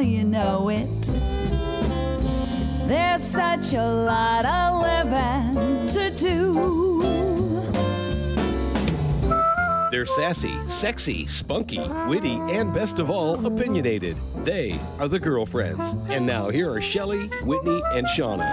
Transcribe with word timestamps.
you 0.00 0.24
know 0.24 0.68
it. 0.68 1.02
There's 2.86 3.22
such 3.22 3.74
a 3.74 3.84
lot 3.84 4.44
of 4.44 4.82
living 4.82 5.86
to 5.88 6.10
do. 6.10 6.98
They're 9.90 10.06
sassy, 10.06 10.54
sexy, 10.66 11.26
spunky, 11.26 11.80
witty, 12.06 12.36
and 12.50 12.72
best 12.72 12.98
of 12.98 13.10
all, 13.10 13.46
opinionated. 13.46 14.16
They 14.44 14.78
are 14.98 15.08
the 15.08 15.18
girlfriends. 15.18 15.94
And 16.08 16.26
now 16.26 16.50
here 16.50 16.70
are 16.70 16.80
Shelley, 16.80 17.28
Whitney, 17.42 17.82
and 17.92 18.06
Shauna. 18.06 18.48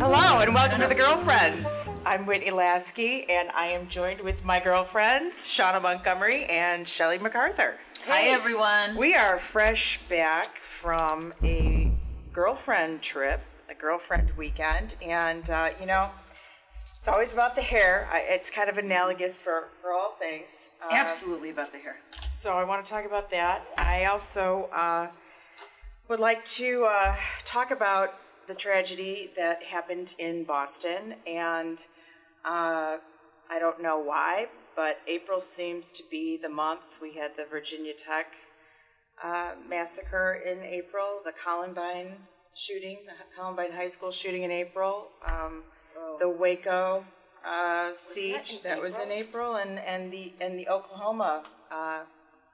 Hello 0.00 0.40
and 0.40 0.54
welcome 0.54 0.80
to 0.80 0.86
the 0.86 0.94
Girlfriends. 0.94 1.90
I'm 2.04 2.26
Whitney 2.26 2.50
Lasky 2.50 3.28
and 3.28 3.50
I 3.54 3.66
am 3.66 3.88
joined 3.88 4.20
with 4.20 4.44
my 4.44 4.58
girlfriends, 4.58 5.36
Shauna 5.46 5.80
Montgomery 5.80 6.44
and 6.46 6.88
Shelley 6.88 7.18
MacArthur. 7.18 7.74
Hi, 8.06 8.28
everyone. 8.28 8.96
We 8.96 9.14
are 9.14 9.38
fresh 9.38 9.98
back 10.10 10.58
from 10.58 11.32
a 11.42 11.90
girlfriend 12.34 13.00
trip, 13.00 13.40
a 13.70 13.74
girlfriend 13.74 14.30
weekend, 14.36 14.96
and 15.00 15.48
uh, 15.48 15.70
you 15.80 15.86
know, 15.86 16.10
it's 16.98 17.08
always 17.08 17.32
about 17.32 17.54
the 17.54 17.62
hair. 17.62 18.06
I, 18.12 18.18
it's 18.28 18.50
kind 18.50 18.68
of 18.68 18.76
analogous 18.76 19.40
for, 19.40 19.68
for 19.80 19.92
all 19.94 20.10
things. 20.10 20.72
Uh, 20.82 20.92
Absolutely 20.92 21.48
about 21.48 21.72
the 21.72 21.78
hair. 21.78 21.96
So 22.28 22.58
I 22.58 22.64
want 22.64 22.84
to 22.84 22.90
talk 22.90 23.06
about 23.06 23.30
that. 23.30 23.64
I 23.78 24.04
also 24.04 24.68
uh, 24.74 25.08
would 26.08 26.20
like 26.20 26.44
to 26.44 26.84
uh, 26.84 27.16
talk 27.44 27.70
about 27.70 28.16
the 28.46 28.54
tragedy 28.54 29.30
that 29.34 29.62
happened 29.62 30.14
in 30.18 30.44
Boston, 30.44 31.14
and 31.26 31.86
uh, 32.44 32.98
I 33.48 33.58
don't 33.58 33.80
know 33.80 33.98
why, 33.98 34.48
but 34.76 35.00
April 35.06 35.40
seems 35.40 35.92
to 35.92 36.02
be 36.10 36.36
the 36.36 36.48
month. 36.48 36.98
We 37.00 37.14
had 37.14 37.36
the 37.36 37.44
Virginia 37.44 37.92
Tech 37.94 38.34
uh, 39.22 39.52
massacre 39.68 40.42
in 40.46 40.62
April, 40.64 41.20
the 41.24 41.32
Columbine 41.32 42.16
shooting, 42.54 42.98
the 43.06 43.12
Columbine 43.36 43.72
High 43.72 43.86
School 43.86 44.10
shooting 44.10 44.42
in 44.42 44.50
April, 44.50 45.08
um, 45.26 45.62
the 46.18 46.28
Waco 46.28 47.04
uh, 47.44 47.90
siege 47.94 48.62
that, 48.62 48.80
was 48.80 48.98
in 48.98 49.10
April, 49.10 49.56
and, 49.56 49.78
and 49.78 50.12
the 50.12 50.32
and 50.40 50.58
the 50.58 50.68
Oklahoma 50.68 51.44
uh, 51.70 52.00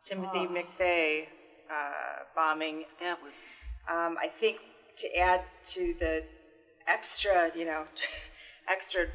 Timothy 0.03 0.47
McVeigh 0.47 1.27
uh, 1.71 2.25
bombing. 2.35 2.85
That 2.99 3.23
was 3.23 3.67
Um, 3.89 4.17
I 4.21 4.29
think 4.29 4.61
to 4.97 5.17
add 5.17 5.43
to 5.65 5.95
the 5.99 6.25
extra, 6.87 7.51
you 7.55 7.65
know, 7.65 7.85
extra 8.69 9.07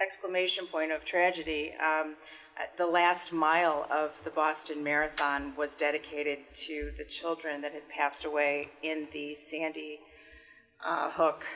exclamation 0.00 0.66
point 0.66 0.92
of 0.92 1.04
tragedy, 1.04 1.72
um, 1.74 2.14
uh, 2.58 2.64
the 2.76 2.86
last 2.86 3.32
mile 3.32 3.86
of 3.90 4.18
the 4.24 4.30
Boston 4.30 4.82
Marathon 4.82 5.52
was 5.56 5.76
dedicated 5.76 6.38
to 6.52 6.90
the 6.96 7.04
children 7.04 7.60
that 7.60 7.72
had 7.72 7.88
passed 7.88 8.24
away 8.24 8.70
in 8.82 9.06
the 9.12 9.34
Sandy 9.34 10.00
uh, 10.84 11.10
Hook 11.10 11.46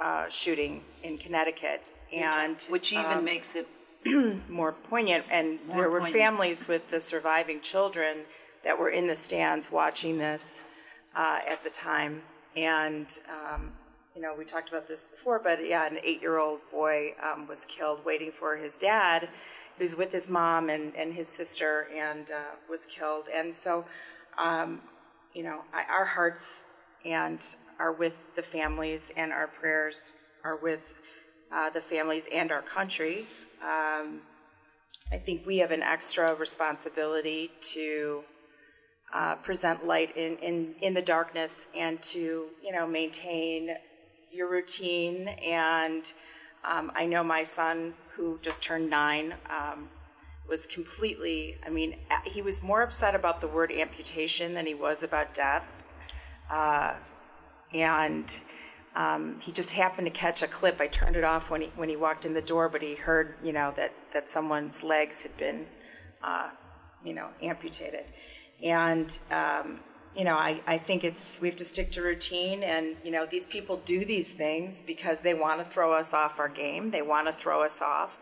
uh, 0.00 0.28
shooting 0.28 0.82
in 1.02 1.16
Connecticut. 1.16 1.82
And 2.12 2.60
which 2.68 2.92
even 2.92 3.18
um, 3.18 3.24
makes 3.24 3.56
it 3.56 3.68
more 4.50 4.72
poignant. 4.72 5.24
And 5.30 5.58
More 5.66 5.76
there 5.76 5.90
were 5.90 6.00
poignant. 6.00 6.22
families 6.22 6.68
with 6.68 6.88
the 6.88 7.00
surviving 7.00 7.60
children 7.60 8.18
that 8.64 8.78
were 8.78 8.90
in 8.90 9.06
the 9.06 9.16
stands 9.16 9.70
watching 9.70 10.18
this 10.18 10.64
uh, 11.14 11.40
at 11.48 11.62
the 11.62 11.70
time. 11.70 12.22
And, 12.56 13.18
um, 13.30 13.72
you 14.14 14.20
know, 14.20 14.34
we 14.36 14.44
talked 14.44 14.68
about 14.68 14.86
this 14.86 15.06
before, 15.06 15.38
but 15.38 15.66
yeah, 15.66 15.86
an 15.86 15.98
eight 16.04 16.20
year 16.20 16.38
old 16.38 16.60
boy 16.70 17.14
um, 17.22 17.46
was 17.46 17.64
killed 17.64 18.04
waiting 18.04 18.30
for 18.30 18.56
his 18.56 18.76
dad. 18.76 19.28
who's 19.78 19.96
with 19.96 20.12
his 20.12 20.28
mom 20.28 20.68
and, 20.68 20.94
and 20.96 21.12
his 21.14 21.28
sister 21.28 21.88
and 21.96 22.30
uh, 22.30 22.54
was 22.68 22.86
killed. 22.86 23.28
And 23.34 23.54
so, 23.54 23.84
um, 24.38 24.80
you 25.32 25.42
know, 25.42 25.62
I, 25.72 25.84
our 25.90 26.04
hearts 26.04 26.64
and 27.04 27.44
are 27.78 27.92
with 27.92 28.34
the 28.36 28.42
families, 28.42 29.10
and 29.16 29.32
our 29.32 29.48
prayers 29.48 30.14
are 30.44 30.56
with 30.56 30.98
uh, 31.50 31.70
the 31.70 31.80
families 31.80 32.28
and 32.32 32.52
our 32.52 32.62
country. 32.62 33.26
Um, 33.62 34.20
I 35.10 35.16
think 35.16 35.46
we 35.46 35.58
have 35.58 35.72
an 35.72 35.82
extra 35.82 36.34
responsibility 36.34 37.50
to 37.72 38.22
uh, 39.12 39.36
present 39.36 39.86
light 39.86 40.16
in, 40.16 40.36
in, 40.38 40.74
in 40.80 40.94
the 40.94 41.02
darkness 41.02 41.68
and 41.76 42.00
to, 42.02 42.46
you 42.62 42.72
know, 42.72 42.86
maintain 42.86 43.76
your 44.32 44.50
routine. 44.50 45.28
And 45.44 46.12
um, 46.64 46.90
I 46.94 47.06
know 47.06 47.22
my 47.22 47.42
son, 47.42 47.94
who 48.08 48.38
just 48.42 48.62
turned 48.62 48.88
nine, 48.88 49.34
um, 49.50 49.88
was 50.48 50.66
completely, 50.66 51.56
I 51.64 51.70
mean, 51.70 51.96
he 52.24 52.42
was 52.42 52.62
more 52.62 52.82
upset 52.82 53.14
about 53.14 53.40
the 53.40 53.48
word 53.48 53.72
amputation 53.72 54.54
than 54.54 54.66
he 54.66 54.74
was 54.74 55.02
about 55.02 55.34
death. 55.34 55.84
Uh, 56.50 56.94
and 57.72 58.40
um, 58.94 59.38
he 59.40 59.52
just 59.52 59.72
happened 59.72 60.06
to 60.06 60.12
catch 60.12 60.42
a 60.42 60.46
clip. 60.46 60.80
I 60.80 60.86
turned 60.86 61.16
it 61.16 61.24
off 61.24 61.50
when 61.50 61.62
he 61.62 61.72
when 61.76 61.88
he 61.88 61.96
walked 61.96 62.26
in 62.26 62.34
the 62.34 62.42
door, 62.42 62.68
but 62.68 62.82
he 62.82 62.94
heard, 62.94 63.36
you 63.42 63.52
know, 63.52 63.72
that 63.76 63.94
that 64.12 64.28
someone's 64.28 64.84
legs 64.84 65.22
had 65.22 65.34
been, 65.38 65.66
uh, 66.22 66.50
you 67.02 67.14
know, 67.14 67.28
amputated. 67.40 68.12
And 68.62 69.18
um, 69.30 69.80
you 70.16 70.24
know, 70.24 70.36
I, 70.36 70.60
I 70.66 70.78
think 70.78 71.04
it's 71.04 71.40
we 71.40 71.48
have 71.48 71.56
to 71.56 71.64
stick 71.64 71.90
to 71.92 72.02
routine. 72.02 72.62
And 72.62 72.96
you 73.04 73.10
know, 73.10 73.26
these 73.26 73.46
people 73.46 73.78
do 73.84 74.04
these 74.04 74.32
things 74.32 74.82
because 74.82 75.20
they 75.20 75.34
want 75.34 75.58
to 75.60 75.64
throw 75.64 75.92
us 75.92 76.12
off 76.14 76.38
our 76.38 76.48
game. 76.48 76.90
They 76.90 77.02
want 77.02 77.26
to 77.26 77.32
throw 77.32 77.62
us 77.62 77.80
off. 77.80 78.18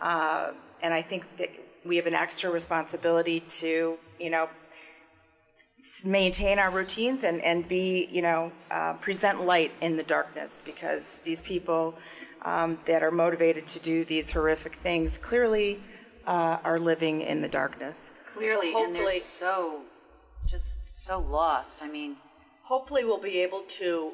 Uh, 0.00 0.52
and 0.82 0.94
I 0.94 1.02
think 1.02 1.36
that 1.36 1.50
we 1.84 1.96
have 1.96 2.06
an 2.06 2.14
extra 2.14 2.50
responsibility 2.50 3.40
to, 3.40 3.98
you 4.18 4.30
know, 4.30 4.48
maintain 6.04 6.58
our 6.58 6.70
routines 6.70 7.24
and, 7.24 7.40
and 7.42 7.66
be, 7.66 8.08
you 8.10 8.22
know, 8.22 8.52
uh, 8.70 8.94
present 8.94 9.44
light 9.44 9.72
in 9.80 9.96
the 9.96 10.02
darkness 10.02 10.60
because 10.64 11.18
these 11.24 11.40
people 11.40 11.96
um, 12.42 12.78
that 12.84 13.02
are 13.02 13.10
motivated 13.10 13.66
to 13.66 13.80
do 13.80 14.04
these 14.04 14.30
horrific 14.30 14.74
things 14.74 15.18
clearly 15.18 15.80
uh, 16.26 16.58
are 16.64 16.78
living 16.78 17.22
in 17.22 17.40
the 17.40 17.48
darkness. 17.48 18.12
clearly, 18.26 18.74
and 18.74 18.94
they're 18.94 19.18
so 19.20 19.82
just 20.46 20.77
so 21.08 21.20
lost. 21.20 21.82
I 21.82 21.88
mean, 21.88 22.16
hopefully 22.64 23.02
we'll 23.02 23.16
be 23.16 23.38
able 23.38 23.62
to 23.62 24.12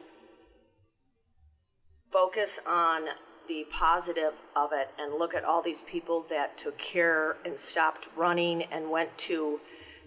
focus 2.13 2.61
on 2.65 3.07
the 3.49 3.67
positive 3.69 4.35
of 4.55 4.73
it 4.73 4.91
and 5.01 5.13
look 5.13 5.35
at 5.35 5.45
all 5.45 5.61
these 5.61 5.83
people 5.83 6.25
that 6.31 6.57
took 6.57 6.79
care 6.79 7.37
and 7.45 7.59
stopped 7.59 8.11
running 8.15 8.63
and 8.71 8.89
went 8.89 9.19
to 9.19 9.59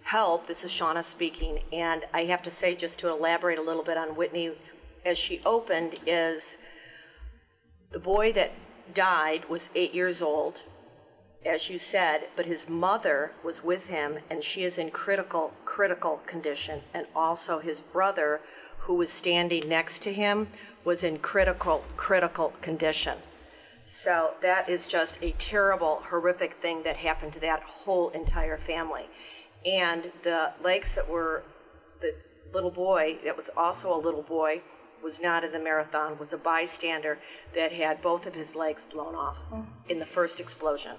help. 0.03 0.47
This 0.47 0.63
is 0.63 0.71
Shauna 0.71 1.03
speaking, 1.03 1.59
and 1.73 2.05
I 2.13 2.23
have 2.23 2.41
to 2.43 2.49
say, 2.49 2.73
just 2.73 2.99
to 2.99 3.09
elaborate 3.09 3.59
a 3.59 3.61
little 3.61 3.83
bit 3.83 3.97
on 3.97 4.15
Whitney, 4.15 4.53
as 5.03 5.17
she 5.17 5.41
opened, 5.45 5.95
is 6.05 6.57
the 7.91 7.99
boy 7.99 8.31
that 8.31 8.53
died 8.93 9.43
was 9.49 9.67
eight 9.75 9.93
years 9.93 10.21
old, 10.21 10.63
as 11.47 11.69
you 11.69 11.77
said, 11.77 12.27
but 12.35 12.45
his 12.45 12.69
mother 12.69 13.31
was 13.43 13.63
with 13.63 13.87
him 13.87 14.19
and 14.29 14.43
she 14.43 14.63
is 14.63 14.77
in 14.77 14.91
critical, 14.91 15.53
critical 15.65 16.21
condition. 16.25 16.81
And 16.93 17.07
also 17.15 17.59
his 17.59 17.81
brother, 17.81 18.41
who 18.79 18.95
was 18.95 19.09
standing 19.11 19.67
next 19.67 20.01
to 20.03 20.13
him, 20.13 20.47
was 20.83 21.03
in 21.03 21.19
critical, 21.19 21.83
critical 21.95 22.53
condition. 22.61 23.17
So 23.85 24.33
that 24.41 24.69
is 24.69 24.85
just 24.85 25.17
a 25.21 25.31
terrible, 25.33 26.03
horrific 26.09 26.55
thing 26.55 26.83
that 26.83 26.97
happened 26.97 27.33
to 27.33 27.39
that 27.39 27.63
whole 27.63 28.09
entire 28.09 28.57
family. 28.57 29.05
And 29.65 30.11
the 30.23 30.51
legs 30.61 30.93
that 30.95 31.09
were, 31.09 31.43
the 32.01 32.13
little 32.53 32.71
boy, 32.71 33.17
that 33.23 33.35
was 33.35 33.49
also 33.55 33.95
a 33.95 33.97
little 33.97 34.21
boy, 34.21 34.61
was 35.01 35.21
not 35.21 35.43
in 35.43 35.51
the 35.51 35.59
marathon, 35.59 36.17
was 36.17 36.33
a 36.33 36.37
bystander 36.37 37.17
that 37.53 37.71
had 37.71 38.01
both 38.01 38.25
of 38.25 38.35
his 38.35 38.55
legs 38.55 38.85
blown 38.85 39.15
off 39.15 39.39
oh. 39.53 39.65
in 39.87 39.99
the 39.99 40.05
first 40.05 40.39
explosion. 40.39 40.95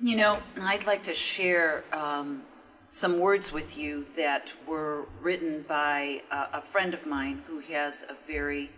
You 0.00 0.16
know, 0.16 0.38
I'd 0.60 0.86
like 0.86 1.02
to 1.04 1.14
share 1.14 1.84
um, 1.92 2.42
some 2.88 3.18
words 3.18 3.52
with 3.52 3.78
you 3.78 4.06
that 4.16 4.52
were 4.66 5.06
written 5.20 5.64
by 5.66 6.22
a, 6.30 6.48
a 6.54 6.60
friend 6.60 6.92
of 6.92 7.06
mine 7.06 7.42
who 7.46 7.60
has 7.60 8.04
a 8.08 8.14
very 8.26 8.70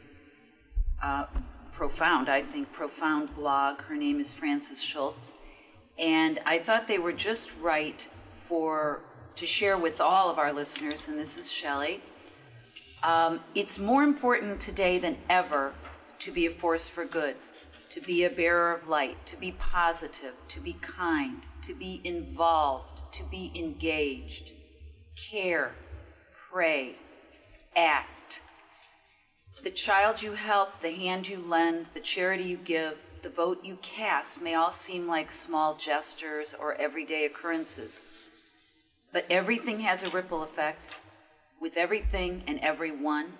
uh, 1.02 1.26
profound, 1.72 2.28
I 2.28 2.42
think, 2.42 2.72
profound 2.72 3.34
blog. 3.34 3.80
Her 3.82 3.96
name 3.96 4.20
is 4.20 4.32
Frances 4.32 4.82
Schultz. 4.82 5.34
And 5.98 6.40
I 6.46 6.58
thought 6.58 6.86
they 6.86 6.98
were 6.98 7.12
just 7.12 7.50
right 7.60 8.06
for 8.30 9.00
to 9.34 9.46
share 9.46 9.78
with 9.78 10.00
all 10.00 10.30
of 10.30 10.38
our 10.38 10.52
listeners, 10.52 11.06
and 11.06 11.16
this 11.16 11.38
is 11.38 11.50
Shelley. 11.50 12.00
Um, 13.04 13.40
it's 13.54 13.78
more 13.78 14.02
important 14.02 14.58
today 14.60 14.98
than 14.98 15.16
ever 15.28 15.72
to 16.18 16.32
be 16.32 16.46
a 16.46 16.50
force 16.50 16.88
for 16.88 17.04
good, 17.04 17.36
to 17.90 18.00
be 18.00 18.24
a 18.24 18.30
bearer 18.30 18.72
of 18.72 18.88
light, 18.88 19.24
to 19.26 19.36
be 19.36 19.52
positive, 19.52 20.34
to 20.48 20.60
be 20.60 20.74
kind, 20.74 21.42
to 21.62 21.74
be 21.74 22.00
involved, 22.04 23.02
to 23.14 23.22
be 23.24 23.52
engaged, 23.54 24.52
care, 25.30 25.72
pray, 26.50 26.96
act. 27.76 28.40
The 29.62 29.70
child 29.70 30.22
you 30.22 30.32
help, 30.32 30.80
the 30.80 30.92
hand 30.92 31.28
you 31.28 31.38
lend, 31.38 31.86
the 31.92 32.00
charity 32.00 32.44
you 32.44 32.58
give, 32.58 32.96
the 33.22 33.28
vote 33.28 33.64
you 33.64 33.76
cast 33.82 34.40
may 34.40 34.54
all 34.54 34.70
seem 34.72 35.08
like 35.08 35.30
small 35.32 35.74
gestures 35.74 36.54
or 36.54 36.74
everyday 36.74 37.24
occurrences. 37.24 38.00
but 39.12 39.24
everything 39.30 39.80
has 39.80 40.02
a 40.02 40.10
ripple 40.10 40.42
effect 40.42 40.96
with 41.60 41.76
everything 41.76 42.42
and 42.46 42.60
everyone. 42.60 43.32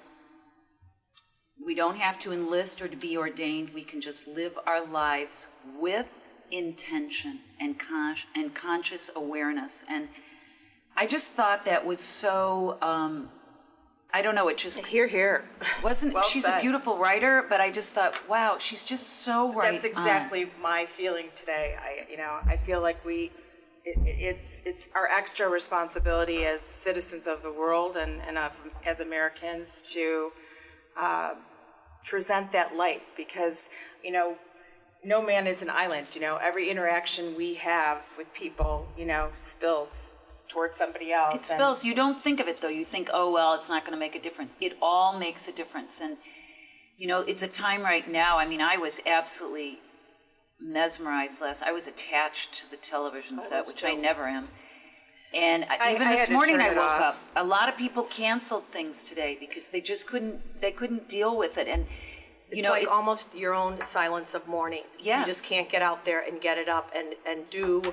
We 1.65 1.75
don't 1.75 1.97
have 1.97 2.19
to 2.21 2.33
enlist 2.33 2.81
or 2.81 2.89
to 2.89 2.97
be 2.97 3.17
ordained. 3.17 3.71
We 3.75 3.83
can 3.83 4.01
just 4.01 4.29
live 4.29 4.59
our 4.67 4.85
lives 4.87 5.49
with 5.79 6.29
intention 6.51 7.41
and, 7.61 7.79
con- 7.79 8.17
and 8.35 8.55
conscious 8.55 9.11
awareness. 9.17 9.85
And 9.89 10.09
I 10.97 11.07
just 11.07 11.35
thought 11.35 11.65
that 11.65 11.85
was 11.85 12.01
so. 12.01 12.79
Um, 12.83 13.31
I 14.13 14.23
don't 14.23 14.35
know. 14.35 14.49
It 14.49 14.57
just 14.57 14.87
Here, 14.87 15.07
here. 15.07 15.45
wasn't. 15.85 16.15
Well 16.15 16.23
she's 16.23 16.49
a 16.49 16.59
beautiful 16.61 16.97
writer, 16.97 17.45
but 17.49 17.61
I 17.61 17.71
just 17.71 17.95
thought, 17.95 18.17
wow, 18.29 18.57
she's 18.59 18.83
just 18.83 19.07
so 19.23 19.53
right. 19.53 19.73
That's 19.73 19.85
on. 19.85 19.91
exactly 19.91 20.51
my 20.63 20.87
feeling 20.87 21.27
today. 21.35 21.77
I, 21.79 22.11
you 22.11 22.17
know, 22.17 22.39
I 22.47 22.57
feel 22.57 22.81
like 22.81 23.05
we, 23.05 23.31
it, 23.85 23.99
it's 24.05 24.63
it's 24.65 24.89
our 24.95 25.09
extra 25.09 25.49
responsibility 25.49 26.47
as 26.47 26.63
citizens 26.63 27.27
of 27.27 27.43
the 27.43 27.53
world 27.53 27.97
and 27.97 28.23
and 28.27 28.39
of, 28.39 28.59
as 28.87 29.01
Americans 29.01 29.83
to 29.93 30.33
uh, 30.97 31.35
present 32.05 32.53
that 32.53 32.77
light 32.77 33.03
because 33.17 33.71
you 34.03 34.13
know. 34.13 34.37
No 35.05 35.23
man 35.23 35.47
is 35.47 35.63
an 35.63 35.71
island. 35.71 36.09
You 36.13 36.21
know, 36.21 36.39
every 36.43 36.69
interaction 36.69 37.37
we 37.37 37.55
have 37.55 38.05
with 38.19 38.35
people, 38.35 38.89
you 38.99 39.07
know, 39.07 39.31
spills 39.33 40.17
towards 40.49 40.77
somebody 40.77 41.13
else. 41.13 41.37
It 41.37 41.45
spills. 41.45 41.85
You 41.85 41.95
don't 41.95 42.21
think 42.21 42.41
of 42.41 42.49
it 42.49 42.61
though. 42.61 42.69
You 42.69 42.85
think, 42.85 43.09
oh 43.13 43.33
well, 43.33 43.55
it's 43.55 43.69
not 43.69 43.85
going 43.85 43.97
to 43.97 44.01
make 44.01 44.17
a 44.17 44.21
difference. 44.21 44.57
It 44.61 44.77
all 44.83 45.19
makes 45.19 45.47
a 45.47 45.53
difference, 45.53 46.01
and 46.01 46.17
you 46.97 47.07
know, 47.07 47.21
it's 47.21 47.43
a 47.43 47.49
time 47.49 47.83
right 47.83 48.09
now. 48.11 48.39
I 48.39 48.47
mean, 48.47 48.61
I 48.61 48.77
was 48.77 49.01
absolutely 49.07 49.79
mesmerized 50.61 51.41
last. 51.41 51.63
I 51.63 51.73
was 51.73 51.87
attached 51.87 52.55
to 52.55 52.71
the 52.71 52.77
television 52.77 53.39
oh, 53.41 53.49
set, 53.49 53.67
which 53.67 53.85
I 53.85 53.93
never 53.93 54.27
am. 54.27 54.49
And 55.35 55.65
I, 55.69 55.77
I- 55.81 55.95
even 55.95 56.07
I 56.07 56.11
this 56.13 56.21
had 56.21 56.27
to 56.29 56.33
morning, 56.35 56.57
turn 56.57 56.65
I 56.65 56.69
it 56.71 56.77
woke 56.77 56.91
off. 56.91 57.01
up. 57.03 57.17
A 57.37 57.45
lot 57.45 57.69
of 57.69 57.77
people 57.77 58.03
canceled 58.05 58.65
things 58.71 59.05
today 59.05 59.37
because 59.39 59.69
they 59.69 59.81
just 59.81 60.07
couldn't. 60.07 60.61
They 60.61 60.71
couldn't 60.73 61.09
deal 61.09 61.37
with 61.37 61.59
it, 61.59 61.69
and 61.69 61.85
you 62.51 62.59
It's 62.59 62.67
know, 62.67 62.73
like 62.73 62.85
it- 62.85 62.89
almost 62.89 63.35
your 63.35 63.55
own 63.55 63.83
silence 63.85 64.35
of 64.35 64.47
mourning. 64.49 64.85
Yes. 64.99 65.27
You 65.27 65.33
just 65.33 65.45
can't 65.45 65.69
get 65.69 65.83
out 65.83 66.05
there 66.05 66.21
and 66.21 66.41
get 66.41 66.57
it 66.57 66.69
up 66.69 66.91
and, 66.97 67.15
and 67.27 67.49
do 67.51 67.93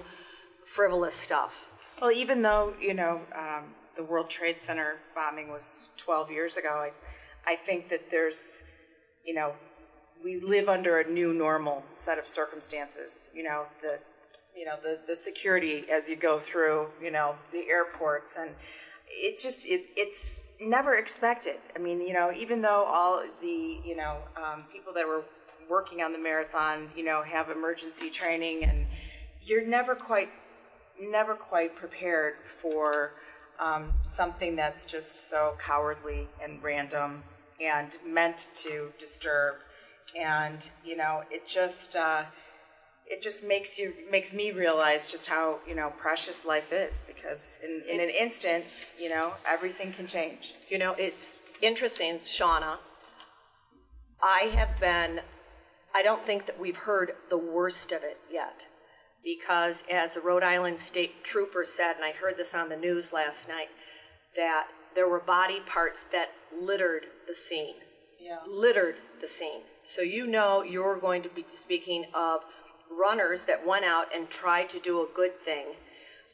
frivolous 0.66 1.14
stuff. 1.16 1.70
Well, 2.02 2.12
even 2.12 2.42
though 2.42 2.74
you 2.80 2.94
know 2.94 3.22
um, 3.36 3.66
the 3.98 4.04
World 4.04 4.30
Trade 4.30 4.62
Center 4.62 4.96
bombing 5.14 5.50
was 5.50 5.90
12 5.98 6.32
years 6.32 6.56
ago, 6.58 6.70
I, 6.70 6.92
I 7.52 7.56
think 7.56 7.90
that 7.90 8.10
there's, 8.10 8.64
you 9.26 9.34
know, 9.34 9.54
we 10.24 10.40
live 10.40 10.70
under 10.70 11.00
a 11.00 11.10
new 11.10 11.34
normal 11.34 11.84
set 11.94 12.18
of 12.18 12.28
circumstances. 12.28 13.30
You 13.34 13.44
know, 13.44 13.66
the, 13.82 14.00
you 14.56 14.66
know, 14.66 14.76
the 14.82 15.00
the 15.08 15.16
security 15.16 15.86
as 15.92 16.10
you 16.10 16.16
go 16.16 16.40
through, 16.40 16.88
you 17.02 17.12
know, 17.12 17.36
the 17.52 17.68
airports, 17.70 18.38
and 18.40 18.52
it's 19.10 19.44
just 19.44 19.66
it, 19.68 19.88
it's 19.96 20.44
never 20.62 20.96
expected. 20.96 21.58
I 21.76 21.80
mean, 21.80 22.02
you 22.02 22.14
know, 22.14 22.32
even 22.36 22.62
though 22.62 22.86
all 22.86 23.24
the 23.42 23.80
you 23.84 23.96
know 23.96 24.18
um, 24.38 24.64
people 24.72 24.94
that 24.94 25.08
were 25.08 25.24
working 25.70 26.02
on 26.02 26.14
the 26.14 26.20
marathon, 26.20 26.90
you 26.96 27.04
know, 27.04 27.22
have 27.24 27.50
emergency 27.50 28.10
training, 28.10 28.64
and 28.64 28.86
you're 29.44 29.66
never 29.66 29.96
quite 29.96 30.30
never 31.00 31.36
quite 31.36 31.76
prepared 31.76 32.36
for 32.44 33.12
um, 33.60 33.94
something 34.02 34.56
that's 34.56 34.86
just 34.86 35.30
so 35.30 35.56
cowardly 35.60 36.28
and 36.42 36.62
random 36.64 37.24
and 37.60 37.98
meant 38.06 38.50
to 38.54 38.92
disturb. 38.98 39.56
And 40.18 40.70
you 40.86 40.96
know, 40.96 41.24
it 41.30 41.46
just 41.46 41.96
uh, 41.96 42.24
it 43.08 43.22
just 43.22 43.44
makes 43.44 43.78
you 43.78 43.94
makes 44.12 44.34
me 44.34 44.52
realize 44.52 45.08
just 45.08 45.28
how 45.28 45.60
you 45.68 45.76
know 45.76 45.92
precious 45.98 46.46
life 46.46 46.74
is 46.74 47.04
because 47.06 47.58
in, 47.64 47.84
in 47.90 48.00
an 48.00 48.10
instant, 48.10 48.66
you 49.00 49.10
know, 49.10 49.34
everything 49.48 49.92
can 49.92 50.08
change. 50.08 50.56
You 50.70 50.78
know, 50.78 50.94
it's 50.98 51.36
interesting, 51.62 52.18
Shauna. 52.18 52.78
I 54.24 54.52
have 54.56 54.80
been, 54.80 55.22
I 55.94 56.02
don't 56.02 56.22
think 56.22 56.46
that 56.46 56.60
we've 56.60 56.78
heard 56.78 57.14
the 57.30 57.38
worst 57.38 57.92
of 57.92 58.04
it 58.04 58.18
yet. 58.32 58.68
Because 59.24 59.84
as 59.92 60.16
a 60.16 60.22
Rhode 60.22 60.44
Island 60.44 60.80
state 60.80 61.24
trooper 61.24 61.64
said, 61.64 61.96
and 61.96 62.06
I 62.06 62.12
heard 62.12 62.38
this 62.38 62.54
on 62.54 62.70
the 62.70 62.76
news 62.76 63.12
last 63.12 63.48
night, 63.48 63.70
that 64.36 64.68
there 64.94 65.08
were 65.08 65.20
body 65.20 65.62
parts 65.62 66.04
that 66.12 66.30
littered 66.56 67.08
the 67.28 67.34
scene. 67.34 67.76
Yeah. 68.20 68.38
Littered 68.48 68.98
the 69.22 69.28
scene. 69.28 69.62
So 69.84 70.02
you 70.02 70.28
know 70.28 70.64
you're 70.64 70.98
going 70.98 71.24
to 71.24 71.30
be 71.30 71.44
speaking 71.48 72.06
of 72.14 72.42
runners 72.92 73.44
that 73.44 73.66
went 73.66 73.86
out 73.86 74.08
and 74.14 74.30
tried 74.30 74.70
to 74.70 74.80
do 74.80 75.02
a 75.02 75.08
good 75.14 75.38
thing. 75.40 75.66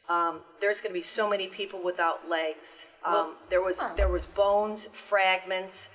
Um, 0.08 0.40
there's 0.60 0.80
going 0.80 0.90
to 0.90 0.94
be 0.94 1.02
so 1.02 1.28
many 1.28 1.46
people 1.46 1.82
without 1.82 2.28
legs. 2.28 2.86
Um, 3.04 3.36
there 3.50 3.62
was 3.62 3.80
there 3.96 4.08
was 4.08 4.26
bones, 4.26 4.86
fragments. 4.92 5.90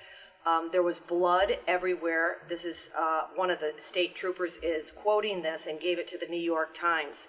Um, 0.45 0.69
there 0.71 0.83
was 0.83 0.99
blood 1.01 1.57
everywhere. 1.67 2.37
This 2.47 2.63
is 2.63 2.89
uh, 2.97 3.23
one 3.35 3.49
of 3.49 3.59
the 3.59 3.73
state 3.77 4.15
troopers 4.15 4.57
is 4.57 4.91
quoting 4.91 5.41
this 5.41 5.67
and 5.67 5.77
gave 5.79 5.99
it 5.99 6.07
to 6.07 6.17
the 6.17 6.25
New 6.27 6.39
York 6.39 6.73
Times. 6.73 7.27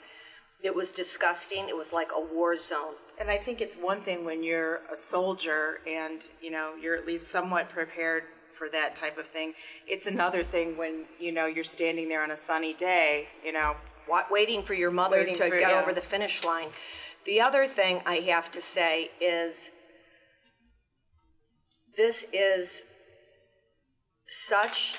It 0.62 0.74
was 0.74 0.92
disgusting. 0.92 1.68
It 1.68 1.76
was 1.76 1.92
like 1.92 2.08
a 2.16 2.20
war 2.20 2.56
zone. 2.56 2.94
And 3.20 3.28
I 3.28 3.36
think 3.36 3.60
it's 3.60 3.76
one 3.76 4.00
thing 4.00 4.24
when 4.24 4.44
you're 4.44 4.82
a 4.92 4.96
soldier 4.96 5.80
and 5.86 6.30
you 6.40 6.50
know 6.52 6.74
you're 6.80 6.96
at 6.96 7.06
least 7.06 7.28
somewhat 7.28 7.68
prepared 7.68 8.24
for 8.58 8.68
that 8.70 8.94
type 8.94 9.16
of 9.18 9.26
thing. 9.26 9.54
It's 9.86 10.06
another 10.06 10.42
thing 10.42 10.76
when 10.76 11.04
you 11.18 11.32
know 11.32 11.46
you're 11.46 11.64
standing 11.78 12.08
there 12.08 12.22
on 12.22 12.30
a 12.32 12.36
sunny 12.36 12.74
day, 12.74 13.28
you 13.44 13.52
know, 13.52 13.76
wa- 14.08 14.26
waiting 14.30 14.62
for 14.62 14.74
your 14.74 14.90
mother 14.90 15.18
Waiting 15.18 15.34
to 15.36 15.48
for- 15.48 15.58
get 15.58 15.70
yeah. 15.70 15.80
over 15.80 15.92
the 15.92 16.00
finish 16.14 16.44
line. 16.44 16.68
The 17.24 17.40
other 17.40 17.66
thing 17.66 18.00
I 18.04 18.16
have 18.34 18.50
to 18.52 18.60
say 18.60 19.10
is 19.20 19.70
this 21.96 22.26
is 22.32 22.84
such, 24.26 24.96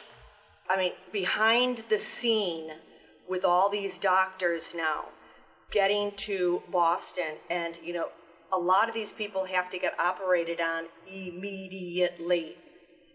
I 0.70 0.78
mean, 0.78 0.94
behind 1.12 1.84
the 1.90 2.00
scene 2.00 2.72
with 3.28 3.46
all 3.46 3.70
these 3.70 3.98
doctors 3.98 4.74
now 4.76 5.06
getting 5.72 6.12
to 6.14 6.64
Boston, 6.72 7.34
and 7.50 7.78
you 7.84 7.94
know, 7.94 8.08
a 8.52 8.58
lot 8.58 8.88
of 8.90 8.96
these 8.96 9.12
people 9.12 9.46
have 9.46 9.70
to 9.70 9.78
get 9.78 10.00
operated 10.00 10.60
on 10.60 10.86
immediately 11.08 12.56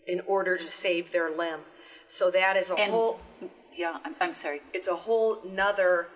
in 0.06 0.20
order 0.26 0.56
to 0.56 0.68
save 0.68 1.10
their 1.10 1.30
limb. 1.30 1.60
So 2.08 2.30
that 2.30 2.56
is 2.56 2.70
a 2.70 2.74
And- 2.74 2.92
whole 2.92 3.20
yeah, 3.72 3.98
I'm, 4.04 4.14
I'm 4.20 4.32
sorry. 4.32 4.62
it's 4.72 4.86
a 4.86 4.94
whole 4.94 5.42
nother 5.44 6.08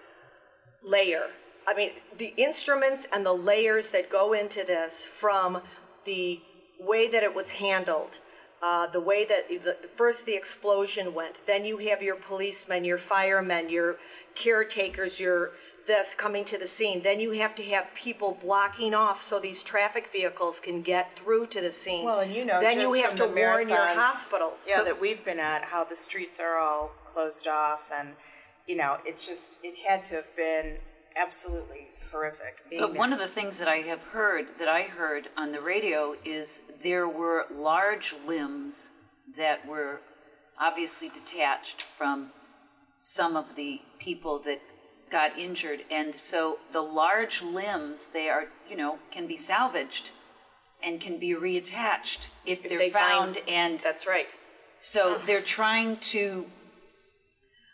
layer. 0.82 1.30
I 1.66 1.74
mean, 1.74 1.90
the 2.16 2.32
instruments 2.36 3.06
and 3.12 3.26
the 3.26 3.32
layers 3.34 3.90
that 3.90 4.08
go 4.08 4.32
into 4.32 4.64
this 4.64 5.04
from 5.04 5.60
the 6.04 6.40
way 6.78 7.08
that 7.08 7.22
it 7.22 7.34
was 7.34 7.50
handled, 7.52 8.20
uh, 8.62 8.86
the 8.86 9.00
way 9.00 9.24
that 9.24 9.48
the, 9.48 9.76
first 9.96 10.24
the 10.24 10.34
explosion 10.34 11.12
went, 11.14 11.40
then 11.46 11.64
you 11.64 11.78
have 11.78 12.02
your 12.02 12.16
policemen, 12.16 12.84
your 12.84 12.96
firemen, 12.98 13.68
your 13.68 13.96
caretakers, 14.34 15.18
your 15.20 15.50
this 15.88 16.14
coming 16.14 16.44
to 16.44 16.56
the 16.56 16.66
scene. 16.68 17.02
Then 17.02 17.18
you 17.18 17.32
have 17.32 17.56
to 17.56 17.64
have 17.64 17.92
people 17.94 18.38
blocking 18.40 18.94
off 18.94 19.20
so 19.20 19.40
these 19.40 19.64
traffic 19.64 20.12
vehicles 20.12 20.60
can 20.60 20.82
get 20.82 21.16
through 21.18 21.46
to 21.46 21.60
the 21.60 21.72
scene. 21.72 22.04
Well, 22.04 22.20
and 22.20 22.32
you 22.32 22.44
know, 22.44 22.60
then 22.60 22.74
just 22.74 22.86
you 22.86 23.02
have 23.02 23.10
from 23.10 23.16
to 23.16 23.22
the 23.24 23.40
warn 23.40 23.68
your 23.68 23.78
marathons, 23.78 23.94
hospitals. 23.96 24.66
Yeah, 24.68 24.84
that 24.84 25.00
we've 25.00 25.24
been 25.24 25.40
at, 25.40 25.64
how 25.64 25.82
the 25.82 25.96
streets 25.96 26.38
are 26.38 26.58
all 26.58 26.92
closed 27.04 27.48
off, 27.48 27.90
and 27.92 28.10
you 28.68 28.76
know, 28.76 28.98
it's 29.04 29.26
just 29.26 29.58
it 29.64 29.74
had 29.76 30.04
to 30.04 30.14
have 30.14 30.36
been 30.36 30.76
absolutely 31.16 31.88
horrific. 32.12 32.62
being 32.70 32.80
But 32.80 32.94
one 32.94 33.10
there. 33.10 33.18
of 33.20 33.26
the 33.26 33.34
things 33.34 33.58
that 33.58 33.66
I 33.68 33.78
have 33.78 34.02
heard, 34.02 34.46
that 34.58 34.68
I 34.68 34.82
heard 34.82 35.28
on 35.36 35.50
the 35.50 35.60
radio, 35.60 36.14
is 36.24 36.60
there 36.80 37.08
were 37.08 37.46
large 37.50 38.14
limbs 38.26 38.90
that 39.36 39.66
were 39.66 40.00
obviously 40.60 41.08
detached 41.08 41.82
from 41.82 42.30
some 42.98 43.36
of 43.36 43.54
the 43.54 43.80
people 43.98 44.38
that 44.40 44.60
got 45.10 45.38
injured. 45.38 45.84
And 45.90 46.14
so 46.14 46.58
the 46.72 46.82
large 46.82 47.42
limbs, 47.42 48.08
they 48.08 48.28
are, 48.28 48.46
you 48.68 48.76
know, 48.76 48.98
can 49.10 49.26
be 49.26 49.36
salvaged 49.36 50.10
and 50.82 51.00
can 51.00 51.18
be 51.18 51.30
reattached 51.34 52.28
if, 52.46 52.62
they're 52.62 52.78
they 52.78 52.90
find- 52.90 53.34
found. 53.36 53.38
and 53.48 53.80
That's 53.80 54.06
right. 54.06 54.28
so 54.78 55.18
they're 55.26 55.40
trying 55.42 55.96
to 56.14 56.46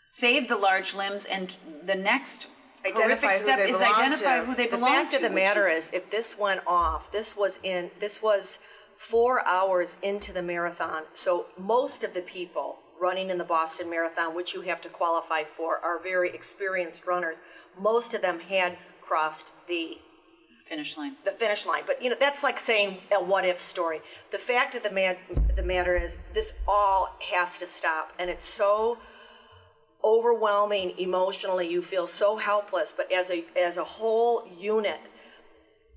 save 0.07 0.47
the 0.47 0.55
large 0.55 0.93
limbs, 0.95 1.25
and 1.25 1.57
the 1.83 1.95
next 1.95 2.47
Identify 2.85 3.03
horrific 3.03 3.29
step 3.37 3.59
is 3.59 3.81
identify 3.81 4.39
to. 4.39 4.45
who 4.45 4.55
they 4.55 4.67
belong 4.67 4.89
to. 4.89 4.95
the 4.95 5.01
fact 5.01 5.11
to. 5.11 5.17
of 5.17 5.23
the 5.23 5.29
matter 5.29 5.67
is, 5.67 5.91
if 5.93 6.09
this 6.09 6.37
went 6.37 6.61
off, 6.65 7.11
this 7.11 7.35
was 7.35 7.59
in 7.63 7.91
this 7.99 8.21
was 8.21 8.59
four 8.95 9.45
hours 9.47 9.97
into 10.01 10.31
the 10.31 10.41
marathon. 10.41 11.03
So 11.13 11.47
most 11.57 12.03
of 12.03 12.13
the 12.13 12.21
people 12.21 12.77
running 13.05 13.29
in 13.29 13.37
the 13.37 13.49
Boston 13.57 13.87
Marathon, 13.87 14.33
which 14.33 14.55
you 14.55 14.61
have 14.61 14.81
to 14.81 14.89
qualify 14.89 15.43
for, 15.43 15.77
are 15.83 15.99
very 15.99 16.29
experienced 16.31 17.05
runners. 17.05 17.41
Most 17.79 18.15
of 18.15 18.21
them 18.23 18.39
had 18.39 18.77
crossed 18.99 19.53
the 19.67 19.99
finish 20.63 20.97
line. 20.97 21.15
the 21.23 21.31
finish 21.31 21.67
line. 21.67 21.83
But 21.85 22.01
you 22.01 22.09
know, 22.09 22.15
that's 22.19 22.41
like 22.41 22.57
saying 22.57 22.97
a 23.11 23.23
what 23.23 23.45
if 23.45 23.59
story. 23.59 23.99
The 24.31 24.39
fact 24.39 24.73
of 24.73 24.81
the 24.81 24.89
man, 24.89 25.17
the 25.55 25.61
matter 25.61 25.95
is, 25.95 26.17
this 26.33 26.53
all 26.67 27.15
has 27.33 27.59
to 27.59 27.67
stop, 27.67 28.11
and 28.17 28.27
it's 28.27 28.45
so 28.45 28.97
overwhelming 30.03 30.97
emotionally. 30.97 31.67
You 31.69 31.83
feel 31.83 32.07
so 32.07 32.37
helpless, 32.37 32.91
but 32.91 33.11
as 33.11 33.29
a 33.29 33.45
as 33.55 33.77
a 33.77 33.83
whole 33.83 34.47
unit, 34.57 35.01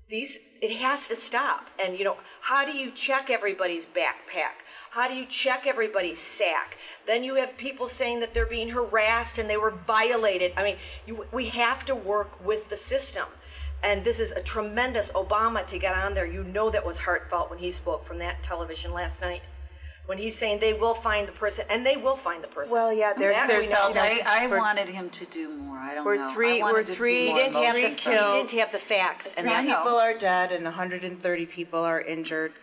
these 0.09 0.39
it 0.61 0.75
has 0.77 1.07
to 1.07 1.15
stop. 1.15 1.69
And 1.81 1.97
you 1.97 2.03
know 2.03 2.17
how 2.41 2.65
do 2.65 2.75
you 2.75 2.91
check 2.91 3.29
everybody's 3.29 3.85
backpack? 3.85 4.65
How 4.89 5.07
do 5.07 5.13
you 5.13 5.25
check 5.25 5.67
everybody's 5.67 6.19
sack? 6.19 6.77
Then 7.05 7.23
you 7.23 7.35
have 7.35 7.55
people 7.57 7.87
saying 7.87 8.19
that 8.19 8.33
they're 8.33 8.45
being 8.45 8.69
harassed 8.69 9.37
and 9.37 9.49
they 9.49 9.55
were 9.55 9.71
violated. 9.71 10.51
I 10.57 10.63
mean 10.63 10.77
you, 11.05 11.25
we 11.31 11.45
have 11.49 11.85
to 11.85 11.95
work 11.95 12.43
with 12.43 12.67
the 12.69 12.75
system. 12.77 13.25
And 13.81 14.03
this 14.03 14.19
is 14.19 14.33
a 14.33 14.41
tremendous 14.41 15.09
obama 15.11 15.65
to 15.67 15.79
get 15.79 15.95
on 15.95 16.13
there. 16.13 16.25
You 16.25 16.43
know 16.43 16.69
that 16.69 16.85
was 16.85 16.99
heartfelt 16.99 17.49
when 17.49 17.59
he 17.59 17.71
spoke 17.71 18.03
from 18.03 18.17
that 18.17 18.43
television 18.43 18.91
last 18.91 19.21
night 19.21 19.43
when 20.09 20.17
he's 20.17 20.35
saying 20.35 20.57
they 20.57 20.73
will 20.73 20.95
find 20.95 21.27
the 21.27 21.31
person 21.33 21.63
and 21.69 21.85
they 21.85 21.95
will 21.95 22.15
find 22.15 22.43
the 22.43 22.47
person 22.47 22.73
Well, 22.73 22.91
yeah, 22.91 23.13
there's 23.15 23.35
That 23.35 23.47
there's 23.47 23.67
we 23.69 23.73
know. 23.75 23.87
you 23.89 23.93
know, 23.93 24.01
I, 24.27 24.43
I 24.43 24.47
we're- 24.47 24.57
wanted 24.59 24.89
him 24.89 25.07
to 25.11 25.25
do 25.27 25.49
more. 25.49 25.77
I 25.77 25.93
don't 25.93 25.97
know. 25.97 26.03
We're 26.03 26.15
know. 26.15 26.33
three- 26.33 26.59
I 26.59 26.63
wanted 26.63 26.73
we're 26.73 26.81
to 26.81 26.87
see 26.87 26.95
three- 26.95 27.27
more 27.27 27.37
he 27.37 27.43
didn't 27.43 27.63
have 27.63 27.75
the 27.75 27.85
emotion 27.85 28.11
he 28.11 28.17
him. 28.17 28.31
didn't 28.47 28.59
have 28.59 28.71
the 28.71 28.79
facts 28.79 29.35
and 29.35 29.45
Three 29.45 29.49
that 29.53 29.65
people 29.83 29.99
are 29.99 30.15
dead 30.15 30.51
and 30.51 30.65
130 30.65 31.45
people 31.45 31.79
are 31.81 32.01
injured, 32.01 32.53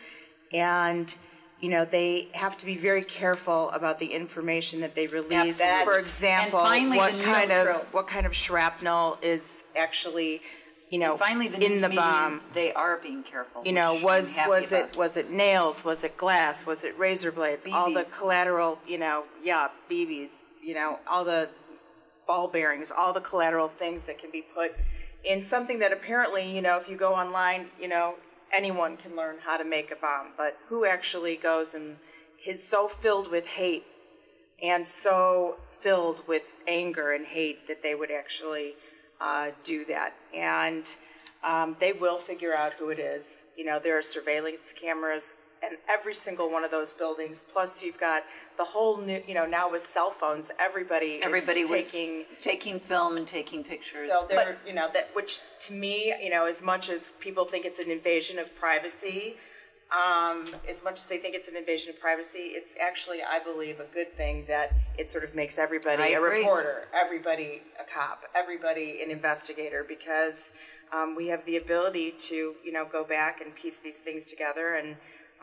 and 0.52 1.16
you 1.60 1.68
know 1.70 1.84
they 1.84 2.28
have 2.34 2.56
to 2.56 2.66
be 2.66 2.74
very 2.74 3.04
careful 3.04 3.70
about 3.70 4.00
the 4.00 4.06
information 4.06 4.80
that 4.80 4.96
they 4.96 5.06
release. 5.06 5.60
Absolutely. 5.60 5.84
For 5.92 5.98
example, 6.00 6.58
And 6.58 6.68
finally, 6.68 6.96
what 6.98 7.12
the 7.12 7.24
kind 7.24 7.48
news- 7.50 7.58
of 7.60 7.66
So 7.66 7.72
true. 7.74 7.88
what 7.92 8.08
kind 8.08 8.26
of 8.26 8.34
shrapnel 8.34 9.18
is 9.22 9.62
actually, 9.76 10.42
you 10.90 10.98
know, 10.98 11.16
Finally, 11.16 11.48
the 11.48 11.64
in 11.64 11.80
the 11.80 11.88
bomb? 11.88 12.40
they 12.54 12.72
are 12.72 12.98
being 12.98 13.22
careful. 13.22 13.62
You 13.64 13.72
know, 13.72 13.98
was 14.02 14.38
was 14.46 14.72
it 14.72 14.84
about. 14.84 14.96
was 14.96 15.16
it 15.16 15.30
nails? 15.30 15.84
Was 15.84 16.04
it 16.04 16.16
glass? 16.16 16.64
Was 16.64 16.84
it 16.84 16.96
razor 16.98 17.32
blades? 17.32 17.66
All 17.66 17.92
the 17.92 18.08
collateral, 18.16 18.78
you 18.86 18.98
know, 18.98 19.24
yeah, 19.42 19.68
BBs. 19.90 20.46
You 20.62 20.74
know, 20.74 20.98
all 21.08 21.24
the 21.24 21.48
ball 22.26 22.48
bearings, 22.48 22.90
all 22.90 23.12
the 23.12 23.20
collateral 23.20 23.68
things 23.68 24.04
that 24.04 24.18
can 24.18 24.30
be 24.30 24.42
put 24.42 24.74
in 25.24 25.42
something 25.42 25.78
that 25.80 25.92
apparently, 25.92 26.48
you 26.54 26.62
know, 26.62 26.76
if 26.76 26.88
you 26.88 26.96
go 26.96 27.14
online, 27.14 27.66
you 27.80 27.88
know, 27.88 28.14
anyone 28.52 28.96
can 28.96 29.16
learn 29.16 29.36
how 29.44 29.56
to 29.56 29.64
make 29.64 29.90
a 29.90 29.96
bomb. 29.96 30.28
But 30.36 30.56
who 30.68 30.86
actually 30.86 31.36
goes 31.36 31.74
and 31.74 31.96
is 32.46 32.62
so 32.62 32.86
filled 32.86 33.30
with 33.30 33.46
hate 33.46 33.84
and 34.62 34.86
so 34.86 35.56
filled 35.70 36.26
with 36.26 36.56
anger 36.66 37.12
and 37.12 37.26
hate 37.26 37.66
that 37.66 37.82
they 37.82 37.94
would 37.94 38.10
actually 38.10 38.74
uh, 39.20 39.50
do 39.62 39.84
that. 39.86 40.14
And 40.34 40.94
um, 41.44 41.76
they 41.78 41.92
will 41.92 42.18
figure 42.18 42.54
out 42.54 42.74
who 42.74 42.90
it 42.90 42.98
is. 42.98 43.44
You 43.56 43.64
know, 43.64 43.78
there 43.78 43.96
are 43.96 44.02
surveillance 44.02 44.72
cameras 44.72 45.34
in 45.62 45.76
every 45.88 46.14
single 46.14 46.50
one 46.50 46.64
of 46.64 46.70
those 46.70 46.92
buildings. 46.92 47.42
Plus, 47.42 47.82
you've 47.82 47.98
got 47.98 48.24
the 48.56 48.64
whole 48.64 48.98
new, 48.98 49.22
you 49.26 49.34
know, 49.34 49.46
now 49.46 49.70
with 49.70 49.82
cell 49.82 50.10
phones, 50.10 50.50
everybody 50.58 51.20
Everybody 51.22 51.60
is 51.60 51.70
was 51.70 51.92
taking. 51.92 52.24
taking 52.40 52.78
film 52.78 53.16
and 53.16 53.26
taking 53.26 53.64
pictures. 53.64 54.08
So 54.08 54.26
they're, 54.28 54.58
you 54.66 54.74
know, 54.74 54.88
that 54.92 55.08
which 55.14 55.40
to 55.60 55.72
me, 55.72 56.12
you 56.20 56.30
know, 56.30 56.46
as 56.46 56.62
much 56.62 56.90
as 56.90 57.08
people 57.20 57.44
think 57.44 57.64
it's 57.64 57.78
an 57.78 57.90
invasion 57.90 58.38
of 58.38 58.54
privacy, 58.54 59.36
um, 59.92 60.54
as 60.68 60.82
much 60.82 60.98
as 60.98 61.06
they 61.06 61.18
think 61.18 61.34
it's 61.34 61.48
an 61.48 61.56
invasion 61.56 61.90
of 61.90 62.00
privacy, 62.00 62.40
it's 62.40 62.76
actually, 62.80 63.18
I 63.22 63.38
believe, 63.38 63.78
a 63.78 63.84
good 63.84 64.12
thing 64.16 64.44
that 64.48 64.72
it 64.98 65.10
sort 65.10 65.22
of 65.22 65.34
makes 65.34 65.58
everybody 65.58 66.14
a 66.14 66.20
reporter, 66.20 66.88
everybody 66.92 67.62
a 67.80 67.84
cop, 67.84 68.24
everybody 68.34 69.00
an 69.02 69.10
investigator, 69.10 69.84
because 69.86 70.52
um, 70.92 71.14
we 71.14 71.28
have 71.28 71.44
the 71.46 71.56
ability 71.56 72.12
to, 72.18 72.54
you 72.64 72.72
know, 72.72 72.84
go 72.84 73.04
back 73.04 73.40
and 73.40 73.54
piece 73.54 73.78
these 73.78 73.98
things 73.98 74.26
together, 74.26 74.74
and 74.74 74.96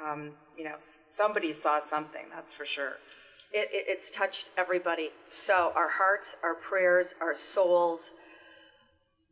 um, 0.06 0.32
you 0.58 0.66
know, 0.66 0.76
somebody 0.76 1.54
saw 1.54 1.80
something, 1.80 2.26
that's 2.34 2.52
for 2.52 2.66
sure. 2.66 2.98
It, 3.54 3.68
it, 3.72 3.86
it's 3.88 4.12
touched 4.12 4.50
everybody. 4.58 5.10
So 5.24 5.72
our 5.76 5.90
hearts, 5.90 6.36
our 6.44 6.56
prayers, 6.56 7.16
our 7.22 7.34
souls 7.34 8.12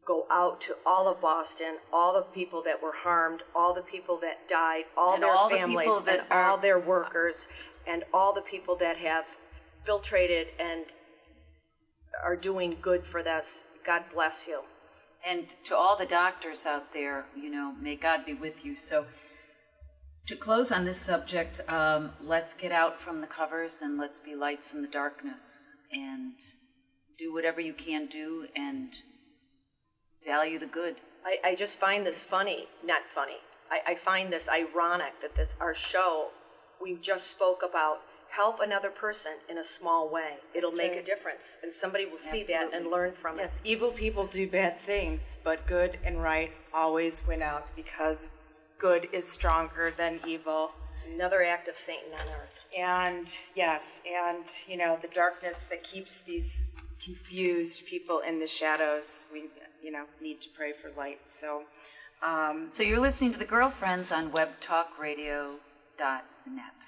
go 0.06 0.26
out 0.32 0.60
to 0.62 0.76
all 0.86 1.08
of 1.08 1.22
Boston, 1.22 1.78
all 1.94 2.14
the 2.14 2.22
people 2.22 2.62
that 2.64 2.82
were 2.82 2.94
harmed, 2.94 3.44
all 3.56 3.74
the 3.74 3.82
people 3.82 4.18
that 4.18 4.48
died, 4.48 4.86
all 4.98 5.14
And 5.14 5.24
their 5.24 5.32
all 5.32 5.50
the 5.50 5.58
families, 5.58 5.86
people 5.86 6.02
that 6.02 6.20
and 6.20 6.34
all 6.34 6.58
their 6.58 6.80
workers, 6.80 7.48
and 7.88 8.04
all 8.14 8.34
the 8.34 8.42
people 8.42 8.76
that 8.78 8.98
have 8.98 9.26
filtrated 9.86 10.48
and 10.60 10.94
are 12.24 12.36
doing 12.36 12.78
good 12.82 13.06
for 13.06 13.24
this. 13.24 13.66
God 13.84 14.04
bless 14.12 14.48
you. 14.48 14.62
And 15.28 15.54
to 15.66 15.76
all 15.76 15.96
the 15.96 16.06
doctors 16.06 16.66
out 16.66 16.92
there, 16.92 17.26
you 17.36 17.50
know, 17.52 17.74
may 17.80 17.96
God 17.96 18.26
be 18.26 18.34
with 18.34 18.66
you. 18.66 18.76
So, 18.76 19.06
to 20.28 20.36
close 20.36 20.72
on 20.72 20.86
this 20.86 20.98
subject, 20.98 21.62
um, 21.68 22.12
let's 22.22 22.54
get 22.54 22.72
out 22.72 23.00
from 23.00 23.22
the 23.22 23.28
covers 23.28 23.82
and 23.82 23.98
let's 23.98 24.20
be 24.20 24.36
lights 24.36 24.74
in 24.74 24.82
the 24.82 24.88
darkness 24.88 25.78
and 25.92 26.34
do 27.18 27.34
whatever 27.34 27.62
you 27.62 27.74
can 27.74 28.08
do 28.08 28.48
and 28.56 29.02
value 30.26 30.60
the 30.60 30.66
good. 30.66 31.02
I, 31.26 31.38
I 31.44 31.56
just 31.56 31.80
find 31.80 32.06
this 32.06 32.24
funny, 32.24 32.68
not 32.84 33.08
funny. 33.08 33.38
I, 33.70 33.82
I 33.88 33.96
find 33.96 34.32
this 34.32 34.50
ironic 34.50 35.22
that 35.22 35.36
this 35.36 35.56
our 35.60 35.74
show 35.74 36.30
we 36.82 36.96
just 36.96 37.28
spoke 37.28 37.64
about 37.64 38.02
help 38.30 38.60
another 38.60 38.90
person 38.90 39.34
in 39.50 39.58
a 39.58 39.64
small 39.64 40.10
way. 40.10 40.36
It'll 40.54 40.72
make 40.72 40.96
a 40.96 41.04
difference, 41.04 41.58
and 41.62 41.72
somebody 41.72 42.06
will 42.06 42.18
see 42.18 42.44
that 42.44 42.74
and 42.74 42.88
learn 42.88 43.12
from 43.12 43.36
Yes, 43.36 43.60
it. 43.60 43.62
Yes, 43.66 43.72
evil 43.74 43.92
people 43.92 44.26
do 44.26 44.48
bad 44.48 44.78
things, 44.78 45.38
but 45.44 45.68
good 45.68 46.00
and 46.06 46.22
right 46.22 46.52
always 46.74 47.28
win 47.28 47.42
out 47.42 47.68
because 47.76 48.30
good 48.78 49.08
is 49.12 49.30
stronger 49.30 49.94
than 49.98 50.20
evil. 50.26 50.72
It's 50.94 51.06
another 51.06 51.44
act 51.44 51.68
of 51.68 51.76
Satan 51.76 52.14
on 52.14 52.28
earth. 52.30 52.60
And 52.78 53.38
yes, 53.54 54.02
and 54.10 54.46
you 54.68 54.78
know, 54.78 54.98
the 55.02 55.10
darkness 55.10 55.68
that 55.68 55.84
keeps 55.84 56.22
these 56.22 56.66
confused 57.04 57.86
people 57.86 58.20
in 58.20 58.40
the 58.40 58.48
shadows, 58.48 59.26
we 59.32 59.44
you 59.84 59.92
know, 59.92 60.06
need 60.22 60.42
to 60.42 60.50
pray 60.50 60.74
for 60.74 60.92
light. 60.98 61.20
So 61.26 61.64
um, 62.24 62.70
So, 62.70 62.84
you're 62.84 63.00
listening 63.00 63.32
to 63.34 63.40
the 63.40 63.46
Girlfriends 63.46 64.12
on 64.12 64.32
webtalkradio.net. 64.32 65.60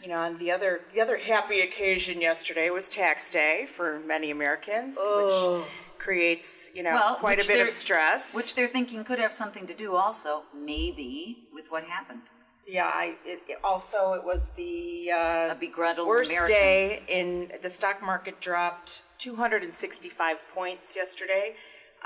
you 0.02 0.08
know, 0.08 0.24
and 0.24 0.40
the 0.40 0.52
other 0.52 0.82
the 0.94 1.02
other 1.02 1.18
happy 1.18 1.62
occasion 1.62 2.22
yesterday 2.22 2.70
was 2.70 2.88
tax 2.90 3.30
day 3.30 3.66
for 3.68 4.00
many 4.02 4.32
Americans, 4.32 4.98
which 4.98 5.66
creates, 5.98 6.70
you 6.76 6.84
know, 6.84 6.94
Well, 6.94 7.16
quite 7.16 7.44
a 7.44 7.48
bit 7.48 7.62
of 7.62 7.70
stress. 7.70 8.36
Which 8.36 8.56
they're 8.56 8.68
thinking 8.68 9.04
could 9.04 9.20
have 9.20 9.34
something 9.34 9.66
to 9.68 9.74
do 9.74 9.96
also, 9.96 10.44
maybe, 10.54 11.48
with 11.54 11.72
what 11.72 11.84
happened. 11.86 12.22
Yeah, 12.68 12.90
I, 12.94 13.16
it, 13.26 13.42
it 13.48 13.58
also 13.64 14.14
it 14.14 14.24
was 14.24 14.50
the 14.52 15.12
uh, 15.12 15.52
A 15.52 15.56
begrudled 15.60 16.08
worst 16.08 16.32
American. 16.32 16.56
day 16.56 17.04
in 17.08 17.52
the 17.62 17.70
stock 17.70 18.02
market 18.02 18.40
dropped 18.40 19.04
265 19.18 20.46
points 20.54 20.96
yesterday, 20.96 21.56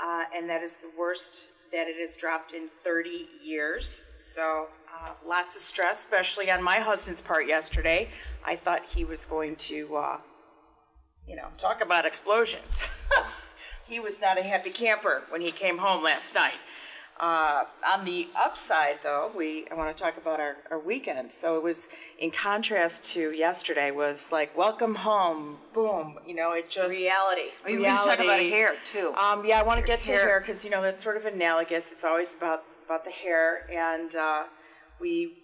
uh, 0.02 0.24
and 0.34 0.48
that 0.48 0.62
is 0.62 0.76
the 0.76 0.90
worst 0.98 1.48
that 1.70 1.86
it 1.88 1.96
has 1.96 2.16
dropped 2.16 2.52
in 2.52 2.68
30 2.80 3.28
years. 3.42 4.04
So 4.16 4.68
uh, 4.94 5.12
lots 5.26 5.54
of 5.54 5.62
stress, 5.62 5.98
especially 5.98 6.50
on 6.50 6.62
my 6.62 6.76
husband's 6.76 7.20
part 7.20 7.46
yesterday. 7.46 8.08
I 8.44 8.56
thought 8.56 8.84
he 8.84 9.04
was 9.04 9.24
going 9.24 9.56
to, 9.56 9.96
uh, 9.96 10.18
you 11.26 11.36
know, 11.36 11.48
talk 11.58 11.82
about 11.82 12.06
explosions. 12.06 12.88
he 13.88 14.00
was 14.00 14.20
not 14.20 14.38
a 14.38 14.42
happy 14.42 14.70
camper 14.70 15.22
when 15.28 15.40
he 15.40 15.50
came 15.50 15.78
home 15.78 16.02
last 16.02 16.34
night. 16.34 16.54
Uh, 17.20 17.64
on 17.92 18.04
the 18.04 18.28
upside, 18.38 19.02
though, 19.02 19.30
we 19.36 19.66
I 19.70 19.74
want 19.74 19.94
to 19.96 20.00
talk 20.02 20.16
about 20.18 20.38
our, 20.38 20.56
our 20.70 20.78
weekend. 20.78 21.32
So 21.32 21.56
it 21.56 21.62
was 21.62 21.88
in 22.18 22.30
contrast 22.30 23.04
to 23.12 23.32
yesterday. 23.36 23.90
Was 23.90 24.30
like 24.30 24.56
welcome 24.56 24.94
home, 24.94 25.56
boom. 25.72 26.18
You 26.26 26.34
know, 26.36 26.52
it 26.52 26.68
just 26.70 26.94
Reality. 26.96 27.50
You 27.66 27.78
were 27.80 27.84
going 27.86 27.98
to 27.98 28.04
talk 28.04 28.20
about 28.20 28.40
hair, 28.40 28.74
too. 28.84 29.12
Um, 29.14 29.44
yeah, 29.44 29.58
I 29.58 29.62
want 29.62 29.80
to 29.80 29.86
get 29.86 30.02
to 30.04 30.12
hair. 30.12 30.28
hair 30.28 30.40
because 30.40 30.64
you 30.64 30.70
know 30.70 30.80
that's 30.82 31.02
sort 31.02 31.16
of 31.16 31.24
analogous. 31.24 31.90
It's 31.92 32.04
always 32.04 32.34
about 32.34 32.62
about 32.86 33.04
the 33.04 33.10
hair, 33.10 33.66
and 33.70 34.14
uh, 34.14 34.44
we 35.00 35.34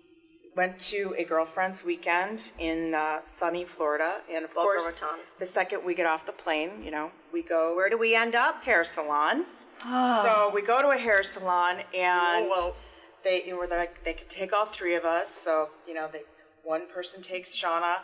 went 0.56 0.78
to 0.78 1.14
a 1.18 1.24
girlfriend's 1.24 1.84
weekend 1.84 2.52
in 2.58 2.94
uh, 2.94 3.18
sunny 3.24 3.64
Florida, 3.64 4.20
and 4.30 4.44
of 4.44 4.54
Boca 4.54 4.64
course, 4.66 5.02
Raton. 5.02 5.18
the 5.40 5.46
second 5.46 5.84
we 5.84 5.94
get 5.94 6.06
off 6.06 6.24
the 6.24 6.32
plane, 6.32 6.82
you 6.84 6.90
know, 6.92 7.10
we 7.32 7.42
go 7.42 7.74
Where 7.74 7.88
do 7.90 7.98
we 7.98 8.14
end 8.14 8.34
up? 8.36 8.62
hair 8.62 8.84
salon. 8.84 9.44
Ah. 9.84 10.20
So 10.22 10.54
we 10.54 10.62
go 10.62 10.80
to 10.82 10.88
a 10.88 10.98
hair 10.98 11.22
salon, 11.22 11.78
and 11.94 12.46
Whoa. 12.46 12.74
they 13.22 13.52
were 13.52 13.66
like 13.66 14.04
they 14.04 14.14
could 14.14 14.28
take 14.28 14.52
all 14.52 14.66
three 14.66 14.94
of 14.94 15.04
us. 15.04 15.30
So 15.30 15.70
you 15.86 15.94
know, 15.94 16.08
they, 16.12 16.22
one 16.62 16.86
person 16.88 17.22
takes 17.22 17.56
Shauna, 17.56 17.96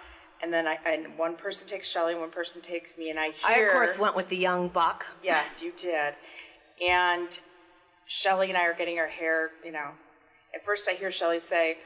and 0.42 0.52
then 0.52 0.66
I 0.66 0.78
and 0.86 1.16
one 1.18 1.36
person 1.36 1.68
takes 1.68 1.90
Shelley, 1.90 2.12
and 2.12 2.20
one 2.20 2.30
person 2.30 2.62
takes 2.62 2.98
me, 2.98 3.10
and 3.10 3.18
I 3.18 3.32
I 3.46 3.54
of 3.60 3.72
course 3.72 3.98
went 3.98 4.16
with 4.16 4.28
the 4.28 4.36
young 4.36 4.68
buck. 4.68 5.06
Yes, 5.22 5.62
you 5.62 5.72
did. 5.76 6.14
And 6.86 7.38
Shelley 8.06 8.48
and 8.48 8.58
I 8.58 8.66
are 8.66 8.74
getting 8.74 8.98
our 8.98 9.06
hair, 9.08 9.50
you 9.64 9.72
know. 9.72 9.90
At 10.54 10.64
first 10.64 10.88
I 10.88 10.94
hear 10.94 11.10
Shelley 11.10 11.38
say, 11.38 11.78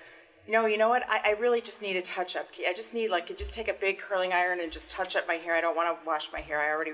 No, 0.46 0.66
you 0.66 0.76
know 0.76 0.90
what? 0.90 1.04
I, 1.08 1.20
I 1.24 1.30
really 1.40 1.60
just 1.62 1.80
need 1.80 1.96
a 1.96 2.02
touch 2.02 2.36
up. 2.36 2.48
I 2.68 2.74
just 2.74 2.92
need 2.92 3.08
like 3.10 3.34
just 3.38 3.54
take 3.54 3.68
a 3.68 3.72
big 3.74 3.98
curling 3.98 4.32
iron 4.32 4.60
and 4.60 4.70
just 4.70 4.90
touch 4.90 5.16
up 5.16 5.26
my 5.26 5.34
hair. 5.34 5.54
I 5.54 5.60
don't 5.62 5.74
want 5.74 5.88
to 5.98 6.06
wash 6.06 6.30
my 6.32 6.40
hair. 6.40 6.60
I 6.60 6.70
already 6.70 6.92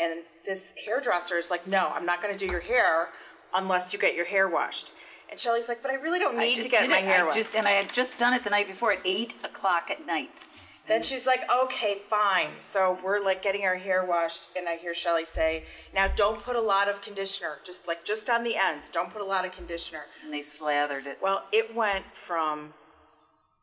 and 0.00 0.20
this 0.44 0.72
hairdresser 0.84 1.36
is 1.36 1.50
like, 1.50 1.66
No, 1.66 1.88
I'm 1.88 2.06
not 2.06 2.22
gonna 2.22 2.36
do 2.36 2.46
your 2.46 2.60
hair 2.60 3.08
unless 3.54 3.92
you 3.92 3.98
get 3.98 4.14
your 4.14 4.24
hair 4.24 4.48
washed. 4.48 4.92
And 5.30 5.38
Shelley's 5.40 5.68
like, 5.68 5.82
But 5.82 5.90
I 5.90 5.94
really 5.94 6.20
don't 6.20 6.38
need 6.38 6.62
to 6.62 6.68
get 6.68 6.88
my 6.88 6.98
it. 6.98 7.04
hair 7.04 7.20
I 7.22 7.24
washed. 7.24 7.36
just 7.36 7.56
and 7.56 7.66
I 7.66 7.72
had 7.72 7.92
just 7.92 8.16
done 8.16 8.34
it 8.34 8.44
the 8.44 8.50
night 8.50 8.68
before 8.68 8.92
at 8.92 9.00
eight 9.04 9.34
o'clock 9.42 9.90
at 9.90 10.06
night. 10.06 10.44
Then 10.88 11.02
she's 11.02 11.28
like, 11.28 11.42
okay, 11.62 11.94
fine. 12.08 12.48
So 12.58 12.98
we're 13.04 13.22
like 13.24 13.40
getting 13.40 13.62
our 13.64 13.76
hair 13.76 14.04
washed, 14.04 14.48
and 14.56 14.68
I 14.68 14.76
hear 14.76 14.94
Shelley 14.94 15.24
say, 15.24 15.62
now 15.94 16.08
don't 16.08 16.42
put 16.42 16.56
a 16.56 16.60
lot 16.60 16.88
of 16.88 17.00
conditioner, 17.00 17.58
just 17.62 17.86
like 17.86 18.04
just 18.04 18.28
on 18.28 18.42
the 18.42 18.56
ends. 18.56 18.88
Don't 18.88 19.08
put 19.08 19.22
a 19.22 19.24
lot 19.24 19.44
of 19.44 19.52
conditioner. 19.52 20.06
And 20.24 20.34
they 20.34 20.40
slathered 20.40 21.06
it. 21.06 21.18
Well, 21.22 21.44
it 21.52 21.72
went 21.76 22.04
from 22.12 22.74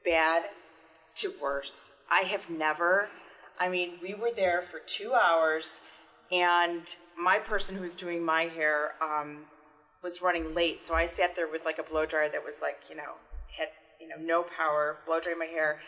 bad 0.06 0.44
to 1.16 1.34
worse. 1.42 1.92
I 2.12 2.22
have 2.22 2.50
never, 2.50 3.10
I 3.60 3.70
mean, 3.70 3.94
we 4.02 4.14
were 4.14 4.32
there 4.32 4.62
for 4.62 4.80
two 4.80 5.14
hours, 5.14 5.82
and 6.32 6.96
my 7.18 7.38
person 7.40 7.76
who 7.76 7.82
was 7.82 7.96
doing 7.96 8.24
my 8.24 8.44
hair 8.44 8.94
um, 9.02 9.40
was 10.02 10.22
running 10.22 10.54
late. 10.56 10.84
So 10.84 10.94
I 10.94 11.06
sat 11.06 11.36
there 11.36 11.48
with 11.48 11.66
like 11.66 11.78
a 11.80 11.84
blow 11.84 12.06
dryer 12.06 12.30
that 12.30 12.44
was 12.44 12.62
like, 12.62 12.84
you 12.90 12.96
know, 12.96 13.16
had, 13.58 13.70
you 14.00 14.08
know, 14.08 14.16
no 14.20 14.44
power, 14.44 14.98
blow 15.06 15.20
drying 15.20 15.40
my 15.40 15.46
hair. 15.46 15.80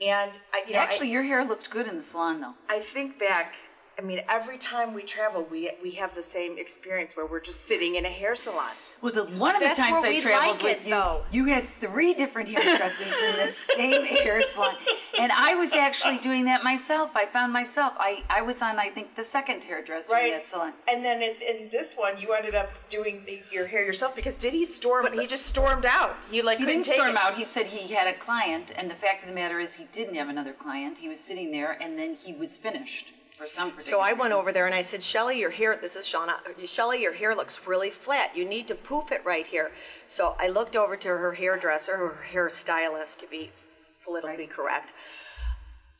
And 0.00 0.38
I, 0.54 0.62
you 0.66 0.72
know, 0.74 0.78
I- 0.80 0.82
Actually, 0.84 1.10
your 1.10 1.24
hair 1.24 1.44
looked 1.44 1.68
good 1.70 1.86
in 1.86 1.96
the 1.96 2.02
salon, 2.02 2.40
though. 2.40 2.54
I 2.68 2.80
think 2.80 3.18
back. 3.18 3.54
I 4.00 4.02
mean, 4.02 4.22
every 4.30 4.56
time 4.56 4.94
we 4.94 5.02
travel, 5.02 5.46
we 5.50 5.70
we 5.82 5.90
have 5.92 6.14
the 6.14 6.22
same 6.22 6.56
experience 6.56 7.18
where 7.18 7.26
we're 7.26 7.38
just 7.40 7.66
sitting 7.66 7.96
in 7.96 8.06
a 8.06 8.08
hair 8.08 8.34
salon. 8.34 8.70
Well, 9.02 9.12
the, 9.12 9.24
one 9.36 9.54
of 9.54 9.60
the 9.60 9.66
That's 9.66 9.78
times 9.78 10.02
where 10.02 10.10
I 10.10 10.14
we 10.14 10.20
traveled 10.22 10.54
like 10.56 10.62
with 10.62 10.80
it, 10.80 10.84
you, 10.86 10.94
though. 10.94 11.22
you 11.30 11.44
had 11.46 11.66
three 11.80 12.14
different 12.14 12.48
hairdressers 12.48 13.12
in 13.12 13.44
the 13.44 13.52
same 13.76 14.06
hair 14.06 14.40
salon, 14.40 14.76
and 15.18 15.30
I 15.32 15.54
was 15.54 15.74
actually 15.74 16.16
doing 16.16 16.46
that 16.46 16.64
myself. 16.64 17.10
I 17.14 17.26
found 17.26 17.52
myself. 17.52 17.92
I, 17.98 18.22
I 18.30 18.40
was 18.40 18.62
on, 18.62 18.78
I 18.78 18.88
think, 18.88 19.14
the 19.14 19.24
second 19.24 19.62
hairdresser 19.64 20.16
in 20.16 20.30
that 20.30 20.46
salon. 20.46 20.72
And 20.90 21.04
then 21.04 21.20
in, 21.20 21.34
in 21.46 21.68
this 21.68 21.92
one, 21.94 22.18
you 22.18 22.32
ended 22.32 22.54
up 22.54 22.70
doing 22.88 23.22
the, 23.26 23.40
your 23.52 23.66
hair 23.66 23.84
yourself 23.84 24.16
because 24.16 24.34
did 24.34 24.54
he 24.54 24.64
storm? 24.64 25.12
he 25.12 25.26
just 25.26 25.44
stormed 25.44 25.84
out. 25.84 26.16
He 26.30 26.40
like 26.40 26.56
He 26.56 26.64
couldn't 26.64 26.80
didn't 26.84 26.86
take 26.86 26.94
storm 26.96 27.10
it. 27.10 27.16
out. 27.18 27.34
He 27.36 27.44
said 27.44 27.66
he 27.66 27.92
had 27.92 28.06
a 28.06 28.16
client, 28.16 28.72
and 28.76 28.90
the 28.90 28.94
fact 28.94 29.24
of 29.24 29.28
the 29.28 29.34
matter 29.34 29.60
is, 29.60 29.74
he 29.74 29.84
didn't 29.92 30.14
have 30.14 30.30
another 30.30 30.54
client. 30.54 30.96
He 30.96 31.08
was 31.10 31.20
sitting 31.20 31.50
there, 31.50 31.76
and 31.82 31.98
then 31.98 32.14
he 32.14 32.32
was 32.32 32.56
finished 32.56 33.12
for 33.40 33.46
some 33.46 33.70
particular. 33.70 33.98
So 33.98 34.00
I 34.00 34.12
went 34.12 34.34
over 34.34 34.52
there 34.52 34.66
and 34.66 34.74
I 34.74 34.82
said, 34.82 35.02
Shelley, 35.02 35.38
your 35.40 35.50
hair, 35.50 35.74
this 35.80 35.96
is 35.96 36.04
Shauna, 36.04 36.34
Shelley, 36.66 37.00
your 37.00 37.14
hair 37.14 37.34
looks 37.34 37.66
really 37.66 37.90
flat. 37.90 38.36
You 38.36 38.44
need 38.44 38.68
to 38.68 38.74
poof 38.74 39.10
it 39.12 39.24
right 39.24 39.46
here. 39.46 39.70
So 40.06 40.36
I 40.38 40.48
looked 40.48 40.76
over 40.76 40.94
to 40.96 41.08
her 41.08 41.32
hairdresser, 41.32 41.96
her 41.96 42.18
hairstylist 42.32 43.16
to 43.18 43.26
be 43.26 43.50
politically 44.04 44.44
Right. 44.44 44.50
correct. 44.50 44.92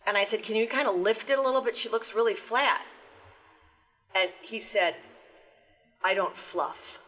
And 0.07 0.19
I 0.19 0.25
said, 0.25 0.43
Can 0.43 0.57
you 0.57 0.67
kind 0.67 0.87
of 0.87 0.97
lift 0.97 1.31
it 1.31 1.39
a 1.39 1.43
little 1.43 1.63
bit? 1.63 1.75
She 1.77 1.89
looks 1.89 2.15
really 2.15 2.35
flat. 2.35 2.83
And 4.15 4.31
he 4.43 4.59
said, 4.59 4.97
I 6.05 6.13
don't 6.15 6.37
fluff. 6.37 7.01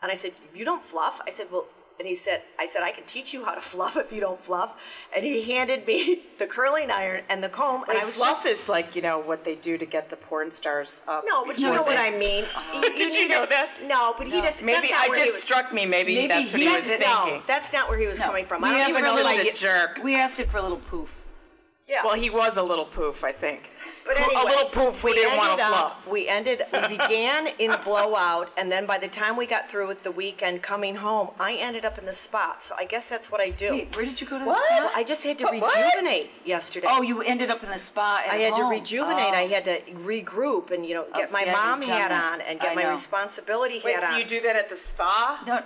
And 0.00 0.12
I 0.12 0.14
said, 0.14 0.32
You 0.54 0.64
don't 0.64 0.84
fluff? 0.84 1.20
I 1.26 1.30
said, 1.30 1.48
Well, 1.50 1.66
and 1.98 2.08
he 2.08 2.14
said, 2.14 2.42
I 2.58 2.66
said, 2.66 2.82
I 2.82 2.90
can 2.90 3.04
teach 3.04 3.32
you 3.32 3.44
how 3.44 3.54
to 3.54 3.60
fluff 3.72 3.96
if 3.96 4.12
you 4.12 4.20
don't 4.20 4.40
fluff. 4.40 4.80
And 5.14 5.24
he 5.24 5.42
handed 5.42 5.86
me 5.86 6.22
the 6.38 6.46
curling 6.46 6.90
iron 6.90 7.22
and 7.28 7.42
the 7.42 7.48
comb. 7.48 7.84
and 7.88 7.98
I 7.98 8.04
was 8.04 8.16
fluff 8.16 8.42
just, 8.44 8.62
is 8.64 8.68
like 8.68 8.96
you 8.96 9.02
know 9.02 9.18
what 9.18 9.44
they 9.44 9.54
do 9.54 9.78
to 9.78 9.86
get 9.86 10.08
the 10.08 10.16
porn 10.16 10.50
stars 10.50 11.02
up. 11.08 11.24
no, 11.26 11.44
but 11.44 11.58
you 11.58 11.66
know 11.66 11.82
what 11.82 11.98
I 11.98 12.10
mean. 12.18 12.44
Did 12.96 13.12
you 13.14 13.28
need 13.28 13.30
know 13.34 13.46
that? 13.46 13.70
No, 13.86 14.14
but 14.18 14.26
he 14.26 14.40
doesn't. 14.40 14.64
Maybe 14.64 14.88
that's 14.88 14.92
not 14.92 15.04
I 15.04 15.08
where 15.08 15.16
just 15.16 15.26
he 15.28 15.32
was, 15.32 15.42
struck 15.42 15.72
me. 15.72 15.86
Maybe, 15.86 16.14
Maybe 16.16 16.28
that's 16.28 16.52
what 16.52 16.60
he 16.60 16.68
he 16.68 16.74
was 16.74 16.86
did- 16.86 17.00
thinking. 17.00 17.34
No, 17.38 17.42
that's 17.46 17.72
not 17.72 17.88
where 17.88 17.98
he 17.98 18.06
was 18.06 18.18
No. 18.18 18.26
coming 18.26 18.44
from. 18.46 18.62
We 18.62 18.68
I 18.68 18.72
don't 18.72 18.80
asked 18.82 18.90
even 18.90 19.00
for 19.02 19.06
a 19.06 19.10
know 19.10 19.16
little 19.16 19.44
that 19.44 19.46
I 19.46 19.52
jerk. 19.54 20.00
We 20.02 20.16
asked 20.16 20.40
it 20.40 20.50
for 20.50 20.58
a 20.58 20.62
little 20.62 20.78
poof. 20.78 21.21
Yeah. 21.92 22.04
Well, 22.06 22.14
he 22.14 22.30
was 22.30 22.56
a 22.56 22.62
little 22.62 22.86
poof, 22.86 23.22
I 23.22 23.32
think. 23.32 23.70
But 24.06 24.16
anyway, 24.16 24.32
a 24.34 24.44
little 24.46 24.70
poof 24.70 25.02
who 25.02 25.08
we 25.08 25.14
didn't 25.14 25.36
want 25.36 25.50
ended 25.52 25.66
to 25.66 25.70
up- 25.72 25.92
fluff. 25.92 26.08
We 26.08 26.26
ended. 26.26 26.62
We 26.72 26.88
began 26.96 27.48
in 27.58 27.70
a 27.70 27.76
blowout, 27.76 28.50
and 28.56 28.72
then 28.72 28.86
by 28.86 28.96
the 28.96 29.08
time 29.08 29.36
we 29.36 29.44
got 29.44 29.68
through 29.68 29.88
with 29.88 30.02
the 30.02 30.10
weekend 30.10 30.62
coming 30.62 30.94
home, 30.96 31.28
I 31.38 31.52
ended 31.56 31.84
up 31.84 31.98
in 31.98 32.06
the 32.06 32.14
spa. 32.14 32.56
So 32.60 32.74
I 32.78 32.86
guess 32.86 33.10
that's 33.10 33.30
what 33.30 33.42
I 33.42 33.50
do. 33.50 33.72
Wait, 33.72 33.94
where 33.94 34.06
did 34.06 34.18
you 34.22 34.26
go 34.26 34.38
to 34.38 34.44
the 34.44 34.48
What? 34.50 34.88
spa? 34.88 34.98
I 35.00 35.04
just 35.04 35.22
had 35.22 35.36
to 35.40 35.44
What? 35.44 35.76
rejuvenate 35.76 36.30
yesterday. 36.46 36.86
oh, 36.90 37.02
you 37.02 37.20
ended 37.20 37.50
up 37.50 37.62
in 37.62 37.68
the 37.70 37.78
spa 37.78 38.22
at 38.26 38.32
I 38.32 38.36
had 38.36 38.56
to 38.56 38.62
home. 38.62 38.70
rejuvenate. 38.70 39.34
I 39.34 39.44
Oh. 39.44 39.48
had 39.48 39.64
to 39.66 39.80
regroup 40.12 40.70
and 40.70 40.86
you 40.86 40.94
know 40.94 41.04
Oh, 41.12 41.18
get 41.18 41.30
my 41.30 41.40
see, 41.44 41.50
I 41.50 41.52
mom 41.52 41.82
haven't 41.82 41.88
done 41.88 42.00
hat 42.00 42.08
that. 42.08 42.32
on 42.32 42.40
and 42.40 42.58
get 42.58 42.70
I 42.70 42.74
my 42.74 42.82
know. 42.84 42.90
responsibility 42.92 43.82
Wait, 43.84 43.94
hat 43.96 44.04
so 44.04 44.12
on. 44.14 44.18
you 44.18 44.24
do 44.24 44.40
that 44.40 44.56
at 44.56 44.68
the 44.70 44.76
spa? 44.76 45.42
No, 45.46 45.62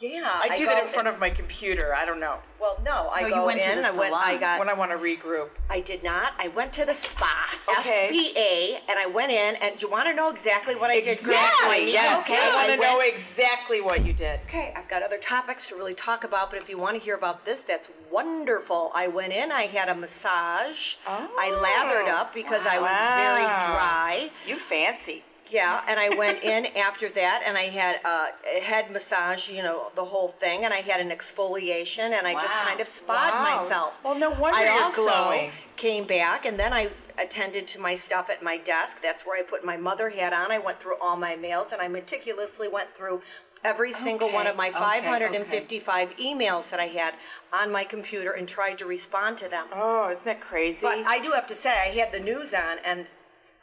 yeah, 0.00 0.30
I 0.42 0.56
do 0.56 0.66
that 0.66 0.82
in 0.82 0.88
front 0.88 1.08
of 1.08 1.18
my 1.18 1.30
computer. 1.30 1.94
I 1.94 2.04
don't 2.04 2.20
know. 2.20 2.38
Well, 2.60 2.80
no, 2.84 3.08
I 3.12 3.22
No, 3.22 3.26
you 3.28 3.34
go 3.34 3.46
went 3.46 3.62
to 3.62 3.72
in. 3.72 3.80
the 3.80 3.86
I 3.86 3.96
went. 3.96 4.14
I 4.14 4.24
salon. 4.26 4.40
got. 4.40 4.58
When 4.58 4.68
I 4.68 4.72
want 4.74 4.90
to 4.92 4.96
regroup. 4.98 5.48
I 5.70 5.80
did 5.80 6.02
not. 6.02 6.32
I 6.38 6.48
went 6.48 6.72
to 6.74 6.84
the 6.84 6.94
spa, 6.94 7.48
Okay. 7.78 8.08
SPA, 8.34 8.90
and 8.90 8.98
I 8.98 9.06
went 9.06 9.30
in. 9.32 9.56
And 9.56 9.76
do 9.76 9.86
you 9.86 9.92
want 9.92 10.06
to 10.08 10.14
know 10.14 10.30
exactly 10.30 10.74
what 10.74 10.90
I 10.90 11.00
did? 11.00 11.12
Exactly. 11.12 11.92
Yes. 11.92 12.28
Okay. 12.28 12.38
I 12.40 12.54
want 12.54 12.64
to 12.72 12.78
went- 12.78 12.82
know 12.82 13.00
exactly 13.00 13.80
what 13.80 14.04
you 14.04 14.12
did. 14.12 14.40
Okay, 14.48 14.72
I've 14.76 14.88
got 14.88 15.02
other 15.02 15.18
topics 15.18 15.66
to 15.68 15.76
really 15.76 15.94
talk 15.94 16.24
about, 16.24 16.50
but 16.50 16.58
if 16.60 16.68
you 16.68 16.78
want 16.78 16.96
to 16.98 17.02
hear 17.04 17.14
about 17.14 17.44
this, 17.44 17.62
that's 17.62 17.90
wonderful. 18.10 18.90
I 18.94 19.06
went 19.08 19.32
in, 19.32 19.52
I 19.52 19.62
had 19.66 19.88
a 19.88 19.94
massage. 19.94 20.96
I 21.06 21.50
lathered 21.50 22.12
oh, 22.12 22.16
up 22.20 22.34
because 22.34 22.66
I 22.66 22.78
was 22.78 22.90
very 22.90 23.44
Wow. 23.44 23.66
dry. 23.76 24.30
You 24.46 24.56
fancy. 24.58 25.22
Yeah, 25.50 25.80
and 25.88 25.98
I 25.98 26.10
went 26.10 26.42
in 26.42 26.66
after 26.76 27.08
that, 27.10 27.42
and 27.44 27.56
I 27.56 27.64
had 27.64 28.00
uh, 28.04 28.26
a 28.56 28.60
head 28.60 28.90
massage, 28.90 29.50
you 29.50 29.62
know, 29.62 29.90
the 29.94 30.04
whole 30.04 30.28
thing, 30.28 30.64
and 30.64 30.72
I 30.74 30.78
had 30.78 31.00
an 31.00 31.10
exfoliation, 31.10 32.10
and 32.12 32.26
I 32.26 32.34
just 32.34 32.60
Wow. 32.60 32.66
kind 32.68 32.80
of 32.80 32.88
spot 32.88 33.32
Wow. 33.34 33.42
myself. 33.42 34.00
Well, 34.04 34.14
no 34.14 34.30
wonder 34.30 34.58
I 34.58 34.64
you're 34.74 34.82
also 34.84 35.04
glowing. 35.04 35.52
came 35.76 36.04
back, 36.04 36.46
and 36.46 36.58
then 36.58 36.72
I 36.72 36.90
attended 37.18 37.66
to 37.68 37.80
my 37.80 37.94
stuff 37.94 38.30
at 38.30 38.42
my 38.42 38.56
desk. 38.58 39.02
That's 39.02 39.26
where 39.26 39.38
I 39.38 39.42
put 39.42 39.64
my 39.64 39.76
mother 39.76 40.08
hat 40.08 40.32
on. 40.32 40.52
I 40.52 40.58
went 40.58 40.80
through 40.80 40.96
all 41.00 41.16
my 41.16 41.36
mails, 41.36 41.72
and 41.72 41.80
I 41.82 41.88
meticulously 41.88 42.68
went 42.68 42.94
through 42.94 43.22
every 43.64 43.90
single 43.90 44.30
one 44.30 44.46
of 44.46 44.54
my 44.56 44.68
okay, 44.68 44.78
555 44.78 46.16
emails 46.18 46.70
that 46.70 46.78
I 46.78 46.86
had 46.86 47.14
on 47.52 47.72
my 47.72 47.82
computer 47.82 48.32
and 48.32 48.46
tried 48.46 48.78
to 48.78 48.86
respond 48.86 49.36
to 49.38 49.48
them. 49.48 49.66
Oh, 49.72 50.08
isn't 50.10 50.24
that 50.26 50.40
crazy? 50.40 50.86
But 50.86 51.04
I 51.06 51.18
do 51.18 51.32
have 51.32 51.46
to 51.48 51.56
say, 51.56 51.70
I 51.70 51.86
had 51.98 52.12
the 52.12 52.20
news 52.20 52.54
on, 52.54 52.78
and 52.84 53.06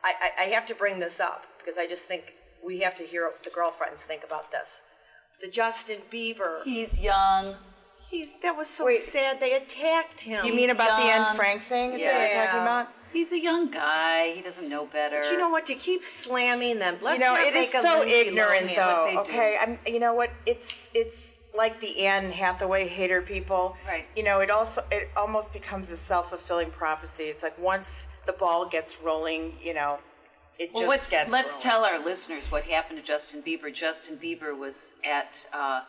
I, 0.04 0.14
I, 0.38 0.44
I 0.44 0.46
have 0.48 0.66
to 0.68 0.76
bring 0.76 1.00
this 1.00 1.22
up 1.22 1.48
because 1.66 1.78
I 1.80 1.88
just 1.88 2.06
think 2.08 2.36
we 2.64 2.80
have 2.80 2.96
to 2.96 3.04
hear 3.04 3.26
what 3.26 3.44
the 3.44 3.50
girlfriends 3.50 4.04
think 4.04 4.24
about 4.24 4.52
this. 4.52 4.84
The 5.42 5.48
Justin 5.48 6.00
Bieber. 6.12 6.64
he's 6.64 7.00
young. 7.04 7.56
He's 8.10 8.34
that 8.44 8.56
was 8.56 8.68
so 8.68 8.86
Wait. 8.86 9.02
sad. 9.02 9.40
They 9.40 9.54
attacked 9.54 10.22
him. 10.22 10.46
you 10.46 10.54
mean 10.54 10.70
about 10.70 10.98
the 11.02 11.08
young. 11.08 11.26
Anne 11.28 11.36
Frank 11.36 11.64
thing? 11.64 11.94
Is 11.94 12.02
that 12.02 12.14
what 12.14 12.22
you're 12.22 12.46
talking 12.46 12.60
Yeah. 12.60 12.62
about? 12.62 12.88
He's 13.12 13.32
a 13.32 13.40
young 13.40 13.72
guy. 13.72 14.34
He 14.34 14.42
doesn't 14.42 14.68
know 14.70 14.86
better. 14.86 15.22
But 15.22 15.32
you 15.32 15.38
know 15.38 15.50
what? 15.50 15.66
To 15.68 15.76
keep 15.76 16.04
slamming 16.04 16.80
them, 16.80 16.98
let's 17.02 17.20
you 17.20 17.26
know, 17.26 17.34
not 17.34 17.48
it 17.48 17.54
make 17.54 17.68
is 17.70 17.76
a 17.76 17.82
so 17.82 18.00
Lindsay 18.00 18.16
ignorant, 18.16 18.68
Lohan. 18.68 18.76
though. 18.76 19.16
What 19.16 19.26
they 19.26 19.32
do. 19.32 19.38
Okay, 19.38 19.58
I'm. 19.60 19.80
You 19.88 20.00
know 20.00 20.14
what? 20.14 20.32
It's 20.46 20.90
it's 20.94 21.38
like 21.56 21.80
the 21.80 22.06
Anne 22.06 22.30
Hathaway 22.32 22.88
hater 22.88 23.22
people. 23.22 23.76
Right. 23.88 24.06
You 24.16 24.24
know, 24.24 24.40
it 24.40 24.50
also 24.50 24.84
it 24.92 25.10
almost 25.18 25.54
becomes 25.54 25.92
a 25.92 25.98
self 25.98 26.30
fulfilling 26.30 26.70
prophecy. 26.72 27.24
It's 27.24 27.42
like 27.44 27.58
once 27.58 28.08
the 28.26 28.34
ball 28.34 28.68
gets 28.68 29.00
rolling, 29.02 29.54
you 29.62 29.74
know, 29.74 30.00
it 30.60 30.72
Well, 30.74 30.84
just 30.84 30.90
let's, 30.90 31.10
gets. 31.10 31.32
let's 31.32 31.52
rolling. 31.54 31.62
tell 31.62 31.86
our 31.86 32.00
listeners 32.04 32.52
what 32.52 32.64
happened 32.64 32.98
to 33.00 33.04
Justin 33.06 33.42
Bieber. 33.42 33.74
Justin 33.74 34.18
Bieber 34.18 34.58
was 34.58 34.96
at 35.06 35.46
uh, 35.54 35.82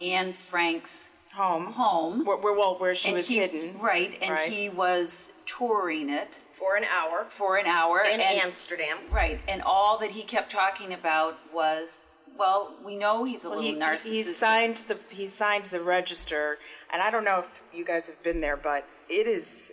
Anne 0.00 0.32
Frank's 0.32 1.10
home. 1.34 1.66
home. 1.66 2.24
Where, 2.24 2.38
where 2.38 2.56
well, 2.56 2.76
where 2.78 2.94
she 2.94 3.12
was 3.12 3.28
he- 3.28 3.36
hidden. 3.38 3.78
Right, 3.78 4.16
and 4.20 4.32
Right. 4.32 4.50
he 4.50 4.68
was 4.68 5.32
touring 5.46 6.08
it 6.10 6.44
for 6.52 6.76
an 6.76 6.84
hour 6.84 7.26
for 7.28 7.56
an 7.58 7.66
hour. 7.66 8.00
in 8.02 8.20
and, 8.20 8.40
Amsterdam. 8.40 8.98
Right, 9.10 9.40
and 9.48 9.62
all 9.62 9.98
that 9.98 10.10
he 10.10 10.22
kept 10.22 10.50
talking 10.50 10.94
about 10.94 11.38
was, 11.52 12.10
well, 12.38 12.74
we 12.84 12.96
know 12.96 13.24
he's 13.24 13.44
a 13.44 13.50
Well, 13.50 13.58
little 13.58 13.74
he, 13.74 13.78
narcissistic. 13.80 14.12
he 14.12 14.22
signed 14.22 14.76
the 14.88 14.98
he 15.10 15.26
signed 15.26 15.64
the 15.66 15.80
register, 15.80 16.58
and 16.92 17.02
I 17.02 17.10
don't 17.10 17.24
know 17.24 17.40
if 17.40 17.62
you 17.74 17.84
guys 17.84 18.06
have 18.08 18.22
been 18.22 18.40
there, 18.40 18.56
but 18.56 18.86
it 19.08 19.26
is 19.26 19.72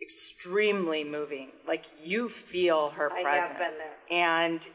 extremely 0.00 1.04
moving. 1.04 1.50
Like 1.66 1.86
you 2.02 2.28
feel 2.28 2.90
her 2.90 3.12
I 3.12 3.16
have 3.20 3.24
presence, 3.24 3.58
been 3.58 3.72
there. 3.72 3.96
and 4.10 4.68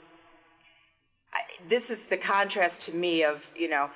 I, 1.33 1.39
this 1.69 1.89
is 1.89 2.07
the 2.07 2.17
contrast 2.17 2.81
to 2.83 2.95
me 2.95 3.23
of 3.23 3.49
you 3.55 3.69
know 3.69 3.89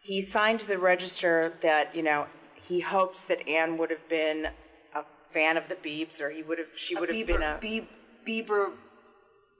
he 0.00 0.20
signed 0.20 0.60
the 0.60 0.78
register 0.78 1.52
that 1.60 1.94
you 1.94 2.02
know 2.02 2.26
he 2.54 2.80
hopes 2.80 3.22
that 3.24 3.46
Anne 3.48 3.76
would 3.78 3.90
have 3.90 4.08
been 4.08 4.48
a 4.94 5.04
fan 5.30 5.56
of 5.56 5.68
the 5.68 5.76
Beebs, 5.76 6.20
or 6.20 6.30
he 6.30 6.42
would 6.42 6.58
have 6.58 6.68
she 6.76 6.94
would 6.96 7.08
have 7.08 7.16
Bieber, 7.18 7.26
been 7.26 7.42
a 7.42 7.58
Bie- 7.60 7.88
Bieber, 8.26 8.72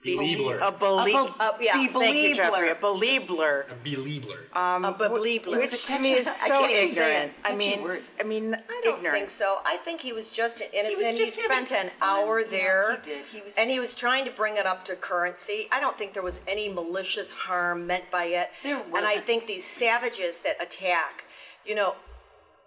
Beliebler. 0.05 0.61
a 0.63 0.71
belie- 0.71 1.11
A 1.11 1.13
bel- 1.13 1.35
uh, 1.41 1.53
yeah, 1.61 1.73
thank 1.89 2.17
you, 2.17 2.33
Jeffrey, 2.35 2.71
a 2.71 2.75
beliebler. 2.77 3.65
beliebler. 3.67 3.71
A 3.71 3.75
Beliebler. 3.75 4.39
a 4.55 4.93
Bableebler. 4.95 5.59
Which 5.59 5.85
to 5.87 5.99
me 5.99 6.13
is 6.15 6.29
I 6.29 6.31
so 6.31 6.61
can't 6.61 6.73
even 6.73 6.89
ignorant. 6.89 7.33
I 7.45 7.57
mean, 7.57 7.83
word. 7.83 7.95
I 8.21 8.23
mean, 8.23 8.55
I 8.55 8.81
don't 8.85 8.99
ignorant. 8.99 9.17
think 9.19 9.31
so. 9.31 9.59
I 9.65 9.77
think 9.79 10.01
he 10.01 10.13
was 10.13 10.31
just 10.31 10.61
an 10.61 10.69
innocent. 10.73 11.17
just 11.19 11.37
spent 11.39 11.69
having 11.71 11.91
an 11.91 11.97
fun. 11.99 12.09
hour 12.09 12.41
Yeah, 12.41 12.47
there. 12.49 13.01
he 13.03 13.11
did. 13.11 13.27
He 13.27 13.41
was- 13.43 13.57
and 13.59 13.69
he 13.69 13.81
was 13.81 13.93
trying 13.95 14.25
to 14.25 14.31
bring 14.31 14.57
it 14.57 14.67
up 14.67 14.85
to 14.85 14.95
currency. 14.97 15.69
I 15.73 15.81
don't 15.81 15.99
think 15.99 16.13
there 16.13 16.23
was 16.23 16.41
any 16.47 16.69
malicious 16.69 17.33
harm 17.33 17.87
meant 17.87 18.09
by 18.11 18.25
it. 18.27 18.51
There 18.63 18.77
And 18.77 18.95
I 18.99 19.01
wasn't. 19.01 19.25
think 19.25 19.47
these 19.49 19.65
savages 19.65 20.41
that 20.41 20.63
attack, 20.63 21.25
you 21.67 21.75
know, 21.75 21.97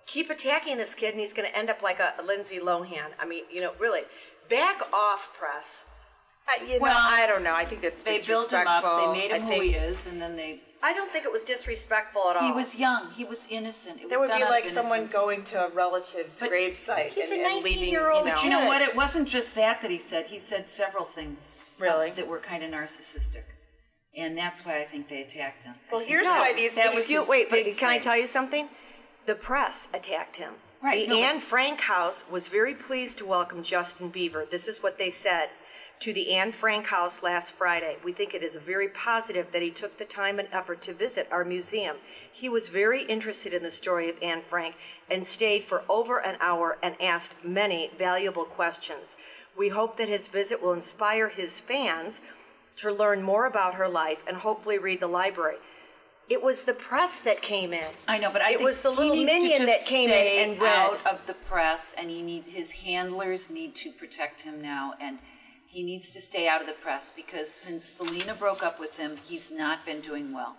keep 0.06 0.30
attacking 0.30 0.76
this 0.78 0.94
kid, 0.96 1.12
and 1.12 1.20
he's 1.22 1.32
going 1.32 1.50
to 1.50 1.58
end 1.58 1.70
up 1.70 1.82
like 1.82 2.00
a, 2.02 2.14
a 2.20 2.24
Lindsay 2.24 2.60
Lohan. 2.60 3.12
I 3.18 3.26
mean, 3.26 3.46
you 3.50 3.62
know, 3.62 3.72
really, 3.80 4.02
back 4.50 4.82
off, 4.92 5.32
press. 5.34 5.86
Uh, 6.48 6.64
you 6.66 6.74
know, 6.74 6.80
Well, 6.80 6.98
I 7.00 7.28
don't 7.28 7.44
know. 7.44 7.56
I 7.56 7.66
think 7.66 7.82
that's 7.82 8.04
They 8.04 8.14
built 8.14 8.28
him 8.52 8.60
disrespectful. 8.60 8.90
up. 8.90 9.14
They 9.14 9.20
made 9.20 9.32
him 9.32 9.42
I 9.42 9.46
who 9.46 9.48
think 9.50 9.64
he 9.64 9.70
is, 9.76 10.08
and 10.08 10.22
then 10.22 10.36
they. 10.36 10.62
I 10.84 10.94
don't 10.94 11.12
think 11.12 11.26
it 11.26 11.32
was 11.32 11.44
disrespectful 11.44 12.24
at 12.32 12.38
all. 12.38 12.44
He 12.44 12.52
was 12.52 12.76
young. 12.76 13.12
He 13.12 13.24
was 13.24 13.46
innocent. 13.52 14.02
It 14.02 14.10
That 14.10 14.20
was 14.20 14.30
would 14.30 14.36
be 14.36 14.40
done 14.40 14.52
out 14.52 14.60
of 14.60 14.66
like 14.66 14.66
someone 14.66 15.00
innocence. 15.02 15.14
going 15.22 15.44
to 15.44 15.66
a 15.68 15.70
relative's 15.70 16.40
But 16.40 16.50
gravesite 16.50 17.10
he's 17.10 17.30
and, 17.30 17.42
a 17.42 17.46
and 17.46 17.64
leaving, 17.64 17.84
19-year-old 17.84 18.26
you 18.26 18.32
know. 18.34 18.42
You 18.44 18.50
know 18.50 18.66
what? 18.68 18.82
It 18.82 18.96
wasn't 18.96 19.28
just 19.28 19.54
that 19.56 19.82
that 19.82 19.92
he 19.92 20.00
said. 20.00 20.26
He 20.26 20.40
said 20.40 20.70
several 20.70 21.06
things. 21.06 21.56
Really? 21.78 22.12
that 22.12 22.28
were 22.28 22.38
kind 22.40 22.64
of 22.64 22.70
narcissistic, 22.72 23.42
and 24.16 24.38
that's 24.38 24.64
why 24.66 24.80
I 24.82 24.86
think 24.86 25.08
they 25.08 25.22
attacked 25.22 25.64
him. 25.64 25.74
Well, 25.92 26.00
here's 26.02 26.28
that- 26.28 26.40
why 26.40 26.54
these- 26.54 26.74
that 26.76 26.90
was 26.90 26.98
Excuse, 27.00 27.22
his 27.22 27.30
wait, 27.30 27.50
but 27.50 27.64
big 27.64 27.76
can 27.78 27.90
I 27.90 27.94
phrase. 27.96 28.04
tell 28.04 28.18
you 28.18 28.28
something? 28.28 28.70
The 29.26 29.34
press 29.36 29.88
attacked 29.94 30.38
him. 30.38 30.54
Right, 30.84 31.08
The 31.08 31.14
no, 31.16 31.16
but- 31.16 31.22
Anne 31.24 31.40
Frank 31.42 31.82
House 31.82 32.26
was 32.30 32.48
very 32.48 32.74
pleased 32.76 33.18
to 33.20 33.26
welcome 33.26 33.62
Justin 33.64 34.12
Bieber. 34.12 34.48
This 34.50 34.68
is 34.68 34.82
what 34.84 34.98
they 35.00 35.10
said 35.12 35.50
to 36.02 36.14
the 36.14 36.34
Anne 36.34 36.52
Frank 36.52 36.88
House 36.88 37.22
last 37.22 37.52
Friday. 37.52 37.96
We 38.04 38.12
think 38.12 38.34
it 38.34 38.42
is 38.42 38.56
very 38.56 38.88
positive 38.88 39.52
that 39.52 39.62
he 39.62 39.70
took 39.70 39.98
the 39.98 40.06
time 40.06 40.40
and 40.40 40.48
effort 40.52 40.82
to 40.82 40.94
visit 40.94 41.28
our 41.32 41.46
museum. 41.46 41.98
He 42.32 42.50
was 42.50 42.70
very 42.70 43.04
interested 43.04 43.54
in 43.54 43.62
the 43.62 43.70
story 43.70 44.10
of 44.10 44.16
Anne 44.20 44.42
Frank 44.42 44.74
and 45.12 45.24
stayed 45.24 45.64
for 45.64 45.84
over 45.88 46.18
an 46.18 46.38
hour 46.42 46.80
and 46.82 47.00
asked 47.00 47.46
many 47.46 47.92
valuable 48.00 48.46
questions. 48.46 49.16
We 49.56 49.70
hope 49.70 49.96
that 49.98 50.10
his 50.10 50.28
visit 50.28 50.60
will 50.60 50.74
inspire 50.74 51.28
his 51.28 51.62
fans 51.62 52.20
to 52.78 52.92
learn 52.92 53.22
more 53.22 53.46
about 53.46 53.76
her 53.76 53.88
life 53.88 54.24
and 54.28 54.38
hopefully 54.38 54.80
read 54.80 55.02
the 55.02 55.08
library. 55.08 55.58
It 56.30 56.42
was 56.42 56.64
the 56.64 56.74
press 56.74 57.20
that 57.20 57.44
came 57.44 57.74
in. 57.74 57.92
I 58.08 58.18
know, 58.18 58.32
but 58.32 58.42
I 58.42 58.54
it 58.54 58.62
was 58.62 58.82
the 58.82 58.90
little 58.90 59.16
minion 59.16 59.68
that 59.68 59.82
came 59.86 60.10
in 60.10 60.50
and 60.50 60.60
read. 60.60 60.72
out 60.72 61.06
of 61.06 61.28
the 61.28 61.34
press, 61.34 61.94
and 61.96 62.10
he 62.10 62.24
need 62.24 62.48
his 62.48 62.72
handlers 62.72 63.52
need 63.52 63.76
to 63.76 63.92
protect 63.92 64.42
him 64.42 64.62
now, 64.62 64.94
and 65.00 65.20
he 65.72 65.84
needs 65.84 66.12
to 66.12 66.20
stay 66.20 66.50
out 66.50 66.60
of 66.60 66.68
the 66.68 66.74
press 66.74 67.10
because 67.16 67.50
since 67.50 67.86
Selena 67.86 68.34
broke 68.36 68.62
up 68.62 68.78
with 68.78 68.98
him, 68.98 69.16
he's 69.26 69.50
not 69.52 69.86
been 69.86 70.02
doing 70.02 70.34
well, 70.34 70.56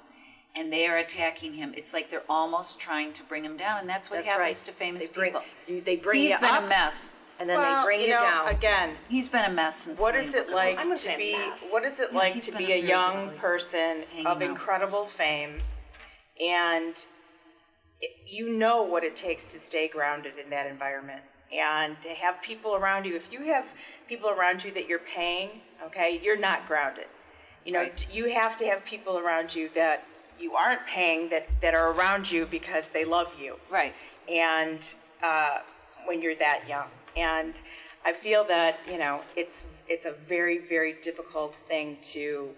and 0.57 0.73
they 0.73 0.87
are 0.87 0.97
attacking 0.97 1.53
him. 1.53 1.75
It's 1.77 1.93
like 1.93 2.09
they're 2.09 2.23
almost 2.31 2.81
trying 2.81 3.13
to 3.13 3.23
bring 3.25 3.45
him 3.45 3.59
down, 3.59 3.81
and 3.81 3.89
that's 3.89 4.09
what 4.09 4.17
That's 4.25 4.31
happens 4.31 4.59
right. 4.61 4.65
to 4.67 4.73
famous 4.73 5.07
They 5.07 5.13
bring- 5.13 5.33
people. 5.33 5.45
you- 5.67 5.81
they 5.83 5.97
bring 5.97 6.23
He's 6.23 6.33
you 6.33 6.39
been 6.39 6.49
up, 6.49 6.65
a 6.65 6.69
mess. 6.69 7.13
and 7.39 7.49
then 7.51 7.59
Well, 7.59 7.83
they 7.83 7.85
bring 7.85 8.01
you, 8.01 8.09
know, 8.09 8.21
down. 8.21 8.49
Again, 8.49 8.97
He's 9.11 9.29
been 9.29 9.45
a 9.45 9.53
mess 9.53 9.77
since. 9.77 10.01
what 10.01 10.15
is 10.15 10.31
Selena 10.31 10.41
it 10.41 10.47
broke 10.47 10.57
up 10.61 10.65
like 10.65 10.79
I'm 10.79 10.85
gonna 10.85 10.97
to 10.97 11.03
say 11.03 11.17
be? 11.19 11.37
mess. 11.37 11.69
What 11.71 11.85
is 11.85 12.01
it 12.01 12.09
Yeah, 12.13 12.19
like 12.19 12.33
he's 12.33 12.47
to 12.47 12.53
been 12.53 12.65
be 12.67 12.73
a 12.73 12.77
a 12.77 12.79
very 12.79 12.89
young 12.89 13.25
good 13.29 13.29
place 13.39 13.41
person 13.43 14.03
hanging 14.13 14.27
of 14.27 14.37
out. 14.39 14.43
incredible 14.43 15.05
fame, 15.05 15.61
and 16.41 17.05
it- 18.01 18.17
you 18.27 18.49
know 18.49 18.81
what 18.83 19.05
it 19.05 19.15
takes 19.15 19.45
to 19.49 19.59
stay 19.59 19.89
grounded 19.89 20.39
in 20.39 20.49
that 20.51 20.67
environment, 20.67 21.23
and 21.53 22.01
to 22.03 22.09
have 22.09 22.41
people 22.43 22.75
around 22.75 23.07
you. 23.07 23.15
If 23.17 23.33
you 23.33 23.43
have 23.43 23.75
people 24.09 24.31
around 24.31 24.65
you 24.65 24.71
that 24.73 24.89
you're 24.89 24.99
paying, 24.99 25.61
okay, 25.85 26.21
you're 26.23 26.37
not 26.37 26.67
grounded. 26.67 27.07
You 27.65 27.73
know, 27.73 27.81
Right. 27.81 28.07
you 28.13 28.29
have 28.31 28.57
to 28.57 28.67
have 28.67 28.85
people 28.85 29.19
around 29.19 29.55
you 29.55 29.69
that 29.71 30.03
you 30.39 30.55
aren't 30.55 30.85
paying 30.87 31.29
that 31.29 31.45
that 31.61 31.75
are 31.75 31.93
around 31.93 32.31
you 32.31 32.47
because 32.47 32.89
they 32.89 33.05
love 33.05 33.41
you 33.41 33.59
Right. 33.71 33.95
and 34.29 34.95
uh, 35.23 35.59
when 36.07 36.21
you're 36.21 36.35
that 36.37 36.67
young. 36.67 36.91
And 37.15 37.61
I 38.05 38.13
feel 38.13 38.43
that 38.45 38.79
you 38.89 38.99
know 38.99 39.23
it's 39.37 39.65
it's 39.87 40.05
a 40.07 40.11
very 40.13 40.59
very 40.59 40.95
difficult 40.95 41.55
thing 41.55 41.99
to 42.15 42.55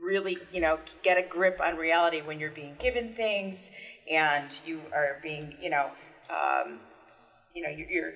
really 0.00 0.38
you 0.52 0.60
know 0.60 0.78
get 1.02 1.16
a 1.18 1.22
grip 1.22 1.60
on 1.60 1.76
reality 1.76 2.20
when 2.20 2.38
you're 2.38 2.50
being 2.50 2.76
given 2.78 3.12
things 3.12 3.70
and 4.10 4.60
you 4.64 4.80
are 4.94 5.18
being 5.22 5.54
you 5.60 5.70
know 5.70 5.90
um, 6.30 6.80
you 7.54 7.62
know 7.62 7.68
you're, 7.68 7.90
you're 7.90 8.14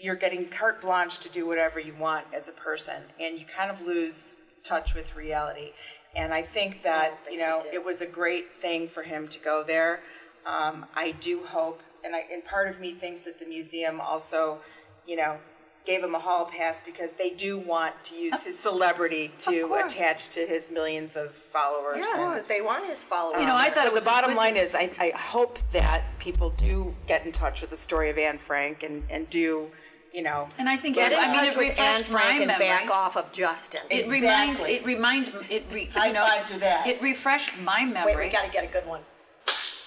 you're 0.00 0.14
getting 0.16 0.48
carte 0.48 0.80
blanche 0.80 1.18
to 1.18 1.28
do 1.28 1.46
whatever 1.46 1.78
you 1.78 1.94
want 1.94 2.26
as 2.34 2.48
a 2.48 2.52
person 2.52 3.00
and 3.20 3.38
you 3.38 3.46
kind 3.46 3.70
of 3.70 3.80
lose 3.82 4.34
touch 4.62 4.94
with 4.94 5.14
reality. 5.14 5.72
And 6.16 6.32
i 6.32 6.42
think 6.42 6.82
that 6.82 7.18
you 7.30 7.38
know 7.38 7.62
it 7.72 7.84
was 7.84 8.00
a 8.00 8.06
great 8.06 8.56
thing 8.56 8.88
for 8.88 9.02
him 9.02 9.28
to 9.28 9.38
go 9.38 9.64
there. 9.64 10.00
Um, 10.46 10.86
i 10.94 11.12
do 11.20 11.42
hope 11.44 11.82
and 12.04 12.14
I, 12.14 12.24
and 12.32 12.44
part 12.44 12.68
of 12.68 12.80
me 12.80 12.92
thinks 12.92 13.24
that 13.24 13.38
the 13.38 13.46
museum 13.46 14.00
also 14.00 14.58
you 15.06 15.16
know 15.16 15.38
gave 15.84 16.02
him 16.02 16.14
a 16.14 16.18
hall 16.18 16.46
pass 16.46 16.80
because 16.80 17.12
they 17.14 17.30
do 17.30 17.58
want 17.58 17.92
to 18.04 18.14
use 18.14 18.42
his 18.42 18.58
celebrity 18.58 19.30
to 19.38 19.66
course. 19.68 19.92
attach 19.92 20.28
to 20.30 20.40
his 20.46 20.70
millions 20.70 21.14
of 21.16 21.32
followers 21.32 21.98
yes, 21.98 22.16
and- 22.18 22.44
they 22.46 22.62
want 22.62 22.84
his 22.86 23.04
followers. 23.04 23.40
You 23.40 23.46
know, 23.46 23.54
I 23.56 23.70
thought 23.70 23.88
so 23.88 23.94
the 23.94 24.00
bottom 24.00 24.34
line 24.34 24.54
thing- 24.54 24.62
is, 24.62 24.74
I, 24.74 24.90
I 24.98 25.10
hope 25.16 25.58
that 25.72 26.04
people 26.18 26.50
do 26.50 26.94
get 27.06 27.26
in 27.26 27.32
touch 27.32 27.60
with 27.60 27.70
the 27.70 27.76
story 27.76 28.08
of 28.10 28.16
Anne 28.18 28.38
Frank 28.38 28.82
and, 28.82 29.02
and 29.10 29.28
do, 29.28 29.70
you 30.12 30.22
know, 30.22 30.48
And 30.58 30.68
I 30.68 30.76
think 30.78 30.94
Get 30.94 31.12
it, 31.12 31.18
in 31.18 31.24
I 31.24 31.26
mean, 31.26 31.30
touch 31.36 31.48
it 31.54 31.58
with 31.58 31.78
Anne 31.78 32.04
Frank 32.04 32.36
my 32.36 32.38
and 32.38 32.46
memory. 32.46 32.66
back 32.66 32.90
off 32.90 33.16
of 33.16 33.30
Justin. 33.32 33.82
It 33.90 34.06
remind, 34.06 34.52
Exactly. 34.52 34.74
it 34.76 34.86
reminds 34.86 35.30
it 35.50 35.64
re, 35.70 35.86
High 35.92 36.06
you 36.06 36.12
know, 36.14 36.24
five 36.26 36.46
to 36.46 36.58
that. 36.60 36.86
It 36.86 37.02
refreshed 37.02 37.58
my 37.58 37.84
memory. 37.84 38.14
Wait, 38.16 38.26
we 38.26 38.32
got 38.32 38.44
to 38.44 38.50
get 38.50 38.64
a 38.64 38.68
good 38.68 38.86
one. 38.86 39.02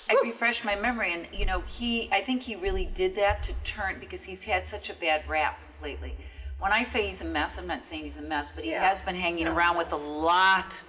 I 0.10 0.18
refreshed 0.24 0.64
my 0.64 0.76
memory, 0.76 1.12
and 1.14 1.28
you 1.34 1.46
know, 1.46 1.60
he. 1.68 2.10
I 2.14 2.22
think 2.22 2.42
he 2.42 2.56
really 2.56 2.86
did 2.86 3.14
that 3.16 3.44
to 3.44 3.54
turn 3.66 3.98
because 4.00 4.24
he's 4.24 4.46
had 4.46 4.66
such 4.66 4.90
a 4.90 4.94
bad 4.94 5.28
rap 5.28 5.60
lately. 5.82 6.16
When 6.60 6.72
I 6.72 6.82
say 6.84 7.06
he's 7.06 7.22
a 7.22 7.26
mess, 7.26 7.58
I'm 7.58 7.68
not 7.68 7.86
saying 7.86 8.04
he's 8.04 8.18
a 8.18 8.24
mess, 8.24 8.50
but 8.50 8.64
he 8.64 8.72
Yeah, 8.72 8.88
has 8.88 9.00
been 9.02 9.16
hanging 9.16 9.48
around 9.48 9.78
with 9.78 9.92
a 9.94 9.96
lot 9.98 10.82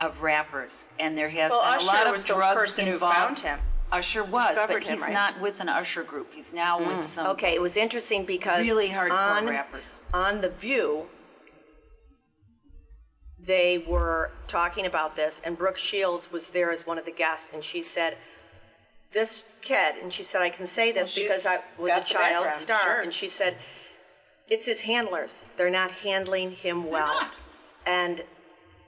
of 0.00 0.20
rappers, 0.22 0.86
and 0.98 1.16
there 1.16 1.28
have 1.28 1.50
Well, 1.50 1.62
been 1.62 1.74
Usher 1.76 1.84
a 1.90 1.96
lot 1.96 2.06
of 2.06 2.12
was 2.12 2.24
the 2.26 2.34
drugs 2.34 2.54
person 2.56 2.86
who 2.86 2.92
involved. 2.94 3.16
found 3.16 3.38
him. 3.38 3.60
Usher 3.92 4.24
was, 4.24 4.50
Discovered 4.50 4.72
but 4.74 4.82
him, 4.82 4.90
he's 4.92 5.02
right? 5.04 5.12
not 5.12 5.40
with 5.40 5.60
an 5.60 5.68
Usher 5.68 6.02
group. 6.02 6.32
He's 6.34 6.52
now 6.52 6.78
with 6.80 6.94
mm. 6.94 7.02
some 7.02 7.26
Okay, 7.28 7.54
it 7.54 7.62
was 7.62 7.76
interesting 7.76 8.24
because 8.24 8.60
really 8.66 8.88
hardcore 8.88 9.12
on, 9.38 9.46
rappers. 9.46 10.00
on 10.12 10.40
The 10.40 10.48
View, 10.50 11.06
they 13.38 13.78
were 13.78 14.32
talking 14.46 14.86
about 14.86 15.16
this, 15.16 15.40
and 15.44 15.56
Brooke 15.56 15.76
Shields 15.76 16.32
was 16.32 16.48
there 16.50 16.70
as 16.70 16.86
one 16.86 16.98
of 16.98 17.04
the 17.04 17.10
guests, 17.12 17.50
and 17.54 17.62
she 17.62 17.82
said, 17.82 18.16
This 19.12 19.44
kid, 19.60 19.94
and 20.02 20.12
she 20.12 20.22
said, 20.22 20.42
I 20.42 20.50
can 20.50 20.66
say 20.66 20.92
this 20.92 21.16
Well, 21.16 21.24
because 21.26 21.46
I 21.46 21.58
was 21.78 21.92
a 21.92 21.96
got 21.96 22.06
the 22.06 22.14
child 22.14 22.44
background, 22.44 22.54
star. 22.54 22.80
sure. 22.80 23.00
And 23.02 23.12
she 23.14 23.28
said, 23.28 23.56
It's 24.48 24.66
his 24.66 24.82
handlers. 24.82 25.44
They're 25.56 25.70
not 25.70 25.90
handling 25.90 26.52
him 26.52 26.90
well. 26.90 27.28
And 27.86 28.22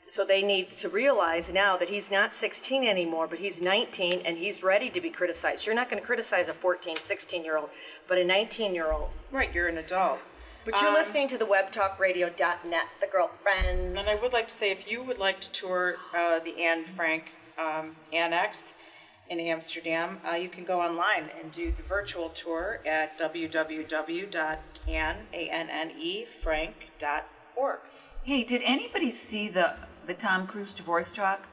so 0.06 0.24
they 0.24 0.42
need 0.42 0.70
to 0.70 0.88
realize 0.88 1.52
now 1.52 1.76
that 1.76 1.88
he's 1.88 2.10
not 2.10 2.34
16 2.34 2.84
anymore, 2.84 3.26
but 3.26 3.38
he's 3.38 3.60
19 3.60 4.20
and 4.24 4.36
he's 4.36 4.62
ready 4.62 4.90
to 4.90 5.00
be 5.00 5.10
criticized. 5.10 5.66
You're 5.66 5.74
not 5.74 5.88
going 5.88 6.00
to 6.00 6.06
criticize 6.06 6.48
a 6.48 6.54
14, 6.54 6.98
16 7.02 7.44
year 7.44 7.56
old, 7.56 7.70
but 8.06 8.18
a 8.18 8.24
19 8.24 8.74
year 8.74 8.92
old. 8.92 9.10
right, 9.32 9.52
you're 9.54 9.68
an 9.68 9.78
adult. 9.78 10.20
But 10.64 10.80
you're 10.80 10.90
Um, 10.90 10.94
listening 10.94 11.28
to 11.28 11.38
the 11.38 11.44
webtalkradio.net, 11.46 12.86
the 13.00 13.06
girlfriends. 13.06 13.98
And 13.98 14.08
I 14.08 14.16
would 14.16 14.32
like 14.32 14.48
to 14.48 14.54
say, 14.54 14.70
if 14.70 14.90
you 14.90 15.02
would 15.04 15.18
like 15.18 15.40
to 15.40 15.50
tour 15.52 15.96
uh, 16.14 16.40
the 16.40 16.60
Anne 16.60 16.84
Frank 16.84 17.30
um, 17.56 17.96
Annex 18.12 18.74
in 19.28 19.40
Amsterdam, 19.40 20.20
uh, 20.28 20.34
you 20.34 20.48
can 20.48 20.64
go 20.64 20.80
online 20.80 21.30
and 21.40 21.50
do 21.52 21.70
the 21.70 21.82
virtual 21.82 22.28
tour 22.30 22.80
at 22.84 23.16
www.annefrank.org. 24.86 27.78
Hey, 28.22 28.44
did 28.44 28.62
anybody 28.64 29.10
see 29.10 29.48
the 29.48 29.74
the 30.06 30.14
Tom 30.14 30.46
Cruise 30.46 30.72
divorce 30.72 31.10
talk? 31.10 31.48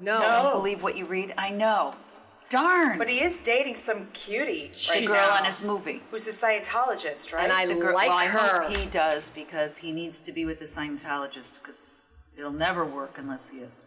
no. 0.00 0.18
I 0.18 0.42
Don't 0.42 0.52
believe 0.52 0.82
what 0.82 0.96
you 0.96 1.04
read. 1.06 1.34
I 1.36 1.50
know. 1.50 1.94
Darn. 2.50 2.96
But 2.96 3.10
he 3.10 3.20
is 3.22 3.42
dating 3.42 3.74
some 3.76 4.06
cutie 4.14 4.72
right 4.88 5.00
the 5.00 5.06
girl 5.06 5.16
now, 5.16 5.36
in 5.38 5.44
his 5.44 5.62
movie. 5.62 6.00
who's 6.10 6.26
a 6.26 6.30
Scientologist, 6.30 7.34
right? 7.34 7.44
And 7.44 7.52
I 7.52 7.66
The 7.66 7.74
girl- 7.74 7.94
like 7.94 8.08
well, 8.08 8.16
I 8.16 8.24
her. 8.26 8.62
hope 8.62 8.72
he 8.74 8.86
does 8.86 9.28
because 9.28 9.76
he 9.76 9.92
needs 9.92 10.18
to 10.20 10.32
be 10.32 10.46
with 10.46 10.62
a 10.62 10.64
Scientologist 10.64 11.60
because 11.60 12.06
it'll 12.38 12.50
never 12.50 12.86
work 12.86 13.18
unless 13.18 13.50
he 13.50 13.58
is. 13.58 13.78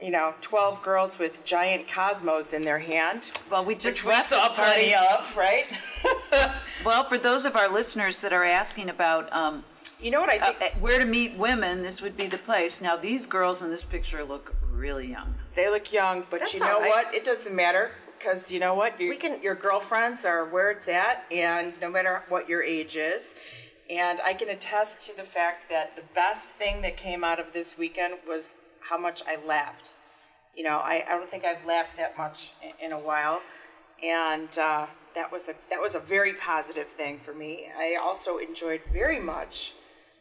you 0.00 0.10
know, 0.10 0.32
12 0.40 0.82
girls 0.82 1.18
with 1.18 1.44
giant 1.44 1.86
cosmos 1.86 2.54
in 2.54 2.62
their 2.62 2.78
hand. 2.78 3.32
Well, 3.50 3.62
we 3.66 3.74
just 3.74 4.02
Which 4.06 4.14
we 4.14 4.20
saw 4.22 4.48
party. 4.48 4.54
plenty 4.54 4.94
of, 4.94 5.36
right? 5.36 5.66
Well, 6.82 7.06
for 7.06 7.18
those 7.18 7.44
of 7.44 7.56
our 7.56 7.68
listeners 7.68 8.22
that 8.22 8.32
are 8.32 8.42
asking 8.44 8.88
about 8.88 9.30
um, 9.34 9.62
You 10.00 10.10
know 10.10 10.20
what 10.20 10.30
I 10.30 10.38
uh, 10.38 10.52
think? 10.52 10.62
uh, 10.62 10.78
where 10.80 10.98
to 10.98 11.04
meet 11.04 11.36
women, 11.36 11.82
this 11.82 12.00
would 12.00 12.16
be 12.16 12.26
the 12.26 12.38
place. 12.38 12.80
Now, 12.80 12.96
these 12.96 13.26
girls 13.26 13.62
in 13.62 13.70
this 13.70 13.84
picture 13.84 14.24
look 14.24 14.54
really 14.72 15.06
young. 15.10 15.34
They 15.54 15.68
look 15.68 15.92
young, 15.92 16.24
but 16.30 16.40
That's 16.40 16.54
you 16.54 16.60
know 16.60 16.74
all 16.74 16.80
right. 16.80 16.88
what? 16.88 17.14
It 17.14 17.24
doesn't 17.24 17.54
matter 17.54 17.92
because 18.18 18.50
you 18.50 18.60
know 18.60 18.74
what? 18.74 18.98
Your, 19.00 19.10
We 19.10 19.16
can- 19.16 19.42
your 19.42 19.54
girlfriends 19.54 20.24
are 20.24 20.46
where 20.46 20.70
it's 20.70 20.88
at, 20.88 21.24
and 21.30 21.74
no 21.80 21.90
matter 21.90 22.22
what 22.28 22.48
your 22.48 22.62
age 22.62 22.96
is. 22.96 23.34
And 23.90 24.20
I 24.20 24.34
can 24.34 24.50
attest 24.50 25.06
to 25.10 25.16
the 25.16 25.24
fact 25.24 25.68
that 25.68 25.96
the 25.96 26.02
best 26.14 26.50
thing 26.50 26.80
that 26.82 26.96
came 26.96 27.24
out 27.24 27.40
of 27.40 27.52
this 27.52 27.76
weekend 27.76 28.14
was 28.26 28.54
how 28.80 28.96
much 28.96 29.22
I 29.26 29.36
laughed. 29.44 29.94
You 30.54 30.62
know, 30.64 30.78
I, 30.78 31.04
I 31.06 31.10
don't 31.10 31.28
think 31.28 31.44
I've 31.44 31.64
laughed 31.66 31.96
that 31.96 32.16
much 32.16 32.52
in, 32.62 32.86
in 32.86 32.92
a 32.92 32.98
while, 32.98 33.42
and 34.02 34.56
uh, 34.58 34.86
that 35.14 35.30
was 35.30 35.48
a 35.48 35.54
that 35.70 35.80
was 35.80 35.94
a 35.94 35.98
very 36.00 36.34
positive 36.34 36.86
thing 36.88 37.18
for 37.18 37.34
me. 37.34 37.66
I 37.76 37.98
also 38.00 38.38
enjoyed 38.38 38.80
very 38.92 39.18
much 39.20 39.74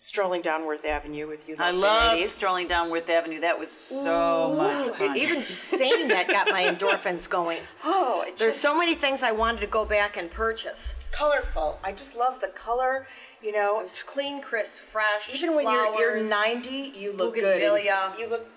strolling 0.04 0.42
down 0.42 0.66
Worth 0.66 0.86
Avenue 0.86 1.28
with 1.28 1.48
you. 1.50 1.56
I 1.60 1.72
lovely 1.72 1.80
love 1.82 2.14
ladies. 2.14 2.32
strolling 2.32 2.68
down 2.68 2.90
Worth 2.90 3.10
Avenue. 3.10 3.42
That 3.42 3.60
was 3.60 3.70
so 3.70 4.56
much 4.58 4.98
fun. 4.98 5.18
Even 5.18 5.36
just 5.42 5.50
saying 5.78 6.08
that 6.08 6.30
got 6.30 6.50
my 6.50 6.64
endorphins 6.64 7.30
going. 7.30 7.60
Oh, 7.84 8.22
it 8.26 8.38
There's 8.38 8.52
just- 8.56 8.62
so 8.62 8.78
many 8.80 8.96
things 8.96 9.22
I 9.24 9.34
wanted 9.34 9.60
to 9.62 9.68
go 9.68 9.84
back 9.86 10.16
and 10.18 10.32
purchase. 10.32 10.96
colorful. 11.12 11.80
I 11.84 11.92
just 11.92 12.16
love 12.16 12.40
the 12.40 12.48
color. 12.48 13.06
You 13.44 13.52
know, 13.52 13.82
It's 13.82 14.02
clean, 14.02 14.42
crisp, 14.42 14.80
fresh. 14.80 15.34
even 15.34 15.54
when 15.56 15.66
you're, 15.66 16.18
you're 16.18 16.24
90, 16.30 16.94
you 16.98 17.12
look 17.12 17.34
good. 17.36 17.44
Bougainvillea. 17.62 18.14
You 18.18 18.30
look. 18.30 18.48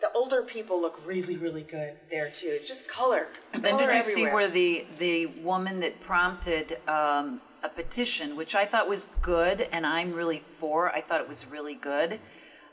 The 0.00 0.10
older 0.14 0.42
people 0.42 0.80
look 0.80 1.00
really, 1.06 1.36
really 1.36 1.62
good 1.62 1.94
there 2.10 2.28
too. 2.28 2.48
It's 2.50 2.68
just 2.68 2.86
color. 2.88 3.28
Then 3.52 3.78
color 3.78 3.86
did 3.90 4.06
you 4.06 4.12
see 4.12 4.24
where 4.24 4.48
the 4.48 4.84
the 4.98 5.26
woman 5.42 5.80
that 5.80 5.98
prompted 6.00 6.78
um, 6.88 7.40
a 7.64 7.68
petition, 7.68 8.36
which 8.36 8.54
I 8.54 8.66
thought 8.66 8.86
was 8.86 9.08
good, 9.22 9.66
and 9.72 9.86
I'm 9.86 10.12
really 10.12 10.42
for. 10.58 10.94
I 10.94 11.00
thought 11.00 11.20
it 11.20 11.26
was 11.28 11.46
really 11.46 11.74
good 11.74 12.20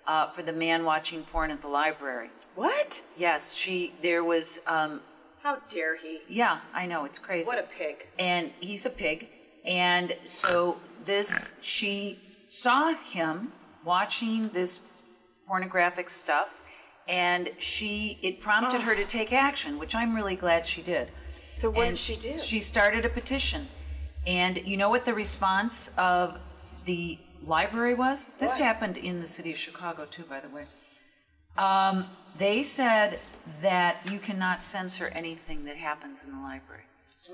uh, 0.06 0.28
for 0.28 0.44
the 0.44 0.52
man 0.52 0.84
watching 0.84 1.24
porn 1.24 1.50
at 1.50 1.62
the 1.62 1.70
library. 1.70 2.30
What? 2.56 3.02
Yes, 3.16 3.54
she. 3.54 3.94
There 4.02 4.24
was. 4.24 4.60
Um, 4.68 5.02
How 5.42 5.58
dare 5.70 5.96
he? 5.96 6.20
yeah, 6.28 6.60
I 6.74 6.86
know 6.86 7.06
it's 7.06 7.18
crazy. 7.18 7.48
What 7.48 7.58
a 7.58 7.64
pig. 7.64 8.06
and 8.20 8.52
he's 8.60 8.86
a 8.86 8.90
pig. 8.90 9.30
And 9.64 10.14
so 10.26 10.78
this, 11.06 11.54
she 11.62 12.20
saw 12.48 12.94
him 12.96 13.54
watching 13.86 14.50
this 14.50 14.82
pornographic 15.48 16.10
stuff, 16.10 16.60
and 17.08 17.50
she, 17.60 18.18
it 18.24 18.42
prompted 18.42 18.82
her 18.82 18.96
to 18.96 19.06
take 19.06 19.32
action, 19.32 19.78
which 19.80 19.94
I'm 19.96 20.16
really 20.16 20.36
glad 20.36 20.66
she 20.66 20.82
did. 20.82 21.12
So 21.48 21.70
what 21.70 21.88
And 21.88 21.96
did 21.96 22.00
she 22.00 22.16
do? 22.16 22.38
She 22.40 22.60
started 22.60 23.06
a 23.06 23.10
petition. 23.10 23.68
And 24.28 24.58
you 24.66 24.78
know 24.78 24.90
what 24.90 25.06
the 25.06 25.14
response 25.14 25.90
of 25.98 26.38
the 26.86 27.18
library 27.44 27.96
was? 27.96 28.30
This 28.40 28.54
What? 28.54 28.62
happened 28.62 28.98
in 28.98 29.20
the 29.20 29.28
city 29.28 29.52
of 29.52 29.58
Chicago, 29.58 30.06
too, 30.06 30.24
by 30.24 30.40
the 30.40 30.50
way. 30.50 30.66
Um, 31.58 32.06
they 32.38 32.64
said 32.64 33.20
that 33.62 33.98
you 34.06 34.20
cannot 34.20 34.64
censor 34.64 35.08
anything 35.10 35.66
that 35.66 35.76
happens 35.76 36.24
in 36.24 36.32
the 36.32 36.40
library 36.40 36.84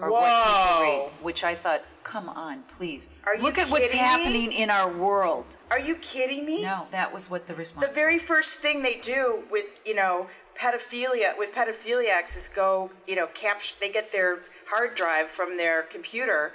or 0.01 0.11
what 0.11 0.21
people 0.43 0.81
read, 0.81 0.97
Whoa. 0.99 1.11
which 1.21 1.43
I 1.43 1.55
thought, 1.55 1.81
come 2.03 2.29
on, 2.29 2.63
please. 2.63 3.09
Are 3.25 3.35
you 3.35 3.43
Look 3.43 3.57
at 3.57 3.69
what's 3.69 3.91
me? 3.93 3.99
happening 3.99 4.51
in 4.51 4.69
our 4.69 4.91
world. 4.91 5.57
Are 5.71 5.79
you 5.79 5.95
kidding 5.95 6.45
me? 6.45 6.63
No, 6.63 6.87
that 6.91 7.13
was 7.13 7.29
what 7.29 7.45
the 7.47 7.53
response 7.55 7.85
The 7.87 7.93
very 7.93 8.17
first 8.17 8.57
thing 8.57 8.81
they 8.81 8.95
do 8.95 9.43
with 9.51 9.65
you 9.85 9.95
know 9.95 10.27
pedophilia 10.57 11.37
with 11.37 11.53
pedophiliacs 11.53 12.35
is 12.35 12.49
go 12.49 12.89
you 13.07 13.15
know 13.15 13.27
capture. 13.27 13.75
They 13.79 13.89
get 13.89 14.11
their 14.11 14.39
hard 14.69 14.95
drive 14.95 15.29
from 15.29 15.57
their 15.57 15.83
computer. 15.83 16.53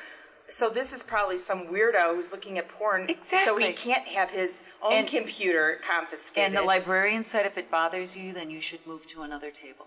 So 0.52 0.68
this 0.68 0.92
is 0.92 1.02
probably 1.02 1.38
some 1.38 1.66
weirdo 1.68 2.14
who's 2.14 2.30
looking 2.30 2.58
at 2.58 2.68
porn. 2.68 3.06
Exactly. 3.08 3.62
So 3.62 3.68
he 3.68 3.72
can't 3.72 4.06
have 4.08 4.30
his 4.30 4.64
own 4.82 4.92
And- 4.92 5.08
computer 5.08 5.80
confiscated. 5.82 6.48
And 6.48 6.56
the 6.56 6.62
librarian 6.62 7.22
said 7.22 7.46
if 7.46 7.56
it 7.56 7.70
bothers 7.70 8.14
you, 8.14 8.32
then 8.34 8.50
you 8.50 8.60
should 8.60 8.86
move 8.86 9.06
to 9.08 9.22
another 9.22 9.50
table. 9.50 9.86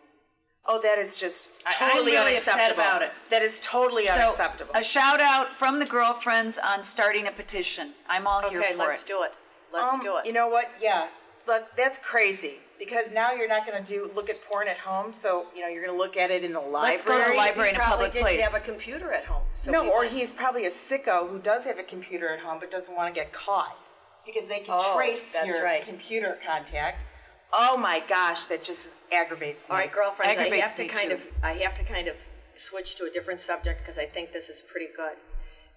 Oh, 0.65 0.79
that 0.81 0.97
is 0.97 1.15
just 1.15 1.49
I- 1.67 1.75
I'm 1.79 1.91
totally 1.91 2.13
really 2.13 2.33
upset 2.33 2.55
unacceptable. 2.55 2.81
about 2.83 3.01
it. 3.03 3.11
That 3.29 3.43
is 3.43 3.59
totally 3.59 4.09
unacceptable. 4.09 4.71
A 4.73 4.81
shout 4.83 5.21
out 5.21 5.55
from 5.55 5.77
the 5.77 5.85
girlfriends 5.85 6.57
on 6.57 6.83
starting 6.83 7.27
a 7.27 7.31
petition. 7.31 7.93
I'm 8.09 8.25
all 8.25 8.41
here 8.49 8.59
for 8.61 8.65
it. 8.67 8.71
Okay, 8.71 8.73
for 8.73 8.87
let's 8.87 9.03
do 9.03 9.21
it. 9.21 9.33
Let's 9.71 9.93
Um, 9.95 9.99
do 10.01 10.17
it. 10.17 10.25
You 10.25 10.33
know 10.33 10.47
what? 10.47 10.71
Yeah, 10.79 11.07
Let- 11.45 11.75
that's 11.77 11.99
crazy 11.99 12.59
because 12.79 13.11
now 13.13 13.31
you're 13.33 13.47
not 13.47 13.65
going 13.65 13.81
to 13.81 13.93
do 13.93 14.09
look 14.15 14.29
at 14.29 14.35
porn 14.49 14.67
at 14.67 14.77
home. 14.77 15.13
So 15.13 15.45
you 15.55 15.61
know 15.61 15.67
you're 15.67 15.83
going 15.85 15.95
to 15.95 15.97
look 15.97 16.17
at 16.17 16.31
it 16.31 16.43
in 16.43 16.53
the 16.53 16.59
library. 16.59 16.91
Let's 16.91 17.03
go 17.03 17.17
to 17.23 17.31
the 17.31 17.37
library 17.37 17.69
in 17.69 17.75
a 17.75 17.79
probably 17.79 18.05
public 18.07 18.11
did 18.11 18.21
place. 18.21 18.41
have 18.51 18.61
a 18.61 18.65
computer 18.65 19.11
at 19.11 19.25
home. 19.25 19.43
So 19.53 19.71
No, 19.71 19.89
or 19.89 20.03
he's 20.03 20.33
probably 20.33 20.65
a 20.65 20.69
sicko 20.69 21.29
who 21.29 21.39
does 21.39 21.65
have 21.65 21.79
a 21.79 21.83
computer 21.83 22.29
at 22.29 22.39
home 22.39 22.57
but 22.59 22.71
doesn't 22.71 22.95
want 22.95 23.13
to 23.13 23.19
get 23.19 23.31
caught 23.31 23.77
because 24.25 24.47
they 24.47 24.59
can 24.59 24.77
Oh, 24.79 24.95
trace 24.95 25.33
that's 25.33 25.47
your 25.47 25.63
right. 25.63 25.81
computer 25.83 26.37
contact. 26.45 27.03
Oh 27.53 27.77
my 27.77 28.03
gosh, 28.07 28.45
that 28.45 28.63
just 28.63 28.87
aggravates 29.13 29.69
me. 29.69 29.73
All 29.75 29.79
right, 29.81 29.91
girlfriends, 29.91 30.37
I 30.37 30.49
have 30.57 30.75
to 30.75 30.85
kind 30.85 31.09
too. 31.09 31.15
of 31.15 31.21
I 31.43 31.53
have 31.53 31.73
to 31.75 31.83
kind 31.83 32.07
of 32.07 32.15
switch 32.55 32.95
to 32.95 33.05
a 33.05 33.09
different 33.09 33.39
subject 33.39 33.81
because 33.81 33.97
I 33.97 34.05
think 34.05 34.31
this 34.31 34.49
is 34.49 34.61
pretty 34.61 34.87
good. 34.95 35.13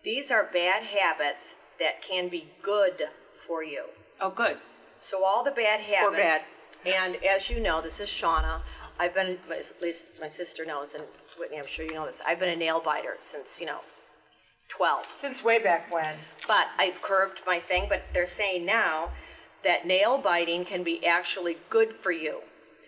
These 0.02 0.30
are 0.30 0.48
bad 0.52 0.82
habits 0.84 1.54
that 1.78 2.02
can 2.02 2.28
be 2.28 2.48
good 2.62 3.02
for 3.46 3.62
you. 3.62 3.84
Oh, 4.20 4.30
good. 4.30 4.56
So 4.98 5.24
all 5.24 5.44
the 5.44 5.50
bad 5.52 5.80
habits. 5.80 6.08
Or 6.08 6.12
bad. 6.12 6.42
And 6.86 7.16
as 7.24 7.50
you 7.50 7.60
know, 7.60 7.80
this 7.80 8.00
is 8.00 8.08
Shauna. 8.08 8.60
I've 8.98 9.14
been, 9.14 9.38
at 9.50 9.72
least 9.82 10.10
my 10.20 10.26
sister 10.26 10.64
knows, 10.64 10.94
and 10.94 11.04
Whitney, 11.38 11.58
I'm 11.58 11.66
sure 11.66 11.84
you 11.84 11.94
know 11.94 12.06
this. 12.06 12.20
I've 12.26 12.40
been 12.40 12.48
a 12.48 12.56
nail 12.56 12.80
biter 12.80 13.16
since 13.20 13.60
you 13.60 13.66
know, 13.66 13.80
12. 14.68 15.06
Since 15.14 15.44
way 15.44 15.58
back 15.58 15.92
when. 15.92 16.16
But 16.46 16.68
I've 16.78 17.00
curbed 17.00 17.42
my 17.46 17.58
thing. 17.58 17.86
But 17.88 18.02
they're 18.12 18.26
saying 18.26 18.66
now 18.66 19.10
that 19.62 19.86
nail 19.86 20.18
biting 20.18 20.64
can 20.64 20.82
be 20.82 21.04
actually 21.06 21.58
good 21.68 21.92
for 21.92 22.12
you 22.12 22.40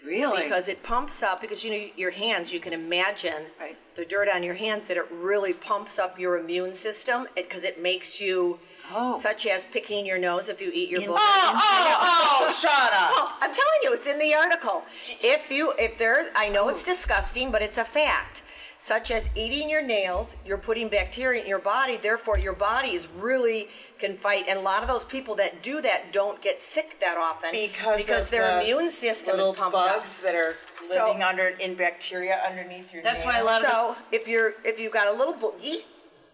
Really? 0.05 0.45
because 0.45 0.69
it 0.69 0.83
pumps 0.83 1.23
up 1.23 1.41
because 1.41 1.65
you 1.65 1.71
know 1.71 1.89
your 1.97 2.11
hands 2.13 2.53
you 2.53 2.61
can 2.61 2.73
imagine 2.73 3.45
Right. 3.59 3.77
the 3.97 4.05
dirt 4.05 4.29
on 4.29 4.43
your 4.43 4.55
hands 4.55 4.87
that 4.87 4.97
it 4.97 5.07
really 5.11 5.53
pumps 5.53 5.99
up 5.99 6.19
your 6.19 6.39
immune 6.39 6.75
system 6.75 7.27
because 7.35 7.65
it, 7.65 7.83
makes 7.83 8.21
you 8.21 8.59
Oh. 8.93 9.13
such 9.13 9.47
as 9.47 9.65
picking 9.67 10.05
your 10.07 10.19
nose 10.19 10.49
if 10.49 10.61
you 10.61 10.71
eat 10.73 10.89
your 10.91 11.01
In- 11.03 11.09
boogers. 11.11 11.17
Oh, 11.19 11.55
oh, 12.01 12.47
oh, 12.49 12.53
shut 12.53 12.71
up. 12.73 13.11
Oh, 13.13 13.37
I'm 13.41 13.53
telling 13.53 13.81
you, 13.83 13.93
it's 13.95 14.07
in 14.07 14.19
the 14.19 14.35
article. 14.35 14.83
If 15.23 15.51
you, 15.51 15.73
if 15.79 15.99
there, 15.99 16.31
I 16.35 16.49
know 16.49 16.69
it's 16.69 16.83
oh. 16.83 16.87
disgusting, 16.87 17.51
but 17.51 17.63
it's 17.63 17.79
a 17.79 17.85
fact. 17.85 18.43
Such 18.79 19.11
as 19.11 19.29
eating 19.35 19.69
your 19.69 19.83
nails, 19.83 20.37
you're 20.47 20.57
putting 20.57 20.89
bacteria 20.89 21.43
in 21.43 21.47
your 21.47 21.59
body. 21.59 21.99
Therefore, 21.99 22.39
your 22.39 22.55
body 22.55 22.93
is 22.95 23.09
really 23.19 23.69
can 23.99 24.17
fight. 24.17 24.47
And 24.49 24.59
a 24.59 24.63
lot 24.63 24.81
of 24.81 24.89
those 24.89 25.05
people 25.05 25.35
that 25.35 25.63
do 25.63 25.83
that 25.83 26.13
don't 26.15 26.41
get 26.41 26.63
sick 26.63 26.99
that 27.01 27.19
often 27.19 27.51
Because, 27.53 27.99
because 27.99 28.25
of 28.25 28.31
their 28.31 28.63
the 28.65 28.71
immune 28.71 28.89
system 28.89 29.37
little 29.37 29.53
is 29.53 29.59
pumped 29.59 29.75
bugs 29.75 30.19
up. 30.21 30.25
that 30.25 30.35
are 30.35 30.57
So- 30.83 31.05
living 31.09 31.23
under 31.23 31.49
in 31.49 31.75
bacteria 31.75 32.41
underneath 32.49 32.91
your 32.91 33.03
That's 33.03 33.23
why 33.23 33.33
a 33.33 33.45
nails. 33.45 33.47
lot 33.47 33.57
of 33.65 33.71
the- 33.71 33.71
So 33.71 33.97
if 34.13 34.27
you're 34.27 34.55
if 34.65 34.81
you've 34.81 34.93
got 34.95 35.09
a 35.09 35.13
little 35.13 35.35
boogie, 35.35 35.85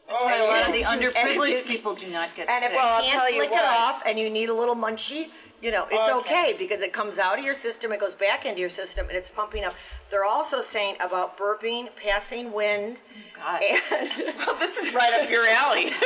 That's 0.09 0.23
why 0.23 0.37
a 0.37 0.45
lot 0.45 0.66
of 0.69 0.73
the 0.73 0.83
And 0.85 1.03
if 1.03 1.14
you- 1.14 1.21
underprivileged 1.21 1.66
people 1.66 1.95
do 1.95 2.07
not 2.09 2.35
get 2.37 2.49
and 2.49 2.59
if 2.59 2.62
sick. 2.64 2.73
you 2.73 2.77
Well, 2.79 2.87
I'll 2.95 3.01
can't 3.03 3.12
tell 3.12 3.31
you 3.31 3.40
flick 3.40 3.51
it 3.51 3.55
what. 3.55 3.64
off 3.81 4.03
and 4.07 4.19
you 4.19 4.31
need 4.31 4.49
a 4.49 4.55
little 4.55 4.77
munchie, 4.77 5.31
you 5.62 5.71
know, 5.73 5.87
it's 5.90 6.09
okay. 6.09 6.51
Okay. 6.51 6.53
because 6.59 6.83
it 6.83 6.92
comes 6.92 7.19
out 7.19 7.38
of 7.38 7.45
your 7.45 7.55
system, 7.55 7.90
it 7.92 7.99
goes 7.99 8.14
back 8.14 8.47
into 8.47 8.61
your 8.61 8.69
system, 8.69 9.09
and 9.09 9.16
it's 9.16 9.29
pumping 9.31 9.64
up. 9.64 9.75
They're 10.11 10.25
also 10.25 10.61
saying 10.61 10.97
about 11.01 11.37
burping, 11.37 11.88
passing 11.97 12.53
wind, 12.53 13.01
oh 13.37 13.40
God. 13.42 13.62
and 13.62 14.35
Well, 14.47 14.55
this 14.57 14.77
is 14.77 14.95
right 14.95 15.12
up 15.14 15.29
your 15.29 15.47
alley. 15.49 15.90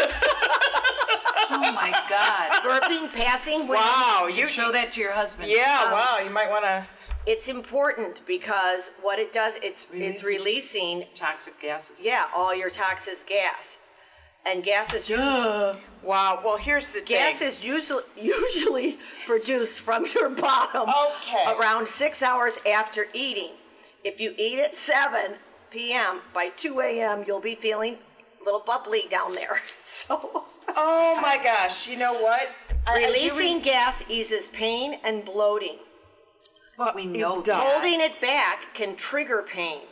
oh 1.51 1.73
my 1.73 1.91
God. 2.09 2.51
burping, 2.63 3.13
passing 3.13 3.61
wind. 3.61 3.71
wow, 3.71 4.29
you 4.33 4.49
Show 4.49 4.73
that 4.73 4.93
to 4.93 5.01
your 5.01 5.13
husband. 5.13 5.51
Yeah, 5.51 5.83
um, 5.87 5.93
wow, 5.93 6.19
you 6.25 6.31
might 6.31 6.49
want 6.49 6.65
to. 6.65 6.87
It's 7.27 7.49
important 7.49 8.23
because 8.27 8.93
what 9.03 9.19
it 9.19 9.31
does, 9.33 9.57
it's 9.57 9.87
it's 9.93 10.25
Releases- 10.25 10.25
releasing, 10.25 11.05
Toxic 11.15 11.61
gases. 11.61 12.03
yeah, 12.03 12.27
all 12.35 12.55
your 12.55 12.71
toxic 12.71 13.27
gas, 13.27 13.79
and 14.47 14.63
gas 14.63 14.93
is 14.95 15.09
Wow. 16.03 16.41
Well, 16.43 16.57
here's 16.57 16.89
the 16.89 17.03
Gas 17.03 17.39
thing. 17.41 17.49
is 17.49 17.63
usually 17.63 18.03
usually 18.17 18.99
produced 19.27 19.81
from 19.81 20.07
your 20.15 20.31
bottom 20.31 20.89
Okay. 20.89 21.53
around 21.59 21.87
six 21.87 22.23
hours 22.23 22.59
after 22.67 23.07
eating. 23.13 23.51
If 24.03 24.19
you 24.21 24.33
eat 24.39 24.59
at 24.59 24.75
7 24.75 25.37
p.m., 25.71 26.21
by 26.33 26.49
2 26.49 26.81
a.m., 26.81 27.23
you'll 27.27 27.39
be 27.39 27.55
feeling 27.55 27.99
a 28.41 28.45
little 28.45 28.61
bubbly 28.61 29.07
down 29.09 29.35
there. 29.35 29.61
So, 29.71 30.45
Oh 30.77 31.19
my 31.21 31.37
gosh! 31.43 31.87
You 31.89 31.97
know 31.97 32.15
what? 32.15 32.49
I- 32.87 32.93
I 32.95 33.01
do 33.01 33.07
releasing 33.13 33.57
re- 33.59 33.63
gas 33.63 34.05
eases 34.09 34.47
pain 34.49 34.99
and 35.05 35.25
bloating. 35.25 35.79
Well, 36.79 36.93
We 36.95 37.05
know 37.07 37.43
that. 37.43 37.61
Holding 37.63 38.01
it 38.01 38.21
back 38.21 38.73
can 38.73 38.95
trigger 38.97 39.43
pain. 39.43 39.83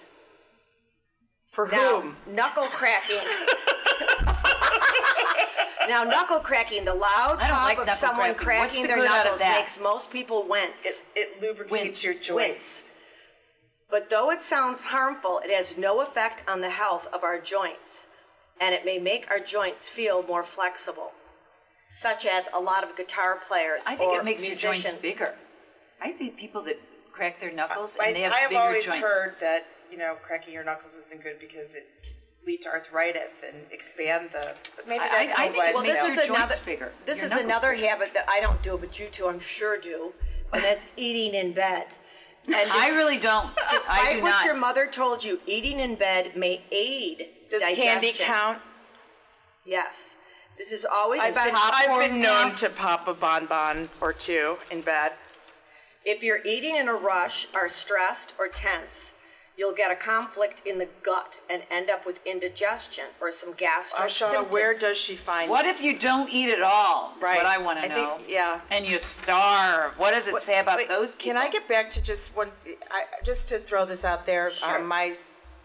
For 1.58 1.66
Now, 1.72 2.02
whom? 2.02 2.16
knuckle 2.28 2.66
cracking. 2.66 3.18
now, 5.88 6.04
knuckle 6.04 6.38
cracking, 6.38 6.84
the 6.84 6.94
loud 6.94 7.38
I 7.40 7.48
don't 7.48 7.56
pop 7.56 7.64
like 7.64 7.78
of 7.78 7.86
knuckle 7.86 7.98
someone 7.98 8.34
cracking. 8.36 8.36
What's 8.36 8.46
cracking 8.76 8.82
the 8.82 8.86
their 8.86 8.96
good 8.98 9.08
out 9.08 9.18
of 9.18 9.24
knuckles 9.24 9.40
that? 9.40 9.58
makes 9.58 9.80
most 9.80 10.12
people 10.12 10.46
wince. 10.48 10.70
It, 10.84 11.02
it 11.16 11.42
lubricates 11.42 11.72
Wince. 11.72 12.04
your 12.04 12.14
joints. 12.14 12.86
But 13.90 14.08
though 14.08 14.30
it 14.30 14.40
sounds 14.40 14.84
harmful, 14.84 15.40
it 15.44 15.52
has 15.52 15.76
no 15.76 16.00
effect 16.00 16.44
on 16.48 16.60
the 16.60 16.70
health 16.70 17.08
of 17.12 17.24
our 17.24 17.40
joints, 17.40 18.06
and 18.60 18.72
it 18.72 18.84
may 18.84 19.00
make 19.00 19.28
our 19.28 19.40
joints 19.40 19.88
feel 19.88 20.22
more 20.28 20.44
flexible, 20.44 21.10
such 21.90 22.24
as 22.24 22.48
a 22.54 22.60
lot 22.60 22.84
of 22.84 22.94
guitar 22.94 23.40
players 23.44 23.82
I 23.84 23.96
think 23.96 24.12
or 24.12 24.20
it 24.20 24.24
makes 24.24 24.46
your 24.46 24.54
joints 24.54 24.92
bigger. 24.92 25.34
I 26.00 26.12
think 26.12 26.36
people 26.36 26.62
that 26.62 26.80
crack 27.10 27.40
their 27.40 27.50
knuckles 27.50 27.98
I, 28.00 28.06
and 28.06 28.16
they 28.16 28.20
have 28.20 28.32
I 28.32 28.36
have 28.36 28.50
bigger 28.50 28.62
always 28.62 28.86
joints. 28.86 29.02
heard 29.02 29.34
that 29.40 29.66
you 29.90 29.98
know 29.98 30.16
cracking 30.22 30.54
your 30.54 30.64
knuckles 30.64 30.96
isn't 30.96 31.22
good 31.22 31.38
because 31.38 31.74
it 31.74 31.86
can 32.02 32.12
lead 32.46 32.62
to 32.62 32.68
arthritis 32.68 33.44
and 33.46 33.56
expand 33.70 34.30
the. 34.32 34.54
But 34.76 34.88
maybe 34.88 35.04
I- 35.04 35.08
that's 35.26 35.38
I 35.38 35.46
how 35.46 35.52
think 35.52 35.54
it 35.56 35.58
legs 35.76 35.82
makes 35.88 36.02
this 36.02 36.18
is 36.24 36.28
another 36.30 36.54
bigger, 36.64 36.92
This 37.06 37.18
your 37.22 37.26
is 37.26 37.44
another 37.44 37.72
bigger. 37.72 37.86
habit 37.88 38.14
that 38.14 38.28
I 38.28 38.40
don't 38.40 38.62
do, 38.62 38.76
but 38.78 38.98
you 38.98 39.06
two, 39.08 39.28
I'm 39.28 39.40
sure, 39.40 39.78
do, 39.78 40.12
and 40.52 40.62
that's 40.62 40.86
eating 40.96 41.34
in 41.34 41.52
bed. 41.52 41.86
And 42.46 42.56
I 42.70 42.96
really 42.96 43.18
don't. 43.18 43.50
I 43.58 43.68
despite 43.72 44.16
do 44.16 44.22
what 44.22 44.30
not. 44.30 44.44
your 44.46 44.56
mother 44.56 44.86
told 44.86 45.22
you, 45.22 45.40
eating 45.46 45.80
in 45.80 45.96
bed 45.96 46.34
may 46.36 46.62
aid 46.70 47.28
Does 47.50 47.60
digestion. 47.62 47.84
candy 47.84 48.12
count? 48.12 48.62
Yes, 49.66 50.16
this 50.56 50.72
is 50.72 50.86
always 50.86 51.20
I've 51.20 51.34
been, 51.34 51.52
I've 51.54 52.00
been 52.10 52.22
known 52.22 52.54
to 52.56 52.70
pop 52.70 53.06
a 53.06 53.12
bonbon 53.14 53.90
or 54.00 54.12
two 54.14 54.56
in 54.70 54.80
bed. 54.80 55.12
If 56.04 56.22
you're 56.22 56.40
eating 56.46 56.76
in 56.76 56.88
a 56.88 56.94
rush, 56.94 57.48
are 57.54 57.68
stressed 57.68 58.32
or 58.38 58.48
tense, 58.48 59.12
you'll 59.58 59.72
get 59.74 59.90
a 59.90 59.96
conflict 59.96 60.62
in 60.64 60.78
the 60.78 60.88
gut 61.02 61.40
and 61.50 61.62
end 61.70 61.90
up 61.90 62.06
with 62.06 62.24
indigestion 62.24 63.04
or 63.20 63.30
some 63.32 63.52
gastric 63.54 64.00
Uh, 64.00 64.06
Shauna, 64.06 64.30
symptoms. 64.30 64.54
where 64.54 64.72
does 64.72 64.96
she 64.96 65.16
find 65.16 65.50
What 65.50 65.64
this? 65.64 65.80
if 65.80 65.84
you 65.84 65.98
don't 65.98 66.30
eat 66.32 66.48
at 66.48 66.62
all? 66.62 67.12
That's 67.20 67.24
Right. 67.24 67.36
what 67.38 67.46
I 67.46 67.58
want 67.58 67.78
to 67.80 67.84
I 67.84 67.88
think- 67.88 68.20
know. 68.20 68.24
yeah. 68.28 68.60
And 68.70 68.86
you 68.86 68.98
starve. 69.00 69.98
What 69.98 70.12
does 70.12 70.28
it 70.28 70.40
say 70.40 70.60
about 70.60 70.76
Wait, 70.76 70.88
those 70.88 71.14
Can? 71.16 71.36
I 71.36 71.48
get 71.48 71.66
back 71.66 71.90
to 71.90 72.00
just 72.00 72.34
one? 72.36 72.52
I, 72.92 73.04
just 73.24 73.48
to 73.48 73.58
throw 73.58 73.84
this 73.84 74.04
out 74.04 74.24
there. 74.24 74.48
Sure. 74.48 74.76
Um, 74.76 74.86
my 74.86 75.16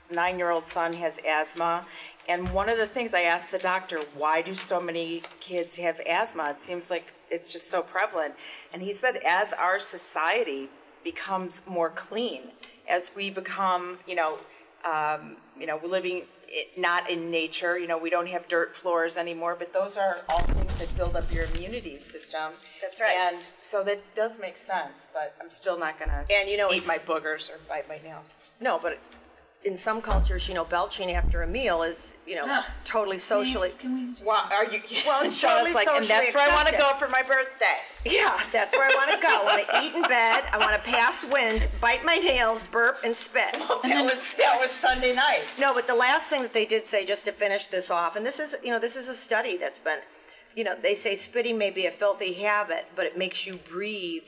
nine-year-old 0.09 0.65
son 0.65 0.93
has 0.93 1.19
asthma, 1.19 1.85
and 2.27 2.51
one 2.51 2.69
of 2.69 2.77
the 2.79 2.87
things 2.87 3.13
I 3.13 3.21
asked 3.21 3.51
the 3.51 3.59
doctor, 3.59 3.99
why 4.15 4.41
do 4.41 4.55
so 4.55 4.79
many 4.81 5.21
kids 5.39 5.77
have 5.77 5.99
asthma? 6.07 6.49
It 6.49 6.59
seems 6.59 6.89
like 6.89 7.13
it's 7.29 7.51
just 7.51 7.69
so 7.69 7.83
prevalent, 7.83 8.35
and 8.73 8.81
he 8.81 8.91
said, 8.91 9.17
as 9.17 9.53
our 9.53 9.77
society 9.77 10.69
becomes 11.03 11.61
more 11.67 11.89
clean, 11.91 12.51
as 12.93 13.11
we 13.15 13.29
become, 13.31 13.97
you 14.07 14.15
know, 14.15 14.37
um, 14.85 15.37
you 15.59 15.65
know, 15.65 15.77
we're 15.77 15.89
living 15.89 16.27
i- 16.49 16.67
not 16.77 17.09
in 17.09 17.31
nature. 17.31 17.79
You 17.79 17.87
know, 17.87 17.97
we 17.97 18.11
don't 18.11 18.29
have 18.29 18.47
dirt 18.47 18.75
floors 18.75 19.17
anymore, 19.17 19.55
but 19.57 19.73
those 19.73 19.97
are 19.97 20.19
all 20.29 20.43
things 20.59 20.77
that 20.77 20.95
build 20.95 21.15
up 21.15 21.31
your 21.31 21.45
immunity 21.45 21.97
system. 21.97 22.53
That's 22.81 23.01
right. 23.01 23.17
And 23.17 23.43
so 23.45 23.83
that 23.83 23.99
does 24.13 24.39
make 24.39 24.57
sense, 24.57 25.07
but 25.11 25.33
I'm 25.41 25.49
still 25.49 25.77
not 25.79 25.97
gonna 25.99 26.25
And, 26.29 26.47
you 26.47 26.57
know, 26.57 26.71
eat 26.71 26.85
my 26.85 26.99
boogers 26.99 27.49
or 27.51 27.57
bite 27.67 27.87
my 27.89 27.99
nails. 28.03 28.37
No, 28.59 28.77
but 28.77 28.99
in 29.65 29.77
some 29.77 30.01
cultures, 30.01 30.47
you 30.47 30.53
know, 30.53 30.65
belching 30.65 31.11
after 31.11 31.43
a 31.43 31.47
meal 31.47 31.83
is, 31.83 32.15
you 32.25 32.35
know, 32.35 32.45
Ugh. 32.47 32.65
totally 32.83 33.17
socially. 33.17 33.69
Can 33.79 33.95
we? 33.95 34.23
Well, 34.25 34.47
are 34.51 34.65
you? 34.71 34.81
Well, 35.05 35.23
it's 35.23 35.41
Shauna's 35.41 35.41
totally 35.41 35.73
like, 35.73 35.87
and 35.87 36.03
socially 36.05 36.25
that's 36.25 36.35
where 36.35 36.49
I 36.49 36.53
want 36.55 36.67
to 36.67 36.77
go 36.77 36.93
for 36.95 37.07
my 37.07 37.21
birthday. 37.21 37.65
Yeah, 38.05 38.37
that's 38.51 38.75
where 38.75 38.85
I 38.85 38.93
want 38.95 39.11
to 39.11 39.25
go. 39.25 39.41
I 39.41 39.43
want 39.43 39.67
to 39.67 39.81
eat 39.83 39.95
in 39.95 40.01
bed. 40.03 40.43
I 40.51 40.57
want 40.57 40.73
to 40.73 40.91
pass 40.91 41.25
wind, 41.25 41.67
bite 41.79 42.03
my 42.03 42.17
nails, 42.17 42.63
burp, 42.71 42.97
and 43.03 43.15
spit. 43.15 43.53
And 43.83 43.91
that 43.91 44.05
was 44.05 44.33
that 44.33 44.57
was 44.59 44.71
Sunday 44.71 45.13
night. 45.13 45.43
No, 45.57 45.73
but 45.73 45.87
the 45.87 45.95
last 45.95 46.29
thing 46.29 46.41
that 46.41 46.53
they 46.53 46.65
did 46.65 46.85
say, 46.85 47.05
just 47.05 47.25
to 47.25 47.31
finish 47.31 47.67
this 47.67 47.89
off, 47.89 48.15
and 48.15 48.25
this 48.25 48.39
is, 48.39 48.55
you 48.63 48.71
know, 48.71 48.79
this 48.79 48.95
is 48.95 49.07
a 49.07 49.15
study 49.15 49.57
that's 49.57 49.79
been, 49.79 49.99
you 50.55 50.63
know, 50.63 50.75
they 50.75 50.93
say 50.93 51.15
spitting 51.15 51.57
may 51.57 51.71
be 51.71 51.85
a 51.85 51.91
filthy 51.91 52.33
habit, 52.33 52.85
but 52.95 53.05
it 53.05 53.17
makes 53.17 53.45
you 53.47 53.55
breathe 53.55 54.25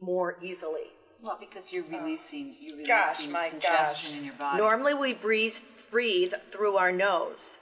more 0.00 0.36
easily. 0.42 0.90
Well, 1.22 1.36
because 1.40 1.72
you're 1.72 1.84
uh, 1.84 1.98
releasing, 1.98 2.54
you're 2.60 2.76
releasing 2.76 2.86
Gosh, 2.86 3.26
my 3.28 3.48
congestion 3.50 4.10
gosh. 4.12 4.18
in 4.18 4.24
your 4.24 4.34
body. 4.34 4.58
Normally, 4.62 4.94
we 4.94 5.14
breathe, 5.14 5.56
breathe 5.90 6.34
through 6.50 6.76
our 6.76 6.92
nose. 6.92 7.58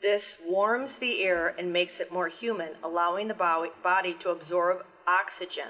This 0.00 0.38
warms 0.46 0.96
the 0.96 1.22
air 1.22 1.54
and 1.58 1.72
makes 1.72 1.98
it 2.00 2.12
more 2.12 2.28
human, 2.28 2.70
allowing 2.82 3.28
the 3.28 3.34
bo- 3.34 3.72
body 3.82 4.12
to 4.20 4.30
absorb 4.30 4.84
oxygen. 5.06 5.68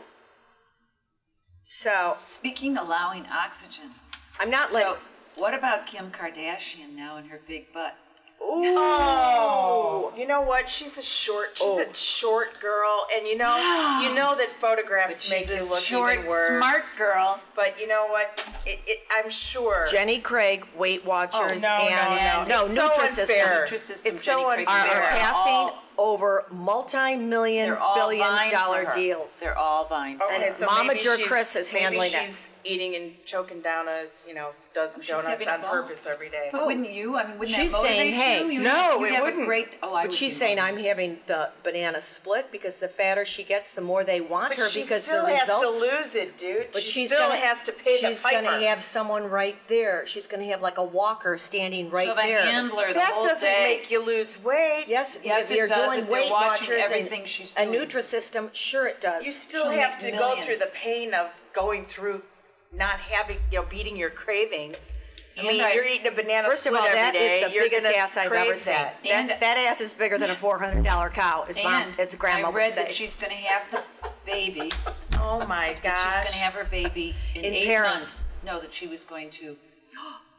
So, 1.63 2.19
Speaking, 2.27 2.77
allowing 2.77 3.27
oxygen. 3.27 3.91
I'm 4.39 4.51
not 4.51 4.73
like. 4.73 4.83
so, 4.83 4.89
letting. 4.91 5.03
what 5.37 5.55
about 5.55 5.87
Kim 5.87 6.11
Kardashian 6.11 6.95
now 6.95 7.17
and 7.17 7.29
her 7.29 7.41
big 7.47 7.73
butt? 7.73 7.95
Oh, 8.47 10.13
you 10.17 10.27
know 10.27 10.41
what? 10.43 10.69
She's 10.69 10.97
a 10.99 11.03
short. 11.03 11.51
She's 11.55 11.67
Oh. 11.67 11.81
a 11.81 11.95
short 11.95 12.61
girl, 12.61 13.07
and 13.15 13.27
you 13.27 13.37
know, 13.37 13.57
you 14.03 14.15
know 14.15 14.35
that 14.37 14.51
photographs 14.51 15.31
make 15.31 15.49
you 15.49 15.55
look 15.57 15.81
short, 15.81 16.13
even 16.15 16.27
worse. 16.27 16.59
smart 16.59 16.83
girl. 17.15 17.41
But 17.55 17.79
you 17.81 17.87
know 17.89 18.07
what? 18.09 18.43
It, 18.67 18.81
it, 18.87 19.01
I'm 19.17 19.31
sure. 19.31 19.87
Jenny 19.91 20.21
Craig, 20.21 20.67
Weight 20.77 21.05
Watchers, 21.05 21.65
Oh, 21.65 21.69
no, 21.69 21.89
and 21.89 22.49
no, 22.49 22.65
no. 22.65 22.67
It's 22.67 22.75
so 22.75 22.89
Nutrisystem 22.89 23.21
unfair. 23.41 23.67
Nutrisystem, 23.69 24.07
It's 24.07 24.25
so 24.25 24.33
Jenny 24.51 24.65
Craig 24.65 24.69
are, 24.69 24.79
unfair. 24.81 24.97
are 24.97 25.01
They're 25.01 25.19
passing 25.21 25.53
all- 25.53 25.84
over 25.99 26.45
multi-million 26.51 27.67
They're 27.69 27.79
all 27.79 27.95
billion 27.95 28.27
vying 28.27 28.51
for 28.51 28.57
dollar 28.57 28.85
her. 28.87 28.93
deals. 28.93 29.41
They're 29.41 29.57
all 29.59 29.87
vying. 29.87 30.19
for 30.19 30.25
Okay, 30.25 30.45
her. 30.47 30.51
so 30.51 30.67
Mama 30.67 30.89
maybe 30.89 31.01
Jer 31.01 31.17
she's- 31.17 31.29
Kris 31.29 31.57
is 31.57 31.71
handling 31.71 32.11
maybe 32.13 32.23
it. 32.25 32.27
she's 32.27 32.51
eating 32.67 32.95
and 32.97 33.13
choking 33.27 33.61
down 33.61 33.89
a 33.89 34.07
you 34.27 34.33
know 34.35 34.51
dozen 34.73 35.03
She's 35.03 35.11
donuts 35.11 35.29
having 35.29 35.47
a 35.49 35.51
on 35.53 35.61
ball. 35.61 35.71
purpose 35.71 36.07
every 36.07 36.31
day. 36.31 36.49
But 36.51 36.67
wouldn't 36.67 36.91
you? 36.91 37.17
I 37.17 37.25
mean, 37.29 37.39
wouldn't 37.39 37.55
She's 37.57 37.71
that 37.73 37.77
motivate 37.77 37.97
saying, 37.99 38.15
hey, 38.15 38.41
you? 38.43 38.51
you 38.51 38.61
no, 38.61 38.71
have, 38.71 39.01
you 39.01 39.07
it 39.07 39.13
have 39.13 39.23
wouldn't. 39.25 39.43
A 39.43 39.47
great, 39.47 39.77
oh, 39.83 39.95
I 39.95 40.03
But 40.03 40.09
would 40.09 40.13
she's 40.17 40.33
be 40.33 40.39
saying 40.39 40.59
I'm 40.59 40.77
having 40.79 41.19
the 41.27 41.51
banana 41.63 42.01
split 42.01 42.51
because 42.51 42.79
the 42.79 42.89
fatter 42.89 43.25
she 43.25 43.45
gets, 43.45 43.71
the 43.71 43.83
more 43.83 44.03
they 44.03 44.21
want 44.21 44.49
But 44.51 44.59
her 44.61 44.69
she 44.69 44.81
because 44.83 45.05
still 45.05 45.27
the 45.27 45.37
has 45.37 45.49
results. 45.49 45.79
to 45.79 45.81
lose 45.85 46.15
it, 46.17 46.37
dude. 46.39 46.69
but 46.73 46.83
she 46.83 46.89
she's 47.03 47.11
still 47.11 47.29
gonna, 47.29 47.37
has 47.39 47.63
to 47.65 47.73
pay 47.73 47.99
She's 47.99 48.21
the 48.21 48.29
piper. 48.29 48.43
gonna 48.43 48.67
have 48.67 48.83
someone 48.83 49.25
right 49.31 49.57
there. 49.69 50.07
She's 50.07 50.27
gonna 50.27 50.47
have 50.47 50.61
like 50.63 50.79
a 50.79 50.83
walker 50.85 51.37
standing 51.39 51.91
right 51.91 52.07
She'll 52.07 52.17
have 52.17 52.25
a 52.25 52.29
there. 52.29 52.43
handler 52.45 52.89
the 52.89 52.95
that 52.95 53.13
whole 53.13 53.23
doesn't 53.23 53.49
day. 53.49 53.63
make 53.65 53.91
you 53.93 54.05
lose 54.05 54.43
weight. 54.43 54.87
Yes, 54.89 55.19
Yes, 55.23 55.51
it 55.51 55.57
you're 55.59 55.69
does. 55.69 55.84
Doing 55.87 55.99
If 56.01 56.09
they're 56.09 56.21
Weight 56.23 56.31
watching 56.31 56.69
Watchers 56.75 56.85
everything 56.85 57.21
and 57.21 57.29
she's 57.29 57.55
a 57.57 57.65
doing. 57.65 57.79
Nutrisystem, 57.89 58.51
sure 58.55 58.87
it 58.87 59.01
does. 59.01 59.25
You 59.25 59.33
still 59.33 59.65
She'll 59.65 59.73
have 59.81 59.91
make 59.93 59.99
to 60.01 60.11
go 60.13 60.17
millions. 60.29 60.45
through 60.47 60.57
the 60.59 60.71
pain 60.75 61.15
of 61.15 61.31
going 61.53 61.85
through 61.85 62.23
not 62.73 62.99
having, 63.01 63.39
you 63.53 63.61
know, 63.61 63.67
beating 63.69 63.97
your 63.97 64.11
cravings. 64.11 64.93
I 65.37 65.41
And 65.41 65.49
mean, 65.49 65.65
I- 65.65 65.73
you're 65.73 65.85
eating 65.85 66.07
a 66.07 66.13
banana 66.13 66.49
First 66.49 66.67
of 66.67 66.75
split 66.75 66.81
all, 66.81 66.87
every 66.87 66.99
that 67.01 67.13
day. 67.13 67.41
is 67.43 67.49
the 67.49 67.55
you're 67.55 67.65
biggest 67.65 67.85
gonna 67.85 67.97
ass 67.97 68.17
I've 68.17 68.29
crave 68.29 68.47
ever 68.47 68.57
seen. 68.57 68.75
that. 68.75 68.97
That, 69.03 69.11
And- 69.13 69.31
that 69.31 69.57
ass 69.59 69.81
is 69.81 69.93
bigger 69.93 70.17
than 70.19 70.31
a 70.31 70.37
four 70.37 70.59
hundred 70.61 70.85
dollar 70.85 71.11
cow. 71.11 71.45
Is 71.49 71.61
mom? 71.63 71.73
And 71.83 71.99
It's 72.01 72.15
grandma 72.15 72.49
I 72.49 72.53
read 72.53 72.65
would 72.67 72.75
say. 72.75 72.83
that 72.85 72.95
she's 72.95 73.17
going 73.17 73.31
to 73.31 73.37
have 73.37 73.63
the 73.71 73.83
baby. 74.25 74.71
Oh 75.21 75.45
my 75.47 75.77
that 75.83 75.83
gosh. 75.83 76.05
She's 76.05 76.15
going 76.31 76.39
to 76.39 76.45
have 76.45 76.55
her 76.55 76.65
baby 76.65 77.15
in, 77.35 77.45
In 77.45 77.55
eight 77.55 77.67
Paris. 77.67 77.89
months. 77.91 78.25
No, 78.45 78.61
that 78.61 78.73
she 78.73 78.87
was 78.87 79.03
going 79.05 79.31
to 79.31 79.57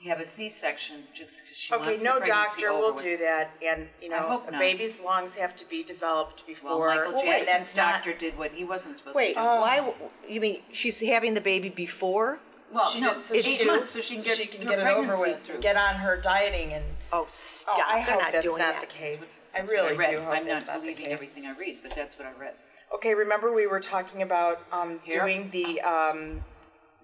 have 0.06 0.20
a 0.20 0.26
C-section 0.26 1.04
just 1.14 1.44
because 1.44 1.58
she 1.58 1.74
Okay, 1.74 1.86
wants 1.88 2.04
no 2.04 2.16
the 2.16 2.26
pregnancy 2.26 2.62
doctor 2.62 2.70
over 2.70 2.80
will 2.82 2.94
with. 2.94 3.04
do 3.04 3.18
that, 3.18 3.50
and 3.66 3.88
you 4.02 4.14
I 4.14 4.20
know, 4.20 4.28
hope 4.28 4.48
a 4.48 4.52
not. 4.52 4.60
baby's 4.60 5.00
lungs 5.00 5.36
have 5.36 5.56
to 5.58 5.68
be 5.70 5.84
developed 5.84 6.46
before. 6.48 6.80
Well, 6.80 6.96
Michael 6.96 7.14
Well, 7.16 7.24
wait, 7.24 7.46
Jackson's 7.46 7.48
that's 7.48 7.76
not- 7.76 7.92
doctor 7.94 8.14
did 8.14 8.38
what 8.38 8.52
he 8.52 8.64
wasn't 8.64 8.98
supposed 8.98 9.16
Wait, 9.16 9.34
to 9.34 9.40
do. 9.40 9.46
why? 9.46 9.78
w- 9.78 9.96
You 10.28 10.40
mean 10.42 10.62
she's 10.72 11.00
having 11.00 11.34
the 11.34 11.42
baby 11.42 11.70
before? 11.70 12.40
well, 12.74 12.86
she 12.86 13.00
no, 13.02 13.14
did- 13.14 13.24
so 13.24 13.36
eight 13.36 13.44
she 13.46 13.66
months 13.66 13.92
so 13.92 14.02
she 14.02 14.16
can 14.16 14.24
so 14.24 14.30
get, 14.30 14.38
she 14.38 14.46
can 14.48 14.62
her 14.64 14.70
get 14.70 14.80
it 14.80 14.88
over 14.88 15.08
pregnancy 15.08 15.32
with, 15.32 15.42
through. 15.44 15.60
get 15.60 15.76
on 15.76 15.96
her 15.96 16.18
dieting, 16.18 16.74
and 16.74 16.84
Oh, 17.14 17.22
oh, 17.22 17.26
stop! 17.30 17.78
I 17.88 18.04
They're 18.04 18.14
hope 18.16 18.22
not 18.24 18.32
that's 18.32 18.46
doing 18.46 18.58
not 18.58 18.74
that. 18.74 18.82
the 18.82 18.88
case. 18.88 19.42
I 19.54 19.60
That's 19.60 19.72
what 19.72 19.80
really 19.80 19.98
read. 19.98 20.10
do 20.12 20.20
hope 20.22 20.34
I'm 20.34 20.46
that's 20.46 20.68
not 20.68 20.74
not 20.74 20.82
the 20.82 20.88
believing 20.88 21.06
case. 21.06 21.14
everything 21.14 21.46
I 21.46 21.52
read, 21.54 21.78
but 21.84 21.96
that's 21.96 22.18
what 22.18 22.28
I 22.28 22.32
read. 22.40 22.56
Okay, 22.94 23.14
remember 23.14 23.54
we 23.54 23.68
were 23.68 23.80
talking 23.80 24.22
about 24.24 24.60
um, 24.72 25.00
Here? 25.04 25.22
doing 25.22 25.50
the 25.52 25.80
um, 25.82 26.44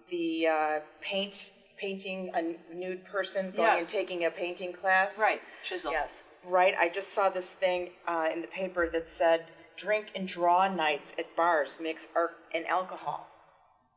the 0.10 0.48
uh, 0.48 0.80
paint 1.00 1.52
painting 1.92 2.30
a 2.36 2.74
nude 2.76 3.04
person 3.04 3.46
going 3.52 3.68
Yes. 3.68 3.82
and 3.82 3.90
taking 3.90 4.26
a 4.26 4.32
painting 4.32 4.72
class. 4.72 5.20
Right, 5.20 5.42
chisel. 5.64 5.92
Yes. 5.92 6.24
Right. 6.46 6.74
I 6.80 6.90
just 6.90 7.10
saw 7.14 7.30
this 7.30 7.52
thing 7.54 7.90
uh, 8.08 8.28
in 8.34 8.42
the 8.42 8.48
paper 8.48 8.88
that 8.90 9.10
said 9.10 9.46
drink 9.78 10.12
and 10.16 10.28
draw 10.28 10.68
nights 10.68 11.16
at 11.18 11.36
bars 11.36 11.80
mix 11.82 12.08
art 12.16 12.36
and 12.54 12.66
alcohol. 12.68 13.28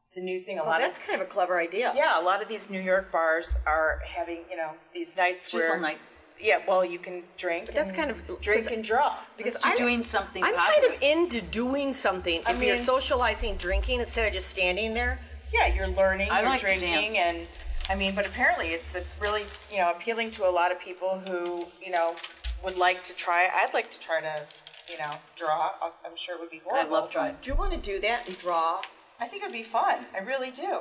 It's 0.06 0.16
a 0.16 0.20
new 0.20 0.40
thing. 0.40 0.58
A 0.58 0.62
Well, 0.62 0.70
lot 0.72 0.80
that's 0.80 0.98
of 0.98 1.04
kind 1.06 1.20
of 1.20 1.26
a 1.26 1.30
clever 1.30 1.58
idea. 1.60 1.92
yeah, 1.96 2.20
a 2.20 2.24
lot 2.24 2.40
of 2.42 2.48
these 2.48 2.70
New 2.70 2.80
York 2.80 3.10
bars 3.12 3.58
are 3.66 4.00
having 4.06 4.44
you 4.50 4.56
know 4.56 4.72
these 4.94 5.16
nights 5.16 5.50
Chisel 5.50 5.70
where 5.70 5.80
night. 5.80 5.98
yeah, 6.40 6.58
well 6.66 6.84
you 6.84 6.98
can 6.98 7.22
drink. 7.36 7.66
that's 7.68 7.92
and 7.92 7.98
kind 8.00 8.10
of- 8.10 8.40
drink 8.40 8.70
and 8.70 8.82
draw. 8.84 9.16
Because 9.36 9.54
You're 9.62 9.72
I'm, 9.72 9.76
doing 9.78 10.04
something 10.04 10.42
I'm 10.44 10.54
positive. 10.54 10.90
kind 10.90 10.94
of 10.94 11.02
into 11.02 11.40
doing 11.42 11.92
something. 11.92 12.40
if 12.40 12.48
you're 12.62 12.76
mean- 12.76 12.76
socializing, 12.76 13.56
drinking 13.56 14.00
instead 14.00 14.26
of 14.26 14.32
just 14.32 14.48
standing 14.48 14.94
there. 14.94 15.18
Yeah, 15.52 15.66
you're 15.74 15.88
learning, 15.88 16.30
I 16.30 16.40
you're 16.40 16.48
like 16.50 16.60
to 16.60 16.66
drinking, 16.66 17.12
dance. 17.12 17.14
and 17.16 17.46
I 17.90 17.94
mean, 17.94 18.14
but 18.14 18.26
apparently 18.26 18.68
it's 18.68 18.94
a 18.94 19.02
really, 19.20 19.44
you 19.70 19.78
know, 19.78 19.90
appealing 19.90 20.30
to 20.32 20.46
a 20.48 20.50
lot 20.50 20.72
of 20.72 20.80
people 20.80 21.20
who, 21.26 21.66
you 21.82 21.90
know, 21.90 22.16
would 22.64 22.78
like 22.78 23.02
to 23.04 23.14
try. 23.14 23.48
I'd 23.54 23.74
like 23.74 23.90
to 23.90 24.00
try 24.00 24.20
to, 24.20 24.42
you 24.90 24.98
know, 24.98 25.10
draw. 25.36 25.70
I- 25.82 25.90
I'm 26.04 26.16
sure 26.16 26.34
it 26.34 26.40
would 26.40 26.50
be 26.50 26.62
horrible. 26.64 26.94
I 26.96 27.00
love 27.00 27.10
drawing. 27.10 27.36
Do 27.42 27.50
you 27.50 27.56
want 27.56 27.72
to 27.72 27.76
do 27.78 27.98
that 28.00 28.26
and 28.26 28.38
draw? 28.38 28.80
but 29.18 29.26
I 29.26 29.28
think 29.28 29.42
it 29.42 29.46
would 29.46 29.52
be 29.52 29.62
fun. 29.62 30.06
I 30.14 30.20
really 30.20 30.50
do. 30.50 30.80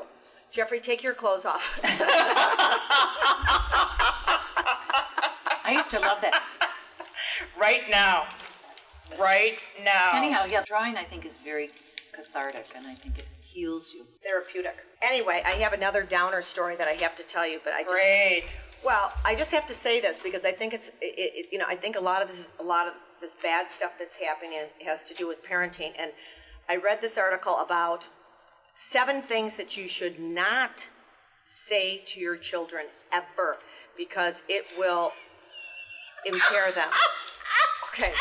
Jeffrey, 0.49 0.79
take 0.79 1.03
your 1.03 1.13
clothes 1.13 1.45
off. 1.45 1.79
I 5.65 5.71
used 5.71 5.91
to 5.91 5.99
love 5.99 6.21
that. 6.21 6.41
Right 7.59 7.89
now. 7.89 8.27
Right 9.19 9.57
now. 9.83 10.11
Anyhow, 10.13 10.45
yeah, 10.45 10.63
drawing 10.65 10.95
I 10.97 11.03
think 11.03 11.25
is 11.25 11.37
very 11.39 11.69
cathartic, 12.11 12.67
and 12.75 12.85
I 12.87 12.95
think 12.95 13.19
it 13.19 13.27
heals 13.53 13.93
you. 13.93 14.05
Therapeutic. 14.23 14.77
Anyway, 15.01 15.41
I 15.45 15.51
have 15.51 15.73
another 15.73 16.03
downer 16.03 16.41
story 16.41 16.75
that 16.75 16.87
I 16.87 16.93
have 17.03 17.15
to 17.15 17.23
tell 17.23 17.47
you, 17.47 17.59
but 17.63 17.73
I 17.73 17.83
just 17.83 17.93
Great. 17.93 18.55
Well, 18.83 19.13
I 19.25 19.35
just 19.35 19.51
have 19.51 19.65
to 19.67 19.73
say 19.73 20.01
this 20.01 20.19
because 20.19 20.43
I 20.43 20.51
think 20.51 20.73
it's, 20.73 20.89
it, 21.01 21.13
it, 21.17 21.47
you 21.51 21.57
know, 21.57 21.65
I 21.67 21.75
think 21.75 21.95
a 21.95 22.01
lot 22.01 22.21
of 22.21 22.27
this, 22.27 22.51
a 22.59 22.63
lot 22.63 22.87
of 22.87 22.93
this 23.21 23.35
bad 23.35 23.71
stuff 23.71 23.93
that's 23.97 24.17
happening 24.17 24.59
has 24.85 25.03
to 25.03 25.13
do 25.13 25.27
with 25.27 25.43
parenting. 25.43 25.91
And 25.97 26.11
I 26.67 26.77
read 26.77 26.99
this 27.01 27.17
article 27.17 27.57
about 27.59 28.09
seven 28.75 29.21
things 29.21 29.55
that 29.57 29.77
you 29.77 29.87
should 29.87 30.19
not 30.19 30.87
say 31.45 31.99
to 31.99 32.19
your 32.19 32.35
children 32.35 32.85
ever 33.13 33.57
because 33.97 34.43
it 34.49 34.65
will 34.77 35.11
impair 36.25 36.71
them. 36.71 36.89
Okay, 37.95 38.11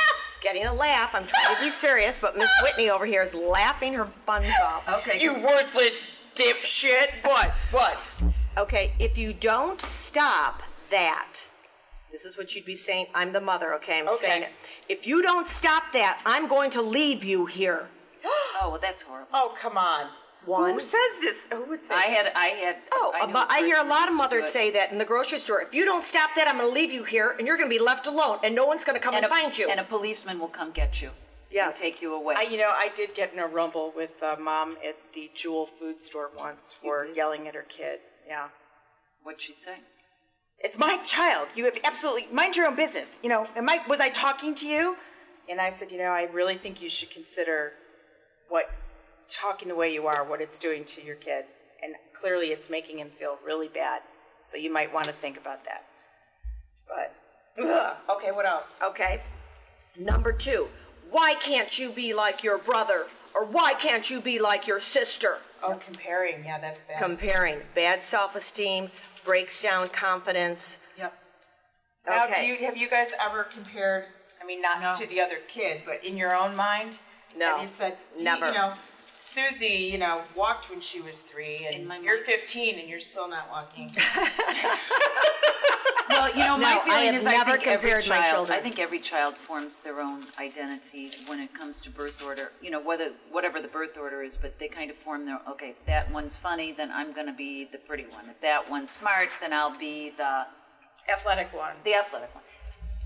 getting 0.42 0.66
a 0.66 0.74
laugh. 0.74 1.14
I'm 1.14 1.24
trying 1.26 1.56
to 1.56 1.62
be 1.62 1.70
serious, 1.70 2.18
but 2.18 2.36
Miss 2.36 2.50
Whitney 2.62 2.90
over 2.90 3.06
here 3.06 3.22
is 3.22 3.34
laughing 3.34 3.94
her 3.94 4.08
buns 4.26 4.46
off. 4.62 4.88
Okay. 5.00 5.20
You 5.20 5.34
worthless 5.34 6.06
dipshit. 6.34 7.08
What? 7.22 7.50
What? 7.70 8.02
Okay, 8.58 8.92
if 8.98 9.16
you 9.16 9.32
don't 9.32 9.80
stop 9.80 10.62
that, 10.90 11.38
this 12.10 12.24
is 12.26 12.36
what 12.36 12.54
you'd 12.54 12.66
be 12.66 12.74
saying. 12.74 13.06
I'm 13.14 13.32
the 13.32 13.40
mother, 13.40 13.74
okay? 13.76 14.00
I'm 14.00 14.08
Okay. 14.08 14.16
saying 14.16 14.42
it. 14.42 14.50
If 14.88 15.06
you 15.06 15.22
don't 15.22 15.46
stop 15.48 15.84
that, 15.92 16.20
I'm 16.26 16.46
going 16.48 16.70
to 16.72 16.82
leave 16.82 17.24
you 17.24 17.46
here. 17.46 17.88
oh, 18.24 18.68
well, 18.70 18.78
that's 18.80 19.02
horrible. 19.02 19.28
Oh, 19.32 19.54
come 19.56 19.78
on. 19.78 20.08
One. 20.44 20.72
Who 20.72 20.80
says 20.80 21.16
this? 21.20 21.48
Who 21.52 21.64
would 21.66 21.84
say 21.84 21.94
I 21.94 22.08
that? 22.08 22.26
had, 22.26 22.32
I 22.34 22.46
had. 22.48 22.76
Oh, 22.92 23.12
I, 23.14 23.26
knew 23.26 23.32
but 23.32 23.50
I 23.50 23.60
hear 23.60 23.76
a 23.78 23.84
lot 23.84 24.08
of 24.08 24.14
mothers 24.14 24.46
say 24.46 24.70
that 24.72 24.90
in 24.90 24.98
the 24.98 25.04
grocery 25.04 25.38
store. 25.38 25.62
If 25.62 25.72
you 25.72 25.84
don't 25.84 26.04
stop 26.04 26.30
that, 26.34 26.48
I'm 26.48 26.58
going 26.58 26.68
to 26.68 26.74
leave 26.74 26.92
you 26.92 27.04
here, 27.04 27.36
and 27.38 27.46
you're 27.46 27.56
going 27.56 27.70
to 27.70 27.74
be 27.74 27.82
left 27.82 28.08
alone, 28.08 28.38
and 28.42 28.54
no 28.54 28.66
one's 28.66 28.82
going 28.82 28.98
to 28.98 29.02
come 29.02 29.14
and, 29.14 29.24
a, 29.24 29.28
find 29.28 29.56
you. 29.56 29.68
And 29.70 29.78
a 29.78 29.84
policeman 29.84 30.40
will 30.40 30.48
come 30.48 30.72
get 30.72 31.00
you. 31.00 31.10
Yes. 31.50 31.76
And 31.76 31.84
take 31.84 32.02
you 32.02 32.14
away. 32.14 32.34
I, 32.36 32.42
you 32.42 32.58
know, 32.58 32.72
I 32.74 32.88
did 32.94 33.14
get 33.14 33.32
in 33.32 33.38
a 33.38 33.46
rumble 33.46 33.92
with 33.94 34.20
uh, 34.22 34.36
mom 34.40 34.76
at 34.86 34.96
the 35.14 35.30
Jewel 35.34 35.66
food 35.66 36.00
store 36.00 36.30
once 36.36 36.72
for 36.72 37.06
yelling 37.14 37.46
at 37.46 37.54
her 37.54 37.66
kid. 37.68 38.00
Yeah. 38.26 38.48
What'd 39.22 39.40
she 39.40 39.52
say? 39.52 39.76
It's 40.58 40.78
my 40.78 40.96
child. 40.98 41.48
You 41.54 41.64
have 41.66 41.78
absolutely 41.84 42.26
mind 42.32 42.56
your 42.56 42.66
own 42.66 42.76
business. 42.76 43.18
You 43.22 43.28
know, 43.28 43.46
am 43.56 43.68
I 43.68 43.80
was 43.88 44.00
I 44.00 44.08
talking 44.10 44.54
to 44.56 44.66
you? 44.66 44.96
And 45.48 45.60
I 45.60 45.68
said, 45.68 45.90
you 45.90 45.98
know, 45.98 46.10
I 46.10 46.28
really 46.32 46.54
think 46.54 46.80
you 46.80 46.88
should 46.88 47.10
consider 47.10 47.72
what 48.48 48.70
talking 49.32 49.68
the 49.68 49.74
way 49.74 49.92
you 49.92 50.06
are, 50.06 50.24
what 50.24 50.40
it's 50.40 50.58
doing 50.58 50.84
to 50.84 51.02
your 51.02 51.16
kid. 51.16 51.46
And 51.82 51.94
clearly 52.12 52.46
it's 52.48 52.70
making 52.70 52.98
him 52.98 53.08
feel 53.10 53.38
really 53.44 53.68
bad. 53.68 54.02
So 54.42 54.56
you 54.56 54.72
might 54.72 54.92
want 54.92 55.06
to 55.06 55.12
think 55.12 55.36
about 55.38 55.64
that. 55.64 55.84
But 56.88 57.14
ugh. 57.64 57.96
okay, 58.10 58.30
what 58.32 58.46
else? 58.46 58.80
Okay. 58.82 59.20
Number 59.98 60.32
two, 60.32 60.68
why 61.10 61.34
can't 61.40 61.78
you 61.78 61.90
be 61.90 62.14
like 62.14 62.42
your 62.42 62.58
brother? 62.58 63.06
Or 63.34 63.44
why 63.46 63.74
can't 63.74 64.08
you 64.10 64.20
be 64.20 64.38
like 64.38 64.66
your 64.66 64.80
sister? 64.80 65.38
Oh, 65.62 65.74
comparing. 65.84 66.44
Yeah, 66.44 66.58
that's 66.58 66.82
bad. 66.82 66.98
Comparing. 67.02 67.60
Bad 67.74 68.02
self 68.02 68.36
esteem, 68.36 68.90
breaks 69.24 69.60
down 69.60 69.88
confidence. 69.88 70.78
Yep. 70.98 71.14
Now, 72.06 72.26
do 72.26 72.44
you 72.44 72.56
have 72.58 72.76
you 72.76 72.90
guys 72.90 73.12
ever 73.24 73.44
compared? 73.44 74.06
I 74.42 74.44
mean, 74.44 74.60
not 74.60 74.80
No. 74.82 74.92
to 74.92 75.06
the 75.08 75.20
other 75.20 75.36
kid, 75.48 75.82
but 75.86 76.04
in 76.04 76.16
your 76.16 76.34
own 76.34 76.56
mind. 76.56 76.98
No, 77.36 77.52
Have 77.52 77.60
you 77.62 77.66
said 77.68 77.96
you- 78.18 78.24
never. 78.24 78.48
You 78.48 78.54
know, 78.54 78.74
Susie, 79.22 79.88
you 79.92 79.98
know, 79.98 80.22
walked 80.34 80.68
when 80.68 80.80
she 80.80 81.00
was 81.00 81.22
three, 81.22 81.64
and 81.66 81.74
In 81.82 81.86
my 81.86 81.98
you're 81.98 82.16
mind. 82.16 82.26
15, 82.26 82.78
and 82.80 82.88
you're 82.88 82.98
still 82.98 83.28
not 83.28 83.48
walking. 83.50 83.90
Well, 86.08 86.28
you 86.32 86.40
know, 86.44 86.58
my 86.58 86.74
No, 86.74 86.80
I 86.80 86.84
feeling 86.84 87.04
have 87.06 87.14
is 87.14 87.24
never 87.24 87.50
I 87.52 87.56
think 87.56 87.66
every 87.68 87.90
compared 87.90 88.08
my 88.08 88.16
child, 88.18 88.26
children. 88.34 88.58
I 88.58 88.62
think 88.62 88.78
every 88.78 88.98
child 88.98 89.34
forms 89.38 89.78
their 89.78 89.98
own 90.00 90.24
identity 90.38 91.10
when 91.26 91.40
it 91.40 91.54
comes 91.54 91.80
to 91.82 91.90
birth 91.90 92.22
order. 92.22 92.52
You 92.60 92.70
know, 92.70 92.80
whether 92.82 93.12
whatever 93.30 93.62
the 93.62 93.68
birth 93.68 93.96
order 93.96 94.22
is, 94.22 94.36
but 94.36 94.58
they 94.58 94.68
kind 94.68 94.90
of 94.90 94.96
form 94.98 95.24
their. 95.24 95.40
Okay, 95.48 95.70
if 95.70 95.86
that 95.86 96.10
one's 96.10 96.36
funny, 96.36 96.72
then 96.72 96.90
I'm 96.92 97.12
going 97.14 97.28
to 97.28 97.32
be 97.32 97.64
the 97.64 97.78
pretty 97.78 98.04
one. 98.10 98.28
If 98.28 98.38
that 98.42 98.68
one's 98.68 98.90
smart, 98.90 99.30
then 99.40 99.54
I'll 99.54 99.78
be 99.78 100.10
the 100.18 100.44
Athletic 101.10 101.50
one. 101.54 101.76
the 101.84 101.94
athletic 101.94 102.34
one. 102.34 102.44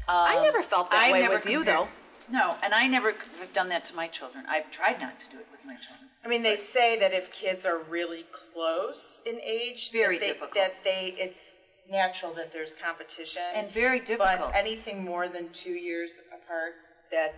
I 0.09 0.41
never 0.43 0.63
felt 0.63 0.91
that 0.91 0.97
Um, 0.99 1.09
I 1.09 1.13
way 1.13 1.21
never 1.21 1.35
with 1.37 1.47
you, 1.49 1.59
compared- 1.59 1.87
though. 1.87 1.89
No, 2.29 2.57
and 2.65 2.75
I 2.75 2.89
never 2.89 3.15
have 3.39 3.53
done 3.53 3.69
that 3.69 3.85
to 3.85 3.95
my 3.95 4.09
children. 4.09 4.45
I've 4.49 4.69
tried 4.73 5.01
not 5.01 5.21
to 5.21 5.27
do 5.29 5.37
it 5.39 5.47
with 5.53 5.65
my 5.65 5.77
children. 5.77 6.06
I 6.27 6.29
mean, 6.29 6.43
they 6.43 6.57
say 6.57 6.99
that 6.99 7.13
if 7.13 7.31
kids 7.31 7.65
are 7.65 7.79
really 7.89 8.25
close 8.33 9.23
in 9.27 9.41
age, 9.41 9.93
Very 9.93 10.19
that 10.19 10.21
they, 10.21 10.27
difficult. 10.33 10.55
that 10.55 10.81
they 10.83 11.15
it's 11.19 11.61
natural 11.89 12.33
that 12.33 12.53
there's 12.53 12.75
competition 12.75 13.43
And 13.55 13.71
very 13.71 14.01
difficult. 14.01 14.41
But 14.41 14.57
anything 14.57 15.05
more 15.05 15.29
than 15.29 15.49
two 15.51 15.75
years 15.75 16.21
apart, 16.35 16.75
that 17.13 17.37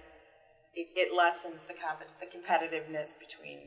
it, 0.75 0.87
it 0.97 1.15
lessens 1.15 1.65
the 1.65 1.75
comp- 1.75 2.01
the 2.19 2.25
competitiveness 2.25 3.19
between 3.19 3.59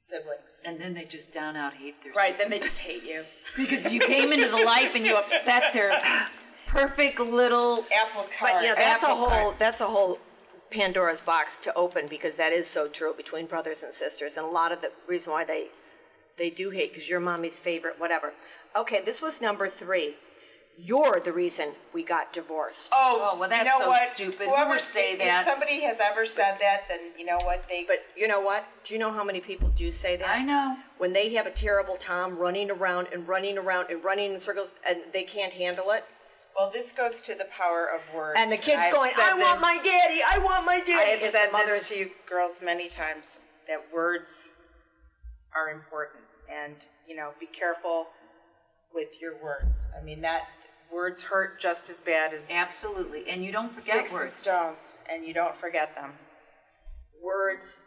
siblings. 0.00 0.62
And 0.64 0.80
then 0.80 0.94
they 0.94 1.04
just 1.04 1.32
down 1.32 1.56
out 1.56 1.74
hate 1.74 2.00
their 2.00 2.12
Right, 2.12 2.38
then 2.38 2.48
they 2.48 2.60
just 2.60 2.78
hate 2.78 3.02
you. 3.02 3.24
because 3.56 3.92
you 3.92 3.98
came 3.98 4.32
into 4.32 4.48
the 4.48 4.58
life 4.64 4.94
and 4.94 5.04
you 5.04 5.16
upset 5.16 5.72
their 5.72 6.00
perfect 6.68 7.18
little 7.18 7.84
Apple 7.92 8.26
cart. 8.38 8.52
But 8.52 8.62
you 8.62 8.68
know, 8.68 8.74
that's 8.76 9.02
a 9.02 9.06
apple 9.08 9.16
whole 9.16 9.28
cart. 9.46 9.58
that's 9.58 9.80
a 9.80 9.86
whole 9.86 10.17
Pandora's 10.70 11.20
box 11.20 11.58
to 11.58 11.74
open 11.74 12.06
because 12.08 12.36
that 12.36 12.52
is 12.52 12.66
so 12.66 12.88
true 12.88 13.14
between 13.16 13.46
brothers 13.46 13.82
and 13.82 13.92
sisters, 13.92 14.36
and 14.36 14.46
a 14.46 14.50
lot 14.50 14.72
of 14.72 14.80
the 14.80 14.90
reason 15.06 15.32
why 15.32 15.44
they 15.44 15.68
they 16.36 16.50
do 16.50 16.70
hate 16.70 16.92
because 16.92 17.08
you're 17.08 17.18
mommy's 17.20 17.58
favorite, 17.58 17.98
whatever. 17.98 18.32
Okay, 18.76 19.00
this 19.04 19.20
was 19.20 19.40
number 19.40 19.66
three. 19.68 20.14
You're 20.80 21.18
the 21.18 21.32
reason 21.32 21.70
we 21.92 22.04
got 22.04 22.32
divorced. 22.32 22.92
Oh, 22.94 23.30
Oh, 23.32 23.36
well, 23.40 23.48
you 23.50 23.56
that's 23.56 23.66
know 23.66 23.84
so 23.84 23.88
what? 23.88 24.14
stupid. 24.14 24.42
Who 24.46 24.50
Whoever 24.50 24.70
would 24.70 24.80
say 24.80 25.14
if 25.14 25.18
that? 25.18 25.44
somebody 25.44 25.80
has 25.80 25.98
ever 26.00 26.24
said 26.24 26.56
that, 26.60 26.82
then 26.86 27.00
you 27.18 27.24
know 27.26 27.38
what 27.42 27.68
they. 27.68 27.82
But 27.82 28.04
you 28.16 28.28
know 28.28 28.38
what? 28.40 28.64
Do 28.84 28.94
you 28.94 29.00
know 29.00 29.10
how 29.10 29.24
many 29.24 29.40
people 29.40 29.68
do 29.70 29.90
say 29.90 30.14
that? 30.16 30.28
I 30.28 30.42
know. 30.44 30.76
When 30.98 31.12
they 31.12 31.30
have 31.34 31.46
a 31.48 31.50
terrible 31.50 31.96
time 31.96 32.38
running 32.38 32.70
around 32.70 33.08
and 33.12 33.26
running 33.26 33.58
around 33.58 33.90
and 33.90 34.04
running 34.04 34.32
in 34.34 34.38
circles 34.38 34.76
and 34.88 35.00
they 35.12 35.24
can't 35.24 35.52
handle 35.52 35.90
it, 35.90 36.04
well, 36.58 36.70
this 36.70 36.92
goes 36.92 37.20
to 37.22 37.34
the 37.34 37.44
power 37.46 37.86
of 37.94 38.00
words. 38.14 38.38
and 38.40 38.50
the 38.50 38.56
kid's 38.56 38.82
I've 38.82 38.92
going, 38.92 39.10
said 39.14 39.30
"I 39.30 39.34
want 39.38 39.54
this- 39.54 39.62
my 39.62 39.78
daddy! 39.84 40.22
I 40.22 40.38
want 40.38 40.66
my 40.66 40.80
daddy!" 40.80 40.92
I 40.92 41.02
have 41.04 41.22
It's 41.22 41.32
said 41.32 41.52
mothers- 41.52 41.80
this 41.80 41.88
to 41.90 41.98
you 42.00 42.10
girls 42.26 42.60
many 42.60 42.88
times 42.88 43.40
that 43.68 43.92
words 43.92 44.54
are 45.54 45.70
important, 45.70 46.24
and 46.48 46.86
you 47.06 47.14
know, 47.16 47.32
be 47.40 47.46
careful 47.46 48.08
with 48.92 49.20
your 49.20 49.36
words. 49.36 49.86
I 49.96 50.02
mean, 50.02 50.20
that 50.22 50.48
words 50.90 51.22
hurt 51.22 51.58
just 51.60 51.88
as 51.90 52.00
bad 52.00 52.32
as 52.32 52.50
Absolutely. 52.50 53.28
And 53.30 53.44
you 53.44 53.52
don't 53.52 53.70
forget 53.70 53.94
sticks 53.94 54.12
and 54.12 54.20
words. 54.22 54.32
stones, 54.34 54.98
and 55.10 55.24
you 55.24 55.34
don't 55.34 55.56
forget 55.56 55.94
them. 55.94 56.18
words 57.20 57.80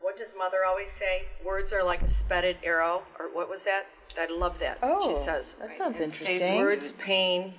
what 0.00 0.14
does 0.16 0.34
mother 0.36 0.58
always 0.66 0.90
say 0.90 1.24
words 1.42 1.72
are 1.72 1.82
like 1.82 2.02
a 2.02 2.06
spetted 2.06 2.54
arrow 2.62 3.02
or 3.18 3.32
what 3.34 3.48
was 3.48 3.64
that 3.64 3.86
i 4.18 4.26
love 4.26 4.58
that 4.58 4.76
she 4.76 4.86
oh, 4.86 5.14
says 5.14 5.54
that 5.54 5.74
sounds 5.74 5.98
It 5.98 6.10
stays 6.10 6.40
with 6.42 6.50
you. 6.50 6.58
words 6.60 6.92
pain 6.92 7.54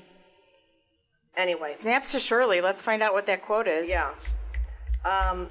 anyway 1.37 1.71
Snaps 1.71 2.11
to 2.13 2.19
Shirley. 2.19 2.61
Let's 2.61 2.81
find 2.81 3.01
out 3.01 3.13
what 3.13 3.25
that 3.27 3.41
quote 3.41 3.67
is. 3.67 3.89
yeah 3.89 4.13
um, 5.05 5.49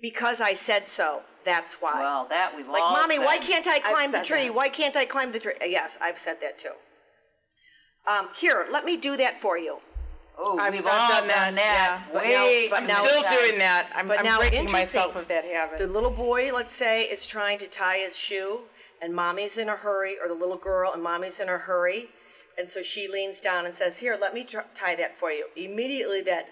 because 0.00 0.40
i 0.40 0.52
said 0.52 0.88
so 0.88 1.22
that's 1.44 1.80
why 1.80 1.98
Well, 2.00 2.26
that 2.30 2.54
we've 2.56 2.68
like 2.68 2.82
all 2.82 2.92
mommy 2.92 3.18
why 3.18 3.36
said. 3.38 3.42
can't 3.46 3.68
i 3.68 3.78
climb 3.80 4.10
the 4.12 4.18
said 4.18 4.24
tree 4.26 4.44
that. 4.46 4.54
why 4.54 4.68
can't 4.68 4.96
i 4.96 5.04
climb 5.04 5.32
the 5.32 5.38
tree 5.38 5.54
Uh, 5.60 5.64
yes 5.66 5.98
i've 6.00 6.18
said 6.18 6.40
that 6.40 6.58
too 6.58 6.72
um, 8.10 8.28
here 8.36 8.66
let 8.72 8.84
me 8.84 8.96
do 8.96 9.16
that 9.16 9.38
for 9.40 9.56
you 9.58 9.78
Oh, 10.38 10.58
I've 10.58 10.72
we've 10.72 10.82
done- 10.82 10.98
all 10.98 11.08
done 11.10 11.26
done, 11.28 11.54
that, 11.56 11.56
that. 11.56 12.02
yeah. 12.08 12.12
But 12.14 12.24
now- 12.24 12.46
Way 12.46 12.68
but 12.70 12.78
I'm 12.78 12.84
too 12.86 12.92
now- 12.92 12.98
still 13.00 13.22
many 13.22 13.36
doing 13.48 13.58
that. 13.58 13.86
I'm, 13.94 14.06
But 14.08 14.20
I'm 14.20 14.24
now, 14.24 14.38
breaking 14.38 14.60
interesting, 14.60 14.80
myself 14.80 15.14
of 15.14 15.28
that 15.28 15.44
habit. 15.44 15.76
The 15.76 15.86
little 15.86 16.10
boy, 16.10 16.50
let's 16.54 16.72
say, 16.72 17.02
is 17.04 17.26
trying 17.26 17.58
to 17.58 17.66
tie 17.66 17.98
his 17.98 18.16
shoe, 18.16 18.60
and 19.02 19.14
mommy's 19.14 19.58
in 19.58 19.68
a 19.68 19.76
hurry, 19.76 20.16
or 20.18 20.28
the 20.28 20.34
little 20.34 20.56
girl, 20.56 20.90
and 20.94 21.02
mommy's 21.02 21.38
in 21.38 21.50
a 21.50 21.58
hurry, 21.58 22.08
and 22.58 22.68
so 22.68 22.82
she 22.82 23.08
leans 23.08 23.40
down 23.40 23.66
and 23.66 23.74
says, 23.74 23.98
"Here, 23.98 24.16
let 24.16 24.34
me 24.34 24.44
tr- 24.44 24.60
tie 24.74 24.94
that 24.96 25.16
for 25.16 25.30
you." 25.30 25.46
Immediately, 25.56 26.22
that 26.22 26.48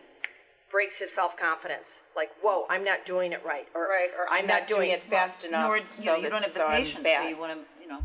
breaks 0.71 0.99
his 0.99 1.13
self 1.13 1.37
confidence. 1.37 2.03
Like, 2.17 2.31
"Whoa, 2.41 2.67
I'm 2.69 2.85
not 2.85 3.05
doing 3.05 3.33
it 3.33 3.45
right," 3.45 3.69
or 3.75 3.83
right, 3.89 4.11
or 4.17 4.27
I'm, 4.31 4.47
not, 4.47 4.67
doing 4.67 4.91
it 4.91 5.03
fast 5.03 5.45
enough. 5.45 5.67
Nor, 5.67 5.77
you, 5.79 5.85
so 5.97 6.05
know, 6.05 6.17
you 6.17 6.31
don't 6.31 6.43
have 6.43 6.55
the 6.55 6.65
I'm 6.65 6.83
patience, 6.83 7.09
so 7.09 7.23
you 7.23 7.37
want 7.37 7.53
to, 7.53 7.83
you 7.83 7.89
know, 7.89 8.01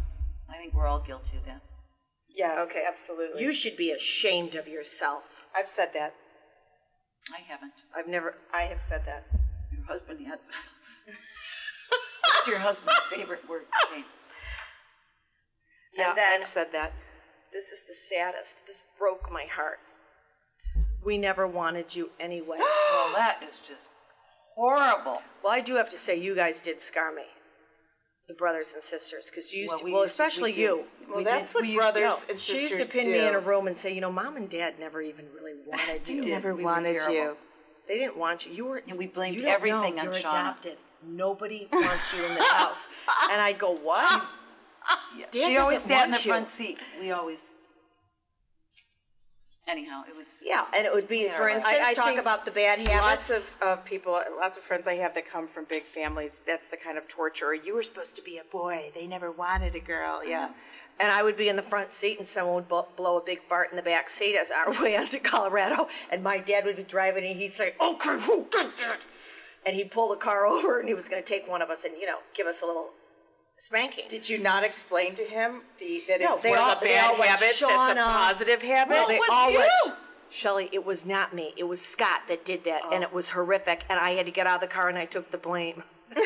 I 0.50 0.58
think 0.58 0.74
we're 0.74 0.88
all 0.88 1.00
guilty 1.00 1.38
of 1.38 1.46
that. 1.46 1.62
Yes, 2.36 2.70
Okay. 2.70 2.84
absolutely. 2.86 3.42
You 3.42 3.54
should 3.54 3.78
be 3.78 3.92
ashamed 3.92 4.56
of 4.56 4.68
yourself. 4.68 5.48
I've 5.56 5.70
said 5.70 5.94
that. 5.94 6.14
I 7.34 7.40
haven't. 7.40 7.74
I've 7.96 8.08
never. 8.08 8.36
I 8.54 8.64
have 8.64 8.82
said 8.82 9.06
that. 9.06 9.26
Your 9.72 9.86
husband 9.86 10.26
has. 10.28 10.52
What's 12.46 12.48
your 12.48 12.60
husband's 12.60 13.00
favorite 13.10 13.48
word? 13.48 13.66
Shame. 13.90 14.06
Yeah, 15.98 16.10
and 16.10 16.18
then 16.18 16.42
I've 16.42 16.48
said 16.48 16.72
that. 16.74 16.92
This 17.54 17.72
is 17.72 17.84
the 17.84 17.94
saddest. 17.94 18.66
This 18.68 18.84
broke 18.98 19.32
my 19.32 19.46
heart. 19.46 19.80
We 21.04 21.18
never 21.18 21.46
wanted 21.48 21.96
you 21.96 22.10
anyway. 22.20 22.58
Well, 22.92 23.14
that 23.16 23.44
is 23.46 23.60
just 23.60 23.90
horrible. 24.56 25.22
Well, 25.44 25.54
I 25.54 25.62
do 25.62 25.76
have 25.76 25.90
to 25.92 25.98
say, 25.98 26.16
you 26.16 26.34
guys 26.34 26.60
did 26.62 26.82
scar 26.82 27.14
me, 27.14 27.24
the 28.28 28.34
brothers 28.34 28.74
and 28.74 28.82
sisters, 28.82 29.30
because 29.30 29.54
you 29.54 29.62
used 29.64 29.72
Well, 29.72 29.80
to, 29.80 29.86
we 29.86 29.92
well, 29.94 30.02
used 30.04 30.16
to- 30.18 30.24
we 30.24 30.28
especially 30.28 30.52
did. 30.54 30.62
you. 30.62 30.84
Well, 31.08 31.18
We 31.18 31.24
that's 31.26 31.50
did- 31.50 31.56
what 31.56 31.62
we 31.64 31.68
used 31.74 31.88
to- 31.88 31.92
brothers 32.00 32.26
no, 32.28 32.32
and 32.32 32.40
She 32.40 32.56
sisters 32.56 32.80
used 32.80 32.92
to 32.94 32.98
pin 33.00 33.08
do. 33.08 33.12
me 33.14 33.28
in 33.28 33.36
a 33.36 33.40
room 33.40 33.68
and 33.68 33.78
say, 33.78 33.94
you 33.94 34.02
know, 34.02 34.12
mom 34.12 34.38
and 34.38 34.50
dad 34.50 34.80
never 34.80 35.02
even 35.02 35.26
really 35.34 35.54
wanted 35.66 36.08
you. 36.08 36.22
did. 36.24 36.32
Never 36.32 36.56
We 36.56 36.64
were 36.64 36.72
wanted 36.72 36.98
terrible. 36.98 37.14
you. 37.16 37.38
They 37.88 37.98
didn't 38.00 38.18
want 38.18 38.46
you. 38.48 38.54
You 38.54 38.66
were. 38.66 38.82
And 38.88 38.98
we 38.98 39.08
blamed 39.08 39.36
you 39.36 39.42
don't 39.44 39.52
everything 39.52 39.96
know, 39.96 40.02
on 40.02 40.06
you're 40.06 40.14
Shauna. 40.14 40.30
adopted. 40.30 40.78
nobody 41.04 41.68
wants 41.72 42.14
you 42.16 42.26
in 42.26 42.34
the 42.34 42.44
house. 42.44 42.88
And 43.32 43.40
I'd 43.42 43.60
go, 43.60 43.76
what? 43.76 44.24
Yeah. 45.18 45.26
Dad 45.32 45.48
she 45.48 45.58
always 45.58 45.82
doesn't 45.82 45.88
sat 45.98 46.06
in 46.06 46.12
the 46.12 46.16
want 46.16 46.26
you. 46.26 46.32
front 46.32 46.48
seat. 46.48 46.78
We 47.00 47.12
always. 47.12 47.58
Anyhow, 49.68 50.04
it 50.08 50.16
was. 50.16 50.44
Yeah, 50.46 50.66
and 50.78 50.86
it 50.86 50.94
would 50.94 51.08
be, 51.08 51.24
Yeah, 51.26 51.36
for 51.38 51.46
right. 51.46 51.56
instance, 51.56 51.78
I- 51.82 51.90
I 51.90 51.94
talk 51.96 52.06
think 52.06 52.20
about 52.20 52.46
the 52.46 52.52
bad 52.52 52.78
habits. 52.78 53.30
Lots 53.30 53.30
of, 53.32 53.56
of 53.64 53.84
people, 53.84 54.22
lots 54.38 54.58
of 54.58 54.64
friends 54.64 54.86
I 54.86 54.94
have 54.96 55.16
that 55.16 55.28
come 55.28 55.48
from 55.48 55.66
big 55.66 55.84
families, 55.84 56.40
that's 56.46 56.68
the 56.68 56.78
kind 56.78 57.00
of 57.00 57.08
torture. 57.08 57.52
You 57.56 57.74
were 57.74 57.82
supposed 57.82 58.16
to 58.18 58.22
be 58.22 58.38
a 58.38 58.44
boy. 58.44 58.92
They 58.94 59.08
never 59.08 59.32
wanted 59.32 59.74
a 59.74 59.80
girl. 59.80 60.24
Yeah. 60.24 60.46
Mm-hmm. 60.50 60.54
And 61.00 61.12
I 61.12 61.24
would 61.24 61.36
be 61.36 61.50
in 61.50 61.56
the 61.56 61.64
front 61.64 61.94
seat, 61.94 62.20
and 62.20 62.28
someone 62.28 62.54
would 62.56 62.68
blow, 62.68 62.88
blow 62.96 63.18
a 63.18 63.22
big 63.24 63.42
fart 63.50 63.72
in 63.72 63.76
the 63.76 63.82
back 63.82 64.08
seat 64.08 64.38
as 64.38 64.52
our 64.52 64.72
way 64.84 64.96
onto 64.96 65.18
Colorado. 65.20 65.88
And 66.12 66.22
my 66.24 66.38
dad 66.38 66.64
would 66.66 66.76
be 66.76 66.84
driving, 66.84 67.26
and 67.26 67.36
he'd 67.40 67.48
say, 67.48 67.74
"Okay, 67.82 68.20
who 68.20 68.46
did 68.52 68.78
that?" 68.78 69.08
And 69.66 69.76
he'd 69.76 69.90
pull 69.90 70.10
the 70.10 70.16
car 70.16 70.46
over, 70.54 70.80
and 70.80 70.88
he 70.88 70.94
was 70.94 71.10
going 71.10 71.22
to 71.24 71.28
take 71.28 71.50
one 71.50 71.64
of 71.64 71.72
us 71.72 71.86
and 71.86 71.96
you 72.00 72.06
know 72.06 72.20
give 72.36 72.46
us 72.46 72.62
a 72.62 72.66
little 72.68 72.92
spanking. 73.58 74.06
Did 74.08 74.28
you 74.30 74.38
not 74.38 74.64
explain 74.64 75.16
to 75.16 75.24
him 75.24 75.62
the, 75.78 76.04
that 76.08 76.22
No, 76.22 76.34
it's 76.34 76.42
they 76.44 76.50
one 76.52 76.60
all- 76.60 76.72
of 76.72 76.80
the 76.80 76.88
they 76.88 76.94
bad 76.96 77.12
all 77.12 77.18
went, 77.18 77.30
habits 77.30 77.60
that's 77.60 77.62
a 77.62 77.66
"Shauna." 77.76 78.04
positive 78.06 78.62
habit? 78.62 78.92
Well, 78.94 79.08
they 79.08 79.18
was 79.20 79.30
all 79.32 79.52
you. 79.52 79.58
went. 79.60 79.72
Shelley, 80.30 80.70
it 80.74 80.84
was 80.86 81.06
not 81.06 81.34
me. 81.34 81.54
It 81.56 81.64
was 81.64 81.80
Scott 81.80 82.22
that 82.28 82.44
did 82.44 82.64
that, 82.66 82.82
and 82.92 83.04
oh. 83.04 83.08
it 83.08 83.14
was 83.14 83.30
horrific. 83.30 83.86
And 83.90 83.98
I 84.00 84.12
had 84.16 84.26
to 84.26 84.32
get 84.32 84.48
out 84.48 84.56
of 84.56 84.62
the 84.62 84.68
car, 84.68 84.90
and 84.90 84.98
I 84.98 85.06
took 85.06 85.32
the 85.32 85.38
blame. 85.38 85.84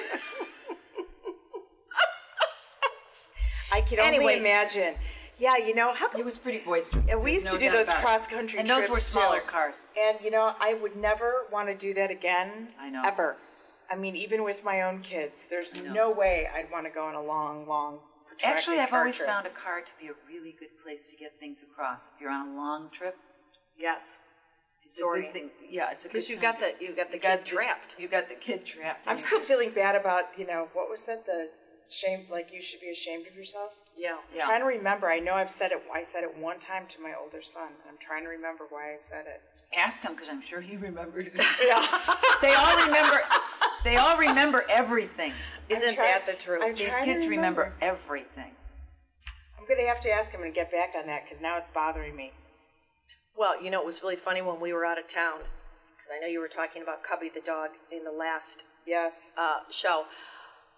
I 3.71 3.81
can 3.81 3.99
Anyway. 3.99 4.23
only 4.23 4.37
imagine. 4.37 4.95
Yeah, 5.37 5.57
you 5.57 5.73
know, 5.75 5.93
how 5.93 6.09
It 6.17 6.25
was 6.25 6.37
pretty 6.37 6.57
boisterous. 6.59 7.07
And 7.09 7.23
we 7.23 7.31
There's 7.31 7.43
used 7.43 7.45
no 7.45 7.51
to 7.53 7.59
do 7.59 7.65
doubt 7.67 7.75
those 7.77 7.87
about 7.89 7.99
it. 7.99 8.03
cross 8.03 8.27
country 8.27 8.59
And 8.59 8.67
those 8.67 8.89
were 8.89 8.97
smaller 8.97 9.39
too. 9.39 9.45
cars. 9.45 9.85
And 9.97 10.17
you 10.21 10.31
know, 10.31 10.53
I 10.59 10.73
would 10.73 10.95
never 10.97 11.45
want 11.51 11.67
to 11.69 11.75
do 11.75 11.93
that 11.93 12.11
again. 12.11 12.67
I 12.79 12.89
know. 12.89 13.01
Ever. 13.05 13.37
I 13.91 13.95
mean, 13.95 14.15
even 14.15 14.43
with 14.43 14.63
my 14.63 14.83
own 14.83 15.01
kids, 15.01 15.47
there's 15.47 15.75
no 15.75 16.11
way 16.11 16.47
I'd 16.53 16.71
want 16.71 16.85
to 16.85 16.91
go 16.91 17.05
on 17.07 17.15
a 17.15 17.21
long, 17.21 17.67
long. 17.67 17.99
protracted 18.25 18.57
Actually, 18.57 18.79
I've 18.79 18.89
car 18.89 18.99
always 18.99 19.17
trip. 19.17 19.27
found 19.29 19.47
a 19.47 19.49
car 19.49 19.81
to 19.81 19.91
be 19.99 20.07
a 20.07 20.13
really 20.27 20.53
good 20.59 20.77
place 20.83 21.09
to 21.09 21.17
get 21.17 21.39
things 21.39 21.63
across. 21.63 22.09
If 22.13 22.21
you're 22.21 22.31
on 22.31 22.49
a 22.49 22.55
long 22.55 22.89
trip, 22.91 23.15
Yes, 23.77 24.19
it's 24.83 24.99
a 24.99 25.03
good 25.03 25.31
thing. 25.31 25.49
Yeah, 25.69 25.89
it's 25.91 26.03
a 26.05 26.09
good 26.09 26.11
thing. 26.11 26.19
because 26.21 26.29
you 26.29 26.35
time 26.35 26.41
got 26.41 26.59
to- 26.59 26.75
the 26.77 26.85
you 26.85 26.91
got 26.95 27.07
the 27.09 27.15
you 27.15 27.21
kid 27.21 27.27
got 27.29 27.45
the- 27.45 27.51
trapped. 27.51 27.95
You 27.97 28.07
got 28.09 28.27
the 28.29 28.35
kid 28.35 28.65
trapped. 28.65 29.07
I'm 29.07 29.17
still 29.19 29.39
feeling 29.39 29.71
bad 29.71 29.95
about 29.95 30.37
you 30.37 30.45
know 30.45 30.67
what 30.73 30.89
was 30.89 31.05
that 31.05 31.25
the 31.25 31.49
shame 31.89 32.27
like 32.29 32.51
you 32.53 32.61
should 32.61 32.81
be 32.81 32.89
ashamed 32.91 33.25
of 33.25 33.35
yourself. 33.35 33.73
Yeah. 33.97 34.17
Yeah. 34.35 34.43
trying 34.45 34.59
to 34.59 34.67
remember. 34.67 35.07
I 35.09 35.19
know 35.19 35.33
I've 35.33 35.49
said 35.49 35.71
it. 35.71 35.81
I 35.93 36.03
said 36.03 36.23
it 36.23 36.37
one 36.37 36.59
time 36.59 36.85
to 36.87 37.01
my 37.01 37.13
older 37.19 37.41
son. 37.41 37.69
I'm 37.89 37.97
trying 37.99 38.23
to 38.23 38.29
remember 38.29 38.65
why 38.69 38.93
I 38.93 38.97
said 38.97 39.25
it. 39.27 39.41
Ask 39.77 39.99
him 40.01 40.13
because 40.13 40.29
I'm 40.29 40.41
sure 40.41 40.59
he 40.61 40.75
remembered. 40.77 41.31
Yeah. 41.65 41.85
they 42.41 42.53
all 42.53 42.85
remember. 42.85 43.21
They 43.89 43.97
all 43.97 44.17
remember 44.17 44.65
everything. 44.69 45.33
Isn't 45.69 45.95
trying- 45.95 46.11
that 46.11 46.25
the 46.27 46.33
truth? 46.33 46.61
I'm 46.63 46.75
These 46.75 46.89
trying 46.93 47.05
to 47.05 47.11
kids 47.11 47.25
remember 47.27 47.73
everything. 47.81 48.51
I'm 49.57 49.65
gonna 49.67 49.87
have 49.87 49.99
to 50.01 50.11
ask 50.11 50.31
him 50.31 50.43
and 50.43 50.53
get 50.53 50.71
back 50.71 50.93
on 50.95 51.07
that 51.07 51.23
because 51.23 51.41
now 51.41 51.57
it's 51.57 51.69
bothering 51.69 52.15
me. 52.15 52.31
Well, 53.35 53.61
you 53.63 53.71
know, 53.71 53.79
it 53.81 53.85
was 53.87 54.03
really 54.03 54.15
funny 54.15 54.43
when 54.43 54.59
we 54.59 54.73
were 54.73 54.85
out 54.85 54.99
of 54.99 55.07
town, 55.07 55.39
because 55.95 56.11
I 56.15 56.19
know 56.19 56.27
you 56.27 56.39
were 56.39 56.47
talking 56.47 56.83
about 56.83 57.01
Cubby 57.03 57.29
the 57.29 57.39
dog 57.41 57.69
in 57.91 58.03
the 58.03 58.11
last 58.11 58.65
Yes. 58.85 59.31
uh, 59.37 59.61
show. 59.71 60.05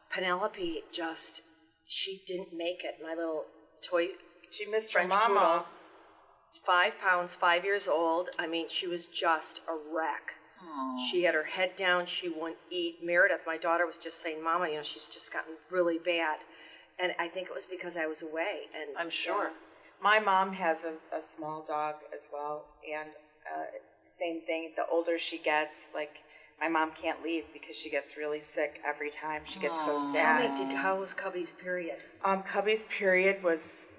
Penelope 0.09 0.83
just, 0.93 1.41
she 1.85 2.21
didn't 2.25 2.53
make 2.53 2.83
it. 2.85 2.95
My 3.03 3.13
little 3.13 3.43
toy, 3.81 4.09
She 4.51 4.65
missed 4.65 4.93
her 4.93 4.99
French 4.99 5.09
mama. 5.09 5.39
poodle, 5.39 5.65
five 6.65 6.97
pounds, 6.99 7.35
five 7.35 7.65
years 7.65 7.87
old. 7.89 8.29
I 8.39 8.47
mean, 8.47 8.67
she 8.69 8.87
was 8.87 9.05
just 9.07 9.59
a 9.67 9.73
wreck. 9.73 10.35
She 11.09 11.23
had 11.23 11.33
her 11.35 11.43
head 11.43 11.75
down. 11.75 12.05
She 12.05 12.29
wouldn't 12.29 12.57
eat. 12.69 13.03
Meredith, 13.03 13.41
my 13.47 13.57
daughter, 13.57 13.85
was 13.85 13.97
just 13.97 14.21
saying, 14.21 14.43
"Mama, 14.43 14.69
you 14.69 14.75
know, 14.75 14.83
she's 14.83 15.07
just 15.07 15.31
gotten 15.31 15.53
really 15.69 15.97
bad." 15.97 16.39
And 16.99 17.13
I 17.17 17.27
think 17.27 17.47
it 17.47 17.53
was 17.53 17.65
because 17.65 17.97
I 17.97 18.05
was 18.05 18.21
away. 18.21 18.67
And 18.75 18.89
I'm 18.97 19.09
sure. 19.09 19.51
My 20.01 20.19
mom 20.19 20.53
has 20.53 20.83
a, 20.83 20.93
a 21.15 21.21
small 21.21 21.63
dog 21.63 21.95
as 22.13 22.29
well, 22.33 22.65
and 22.91 23.09
uh, 23.51 23.65
same 24.05 24.41
thing. 24.41 24.71
The 24.75 24.85
older 24.87 25.17
she 25.17 25.37
gets, 25.37 25.89
like 25.93 26.23
my 26.59 26.67
mom 26.67 26.91
can't 26.91 27.23
leave 27.23 27.45
because 27.53 27.75
she 27.75 27.89
gets 27.89 28.17
really 28.17 28.39
sick 28.39 28.81
every 28.85 29.09
time. 29.09 29.41
She 29.45 29.59
gets 29.59 29.83
so 29.83 29.97
sad. 29.97 30.55
Tell 30.55 30.65
me, 30.65 30.69
did 30.69 30.75
how 30.75 30.99
was 30.99 31.13
Cubby's 31.13 31.51
period? 31.53 31.97
Um, 32.23 32.43
Cubby's 32.43 32.85
period 32.87 33.41
was 33.43 33.89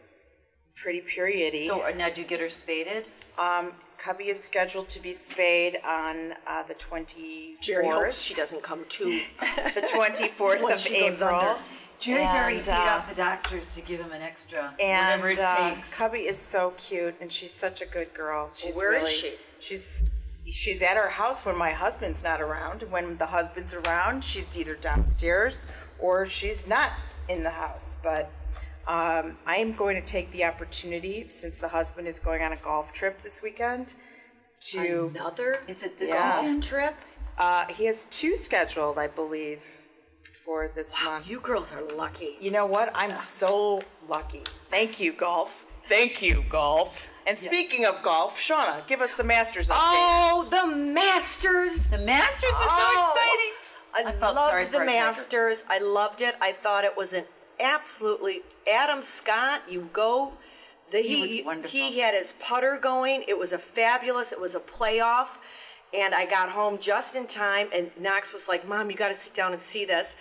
pretty 0.76 1.00
periody. 1.00 1.66
So 1.66 1.82
uh, 1.82 1.92
now, 1.96 2.08
do 2.08 2.20
you 2.20 2.26
get 2.26 2.40
her 2.40 2.48
spaded? 2.48 3.08
um, 3.38 3.72
Cubby 4.02 4.24
is 4.30 4.42
scheduled 4.42 4.88
to 4.88 5.00
be 5.00 5.12
spayed 5.12 5.78
on 5.86 6.34
uh, 6.48 6.64
the 6.64 6.74
24th. 6.74 7.60
Jerry 7.60 7.88
hopes 7.88 8.20
she 8.20 8.34
doesn't 8.34 8.60
come 8.60 8.84
too. 8.88 9.20
the 9.74 9.80
24th 9.82 10.38
When 10.62 10.72
of 10.72 10.78
she 10.80 11.00
goes 11.00 11.22
April. 11.22 11.38
under. 11.38 11.60
Jerry's 12.00 12.28
already 12.30 12.56
And, 12.56 12.64
paid 12.66 12.72
uh, 12.72 12.96
off 12.98 13.08
the 13.08 13.14
doctors 13.14 13.72
to 13.76 13.80
give 13.80 14.00
him 14.00 14.10
an 14.10 14.20
extra 14.20 14.74
And 14.82 15.22
whatever 15.22 15.30
it 15.30 15.38
uh, 15.38 15.74
takes. 15.74 15.96
Cubby 15.96 16.18
is 16.18 16.36
so 16.36 16.72
cute, 16.76 17.14
and 17.20 17.30
she's 17.30 17.52
such 17.52 17.80
a 17.80 17.86
good 17.86 18.12
girl. 18.12 18.50
She's 18.52 18.74
Where 18.74 18.92
is 18.92 19.02
really, 19.02 19.12
she? 19.12 19.32
She's 19.60 20.04
she's 20.46 20.82
at 20.82 20.96
our 20.96 21.08
house 21.08 21.46
when 21.46 21.56
my 21.56 21.70
husband's 21.70 22.24
not 22.24 22.40
around. 22.40 22.82
When 22.90 23.16
the 23.18 23.26
husband's 23.26 23.72
around, 23.72 24.24
she's 24.24 24.58
either 24.58 24.74
downstairs 24.74 25.68
or 26.00 26.26
she's 26.26 26.66
not 26.66 26.90
in 27.28 27.44
the 27.44 27.50
house. 27.50 27.98
But 28.02 28.32
um, 28.86 29.36
I 29.46 29.56
am 29.56 29.72
going 29.72 29.96
to 29.96 30.02
take 30.02 30.30
the 30.32 30.44
opportunity, 30.44 31.28
since 31.28 31.56
the 31.58 31.68
husband 31.68 32.08
is 32.08 32.18
going 32.20 32.42
on 32.42 32.52
a 32.52 32.56
golf 32.56 32.92
trip 32.92 33.20
this 33.20 33.42
weekend, 33.42 33.94
to 34.70 35.10
Another 35.14 35.60
Is 35.68 35.82
it 35.82 35.98
this 35.98 36.10
Yeah. 36.10 36.40
weekend? 36.40 36.62
trip? 36.64 36.94
uh, 37.38 37.66
he 37.66 37.86
has 37.86 38.04
two 38.06 38.36
scheduled, 38.36 38.98
I 38.98 39.06
believe, 39.08 39.62
for 40.44 40.68
this 40.74 40.94
month. 41.02 41.28
You 41.28 41.40
girls 41.40 41.72
are 41.72 41.82
lucky. 41.96 42.36
You 42.40 42.50
know 42.50 42.66
what? 42.66 42.90
I'm 42.94 43.16
so 43.16 43.82
lucky. 44.08 44.42
Thank 44.70 45.00
you, 45.00 45.12
golf. 45.12 45.64
Thank 45.84 46.20
you, 46.22 46.44
golf. 46.48 47.08
And 47.26 47.36
speaking 47.38 47.86
of 47.86 48.02
golf, 48.02 48.38
Shauna, 48.38 48.86
give 48.86 49.00
us 49.00 49.14
the 49.14 49.24
Masters 49.24 49.68
update. 49.70 49.76
Oh, 49.78 50.46
the 50.50 50.66
Masters! 50.76 51.90
The 51.90 51.98
Masters 51.98 52.52
was 52.52 52.68
so 52.68 52.84
Oh, 52.84 53.52
exciting. 53.94 54.08
I, 54.08 54.12
felt 54.20 54.36
loved 54.36 54.48
sorry 54.48 54.64
the 54.64 54.70
for 54.72 54.80
our 54.82 54.86
Tiger. 54.86 54.98
Masters. 54.98 55.64
I 55.68 55.78
loved 55.78 56.20
it. 56.20 56.34
I 56.40 56.52
thought 56.52 56.84
it 56.84 56.96
was 56.96 57.12
an 57.12 57.24
absolutely 57.62 58.42
Adam 58.70 59.02
Scott. 59.02 59.62
You 59.68 59.88
go. 59.92 60.32
The, 60.90 60.98
He 60.98 61.16
was 61.16 61.32
wonderful. 61.44 61.70
He 61.70 62.00
had 62.00 62.14
his 62.14 62.34
putter 62.38 62.78
going. 62.80 63.24
It 63.26 63.38
was 63.38 63.52
a 63.52 63.58
fabulous. 63.58 64.32
It 64.32 64.40
was 64.40 64.54
a 64.54 64.60
playoff, 64.60 65.38
and 65.94 66.14
I 66.14 66.26
got 66.26 66.50
home 66.50 66.76
just 66.78 67.14
in 67.14 67.26
time. 67.26 67.68
And 67.74 67.90
Knox 67.98 68.32
was 68.32 68.46
like, 68.46 68.68
"Mom, 68.68 68.90
you 68.90 68.96
got 68.96 69.08
to 69.08 69.14
sit 69.14 69.32
down 69.32 69.52
and 69.52 69.60
see 69.60 69.84
this." 69.86 70.16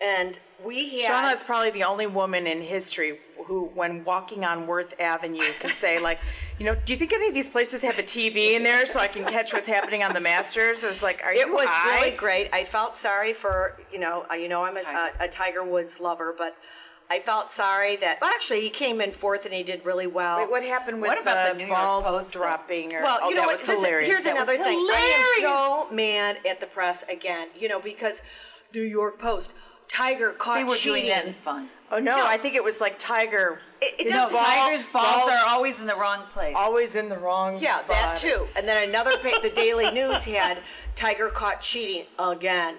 And 0.00 0.38
we 0.64 1.00
had. 1.00 1.10
Shauna 1.10 1.32
is 1.32 1.42
probably 1.42 1.70
the 1.70 1.84
only 1.84 2.06
woman 2.06 2.46
in 2.46 2.60
history 2.60 3.18
who, 3.46 3.66
when 3.74 4.04
walking 4.04 4.44
on 4.44 4.66
Worth 4.66 4.94
Avenue, 5.00 5.52
can 5.60 5.70
say, 5.70 5.98
like, 6.08 6.18
you 6.58 6.66
know, 6.66 6.74
do 6.84 6.92
you 6.92 6.98
think 6.98 7.12
any 7.12 7.28
of 7.28 7.34
these 7.34 7.48
places 7.48 7.82
have 7.82 7.98
a 7.98 8.02
TV 8.02 8.52
in 8.54 8.62
there 8.62 8.86
so 8.86 9.00
I 9.00 9.08
can 9.08 9.24
catch 9.24 9.52
what's 9.52 9.66
happening 9.66 10.02
on 10.02 10.12
the 10.14 10.20
Masters? 10.20 10.84
I 10.84 10.88
was 10.88 11.02
like, 11.02 11.22
are 11.24 11.34
you 11.34 11.40
It 11.40 11.52
was 11.52 11.68
high? 11.68 11.96
really 11.96 12.16
great. 12.16 12.48
I 12.52 12.64
felt 12.64 12.94
sorry 12.94 13.32
for 13.32 13.78
you 13.92 13.98
know 13.98 14.24
you 14.34 14.48
know 14.48 14.64
I'm 14.64 14.76
a, 14.76 14.82
Tiger. 14.82 15.12
a, 15.20 15.24
a 15.24 15.28
Tiger 15.28 15.64
Woods 15.64 15.98
lover, 16.00 16.34
but 16.36 16.56
I 17.10 17.20
felt 17.20 17.50
sorry 17.50 17.96
that 17.96 18.20
well, 18.20 18.30
actually 18.30 18.60
he 18.60 18.68
came 18.70 19.00
in 19.00 19.12
fourth 19.12 19.46
and 19.46 19.54
he 19.54 19.62
did 19.62 19.84
really 19.86 20.06
well. 20.06 20.38
Wait, 20.38 20.50
what 20.50 20.62
happened 20.62 21.00
with 21.00 21.08
What 21.08 21.20
about 21.20 21.46
the, 21.48 21.54
the 21.54 21.58
New 21.58 21.66
York 21.68 22.04
Post, 22.04 22.34
dropping? 22.34 22.94
Or, 22.94 23.02
Well, 23.02 23.18
oh, 23.22 23.28
you 23.30 23.34
know 23.34 23.40
that 23.42 23.46
what? 23.46 23.52
was 23.52 23.66
Listen, 23.66 23.84
hilarious. 23.84 24.08
here's 24.08 24.24
That 24.24 24.34
was 24.36 24.48
another 24.48 24.62
thing. 24.64 24.76
I 24.78 25.36
am 25.38 25.42
so 25.42 25.94
mad 25.94 26.38
at 26.48 26.60
the 26.60 26.66
press 26.66 27.04
again. 27.04 27.48
You 27.58 27.68
know 27.68 27.80
because 27.80 28.20
New 28.74 28.82
York 28.82 29.18
Post 29.18 29.54
Tiger 29.88 30.32
caught 30.32 30.56
They 30.56 30.64
were 30.64 30.74
cheating. 30.74 31.02
doing 31.04 31.08
that 31.08 31.26
in 31.26 31.34
fun. 31.34 31.68
Oh 31.90 31.98
no, 31.98 32.16
No. 32.18 32.26
I 32.26 32.36
think 32.36 32.54
it 32.54 32.62
was 32.62 32.80
like 32.80 32.98
Tiger. 32.98 33.60
It, 33.80 34.00
it 34.00 34.10
No, 34.10 34.16
doesn't. 34.30 34.36
Tigers' 34.38 34.84
balls 34.84 35.22
balls- 35.22 35.28
are 35.30 35.48
always 35.48 35.80
in 35.80 35.86
the 35.86 35.96
wrong 35.96 36.24
place. 36.32 36.54
Always 36.56 36.94
in 36.96 37.08
the 37.08 37.18
wrong 37.18 37.56
yeah, 37.58 37.76
spot. 37.76 37.88
that 37.88 38.16
too. 38.18 38.46
And 38.56 38.68
then 38.68 38.88
another 38.88 39.16
pa- 39.18 39.38
the 39.40 39.50
Daily 39.50 39.90
News 39.90 40.24
had 40.24 40.58
Tiger 40.94 41.28
caught 41.30 41.60
cheating 41.62 42.04
again. 42.18 42.76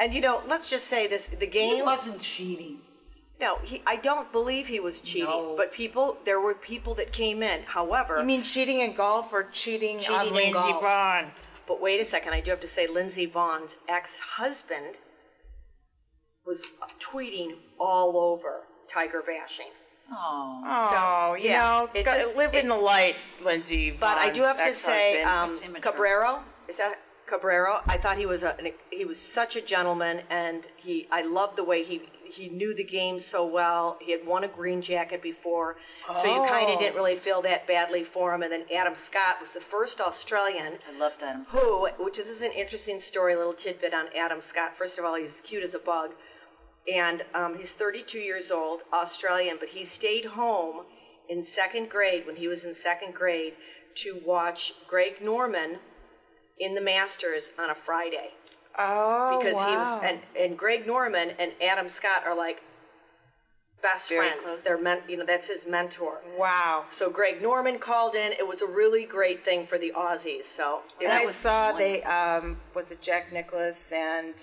And 0.00 0.12
you 0.12 0.20
know, 0.20 0.42
let's 0.48 0.68
just 0.68 0.86
say 0.88 1.06
this: 1.06 1.28
the 1.28 1.46
game 1.46 1.76
He 1.76 1.82
wasn't 1.82 2.20
cheating. 2.20 2.78
No, 3.40 3.58
he, 3.64 3.82
I 3.86 3.96
don't 3.96 4.30
believe 4.30 4.66
he 4.68 4.78
was 4.78 5.00
cheating. 5.00 5.28
No. 5.28 5.54
But 5.56 5.72
people, 5.72 6.16
there 6.24 6.38
were 6.40 6.54
people 6.54 6.94
that 6.94 7.10
came 7.12 7.42
in. 7.42 7.62
However, 7.64 8.18
You 8.18 8.24
mean 8.24 8.42
cheating 8.42 8.80
in 8.80 8.92
golf 8.92 9.32
or 9.32 9.44
cheating, 9.44 9.98
Cheating 9.98 10.14
on 10.14 10.26
in 10.28 10.34
Lindsey 10.34 10.52
golf. 10.52 10.82
Vonn? 10.82 11.30
but 11.66 11.80
wait 11.80 12.00
a 12.00 12.04
second, 12.04 12.34
I 12.34 12.40
do 12.40 12.50
have 12.52 12.60
to 12.60 12.68
say, 12.68 12.86
Lindsey 12.86 13.26
Vonn's 13.26 13.78
ex-husband 13.88 14.98
was 16.46 16.64
tweeting 16.98 17.52
all 17.78 18.16
over 18.16 18.62
Tiger 18.88 19.22
bashing. 19.26 19.66
Oh, 20.10 20.62
Oh, 20.64 21.34
you 21.34 21.48
yeah, 21.50 21.58
know, 21.62 21.90
it 21.94 22.04
go- 22.04 22.12
just- 22.12 22.36
live 22.36 22.54
it- 22.54 22.64
in 22.64 22.68
the 22.68 22.76
light, 22.76 23.16
Lindsey. 23.40 23.90
But 23.92 24.18
I 24.18 24.30
do 24.30 24.42
have 24.42 24.58
to 24.58 24.74
say, 24.74 25.20
ex-husband. 25.22 25.76
um, 25.76 25.82
Cabrero 25.82 26.42
is 26.68 26.76
that 26.76 26.98
Cabrero? 27.26 27.82
I 27.86 27.96
thought 27.96 28.18
he 28.18 28.26
was 28.26 28.42
a 28.42 28.54
an, 28.58 28.72
he 28.90 29.04
was 29.04 29.18
such 29.18 29.56
a 29.56 29.60
gentleman, 29.60 30.22
and 30.28 30.66
he 30.76 31.06
I 31.10 31.22
love 31.22 31.56
the 31.56 31.64
way 31.64 31.82
he 31.82 32.02
he 32.24 32.48
knew 32.48 32.74
the 32.74 32.84
game 32.84 33.18
so 33.20 33.44
well. 33.46 33.98
He 34.00 34.10
had 34.12 34.26
won 34.26 34.44
a 34.44 34.48
green 34.48 34.80
jacket 34.82 35.20
before, 35.22 35.76
so 36.14 36.24
you 36.34 36.48
kind 36.48 36.70
of 36.70 36.78
didn't 36.78 36.96
really 36.96 37.14
feel 37.16 37.42
that 37.42 37.66
badly 37.66 38.02
for 38.04 38.34
him. 38.34 38.42
And 38.42 38.50
then 38.52 38.64
Adam 38.74 38.94
Scott 38.94 39.38
was 39.40 39.50
the 39.52 39.60
first 39.60 40.00
Australian 40.00 40.78
I 40.94 40.98
loved 40.98 41.22
Adam 41.22 41.44
Scott. 41.44 41.60
who, 41.62 41.88
which 42.04 42.18
is, 42.18 42.24
this 42.24 42.36
is 42.36 42.42
an 42.42 42.52
interesting 42.52 43.00
story, 43.00 43.34
a 43.34 43.36
little 43.38 43.52
tidbit 43.52 43.92
on 43.92 44.06
Adam 44.16 44.40
Scott. 44.40 44.74
First 44.76 44.98
of 44.98 45.04
all, 45.04 45.14
he's 45.14 45.42
cute 45.42 45.62
as 45.62 45.74
a 45.74 45.78
bug, 45.78 46.12
and 46.90 47.24
um, 47.34 47.56
he's 47.56 47.72
32 47.72 48.18
years 48.18 48.50
old, 48.50 48.82
Australian, 48.92 49.56
but 49.60 49.68
he 49.68 49.84
stayed 49.84 50.24
home 50.24 50.84
in 51.28 51.42
second 51.42 51.88
grade 51.90 52.26
when 52.26 52.36
he 52.36 52.48
was 52.48 52.64
in 52.64 52.74
second 52.74 53.14
grade 53.14 53.54
to 53.96 54.20
watch 54.24 54.72
Greg 54.88 55.22
Norman 55.22 55.78
in 56.58 56.74
the 56.74 56.80
Masters 56.80 57.52
on 57.58 57.70
a 57.70 57.74
Friday 57.74 58.30
Oh, 58.78 59.38
because 59.38 59.62
he 59.64 59.76
was 59.76 59.94
and, 60.02 60.18
and 60.38 60.56
Greg 60.58 60.86
Norman 60.86 61.32
and 61.38 61.52
Adam 61.62 61.88
Scott 61.88 62.22
are 62.26 62.34
like 62.36 62.62
best 63.82 64.08
Very 64.08 64.28
friends. 64.28 64.42
close. 64.42 64.64
They're 64.64 64.78
men, 64.78 65.00
you 65.08 65.16
know, 65.18 65.26
that's 65.26 65.48
his 65.48 65.66
mentor. 65.66 66.22
wow. 66.38 66.84
So 66.88 67.10
Greg 67.10 67.42
Norman 67.42 67.78
called 67.78 68.14
in. 68.14 68.32
It 68.32 68.46
was 68.46 68.62
a 68.62 68.66
really 68.66 69.04
great 69.04 69.44
thing 69.44 69.66
for 69.66 69.76
the 69.76 69.92
Aussies. 69.94 70.44
So 70.44 70.82
And 71.02 71.12
I 71.12 71.20
was- 71.24 71.34
saw 71.34 71.72
they 71.72 72.02
um 72.04 72.56
was 72.74 72.90
it 72.90 73.02
Jack 73.02 73.30
Nicklaus 73.32 73.92
and 73.92 74.34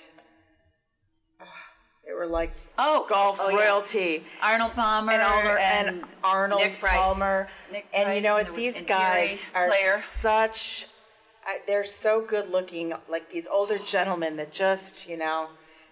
they 2.10 2.16
were 2.16 2.26
like 2.26 2.52
Oh, 2.78 3.06
golf 3.08 3.38
Oh, 3.40 3.50
yeah. 3.50 3.58
royalty. 3.58 4.24
Arnold 4.42 4.74
Palmer 4.74 5.12
and, 5.14 5.22
Arnold, 5.22 5.58
and, 5.60 5.88
and 5.90 6.04
Arnold 6.24 6.62
Nick 6.62 6.80
Price. 6.80 6.98
Palmer. 6.98 7.48
Nick 7.72 7.86
and 7.94 8.06
Price, 8.06 8.24
you 8.24 8.30
know 8.30 8.36
what? 8.36 8.56
These 8.56 8.82
guys 8.84 9.50
are 9.54 9.68
Player. 9.68 9.98
such. 9.98 10.88
I, 11.46 11.60
they're 11.68 11.84
so 11.84 12.22
good 12.22 12.50
looking, 12.50 12.94
like 13.10 13.30
these 13.30 13.48
older 13.48 13.78
gentlemen 13.86 14.36
that 14.38 14.52
just, 14.52 15.08
you 15.08 15.18
know. 15.18 15.50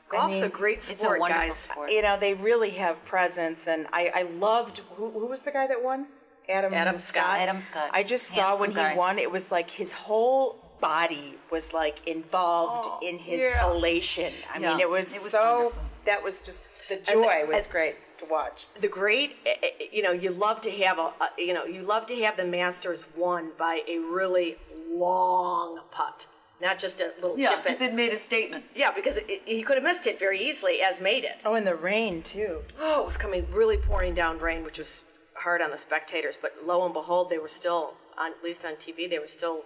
I 0.09 0.15
golf's 0.15 0.37
a 0.37 0.41
mean, 0.43 0.49
great 0.51 0.77
a 0.77 0.81
sport, 0.97 1.19
wonderful 1.19 1.47
guys. 1.47 1.55
sport. 1.57 1.91
You 1.91 2.01
know, 2.01 2.17
they 2.17 2.33
really 2.33 2.69
have 2.71 3.03
presence, 3.05 3.67
and 3.67 3.85
I, 3.91 4.09
I 4.15 4.21
loved. 4.23 4.79
Who, 4.95 5.09
who 5.11 5.25
was 5.27 5.43
the 5.43 5.51
guy 5.51 5.67
that 5.67 5.83
won? 5.83 6.07
Adam. 6.47 6.73
Adam 6.73 6.95
Scott. 6.95 7.39
Adam 7.39 7.59
Scott. 7.59 7.89
I 7.91 8.03
just 8.03 8.27
saw 8.27 8.57
when 8.57 8.71
guy. 8.71 8.93
he 8.93 8.97
won, 8.97 9.19
it 9.19 9.29
was 9.29 9.51
like 9.51 9.69
his 9.69 9.91
whole 9.91 10.57
body 10.79 11.35
was 11.51 11.73
like 11.73 12.07
involved 12.07 12.87
oh, 12.89 12.99
in 13.05 13.17
his 13.17 13.41
Oh, 13.41 13.43
yeah. 13.43 13.69
elation. 13.69 14.31
I 14.53 14.59
Yeah, 14.59 14.69
mean, 14.69 14.79
it 14.79 14.89
was, 14.89 15.13
it 15.13 15.21
was 15.21 15.33
so. 15.33 15.55
wonderful. 15.63 15.83
That 16.07 16.23
was 16.23 16.41
just 16.41 16.63
the 16.89 16.95
joy 16.95 17.45
was 17.45 17.65
and- 17.65 17.71
great 17.71 17.95
to 18.19 18.25
watch. 18.25 18.65
The 18.81 18.87
great, 18.87 19.35
eh, 19.45 19.55
eh, 19.61 19.69
you 19.91 20.01
know, 20.01 20.11
you 20.11 20.31
love 20.31 20.61
to 20.61 20.71
have 20.71 20.97
a, 20.97 21.13
a, 21.21 21.29
you 21.37 21.53
know, 21.53 21.65
you 21.65 21.81
love 21.81 22.05
to 22.07 22.15
have 22.23 22.35
the 22.37 22.45
Masters 22.45 23.05
won 23.15 23.51
by 23.57 23.81
a 23.87 23.99
really 23.99 24.57
long 24.89 25.81
putt, 25.91 26.25
not 26.61 26.79
just 26.79 26.99
a 27.01 27.13
little 27.21 27.37
Yeah, 27.37 27.49
chip 27.49 27.63
because 27.63 27.81
it 27.81 27.93
made 27.93 28.11
a 28.13 28.17
statement. 28.17 28.63
Yeah, 28.73 28.91
because 28.91 29.17
it, 29.17 29.41
he 29.45 29.61
could 29.61 29.75
have 29.75 29.83
missed 29.83 30.07
it 30.07 30.17
very 30.17 30.39
easily, 30.39 30.81
as 30.81 30.99
made 30.99 31.25
it. 31.25 31.41
Oh, 31.45 31.53
and 31.53 31.67
the 31.67 31.75
rain 31.75 32.23
too. 32.23 32.61
Oh, 32.79 33.01
it 33.01 33.05
was 33.05 33.17
coming 33.17 33.45
really 33.51 33.77
pouring 33.77 34.15
down 34.15 34.39
rain, 34.39 34.63
which 34.63 34.79
was 34.79 35.03
hard 35.35 35.61
on 35.61 35.69
the 35.71 35.77
spectators. 35.77 36.37
But 36.41 36.53
lo 36.65 36.83
and 36.85 36.93
behold, 36.93 37.29
they 37.29 37.37
were 37.37 37.47
still, 37.49 37.93
on, 38.17 38.31
at 38.31 38.43
least 38.43 38.65
on 38.65 38.73
TV, 38.73 39.07
they 39.09 39.19
were 39.19 39.27
still 39.27 39.65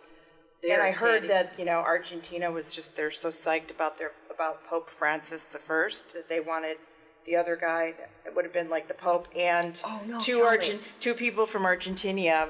there. 0.62 0.80
And 0.80 0.84
I 0.84 0.92
heard 0.92 1.24
standing. 1.26 1.28
that 1.30 1.58
you 1.58 1.66
know 1.66 1.80
Argentina 1.80 2.52
was 2.52 2.74
just 2.74 2.96
they're 2.98 3.12
so 3.12 3.30
psyched 3.30 3.72
about 3.72 3.98
their 3.98 4.12
about 4.34 4.64
Pope 4.66 4.90
Francis 4.90 5.48
the 5.48 5.60
First 5.60 6.14
that 6.14 6.28
they 6.28 6.40
wanted 6.40 6.78
the 7.26 7.36
other 7.36 7.56
guy. 7.56 7.94
It 8.26 8.36
would 8.36 8.46
have 8.46 8.54
been 8.54 8.70
like 8.70 8.88
the 8.88 8.94
Pope 8.94 9.28
and 9.36 9.82
Oh, 9.86 10.02
no, 10.08 10.20
two 10.20 10.34
tell. 10.40 10.48
Argent 10.48 10.82
two 11.00 11.14
people 11.14 11.46
from 11.46 11.66
Argentina 11.66 12.50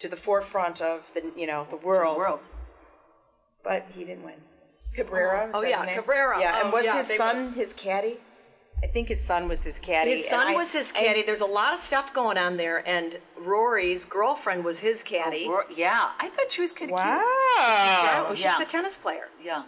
to 0.00 0.08
the 0.08 0.16
forefront 0.16 0.80
of 0.82 1.10
the 1.14 1.32
you 1.36 1.46
know 1.46 1.66
the 1.70 1.76
world. 1.76 2.16
The 2.16 2.18
World. 2.18 2.48
But 3.62 3.86
he 3.94 4.04
didn't 4.04 4.24
win. 4.24 4.34
Cabrera. 4.94 5.50
Oh, 5.54 5.60
is 5.62 5.64
Oh, 5.64 5.68
yeah, 5.68 5.76
his 5.78 5.86
name? 5.86 5.94
Cabrera. 5.96 6.38
Yeah, 6.40 6.60
and 6.60 6.68
Oh, 6.68 6.76
was 6.76 6.84
yeah, 6.84 6.96
his 6.96 7.08
they 7.08 7.16
son 7.16 7.52
his 7.52 7.72
caddy? 7.72 8.18
I 8.82 8.86
think 8.88 9.08
his 9.08 9.22
son 9.22 9.48
was 9.48 9.64
his 9.64 9.78
caddy. 9.78 10.10
His 10.16 10.28
son 10.28 10.48
I- 10.48 10.54
was 10.54 10.72
his 10.72 10.92
I- 10.92 10.98
caddy. 10.98 11.22
There's 11.22 11.40
a 11.40 11.46
lot 11.46 11.72
of 11.72 11.80
stuff 11.80 12.12
going 12.12 12.36
on 12.36 12.56
there, 12.58 12.86
and 12.86 13.16
Rory's 13.38 14.04
girlfriend 14.04 14.64
was 14.64 14.80
his 14.80 15.02
caddy. 15.02 15.46
Oh, 15.48 15.52
or- 15.52 15.66
yeah, 15.74 16.10
I 16.18 16.28
thought 16.28 16.50
she 16.50 16.60
was 16.60 16.72
kind 16.72 16.90
of 16.92 16.98
cute. 16.98 17.06
Wow, 17.08 18.26
oh, 18.28 18.32
she's 18.34 18.44
yeah. 18.44 18.58
the 18.58 18.64
tennis 18.66 18.96
player. 18.96 19.28
Yeah. 19.40 19.62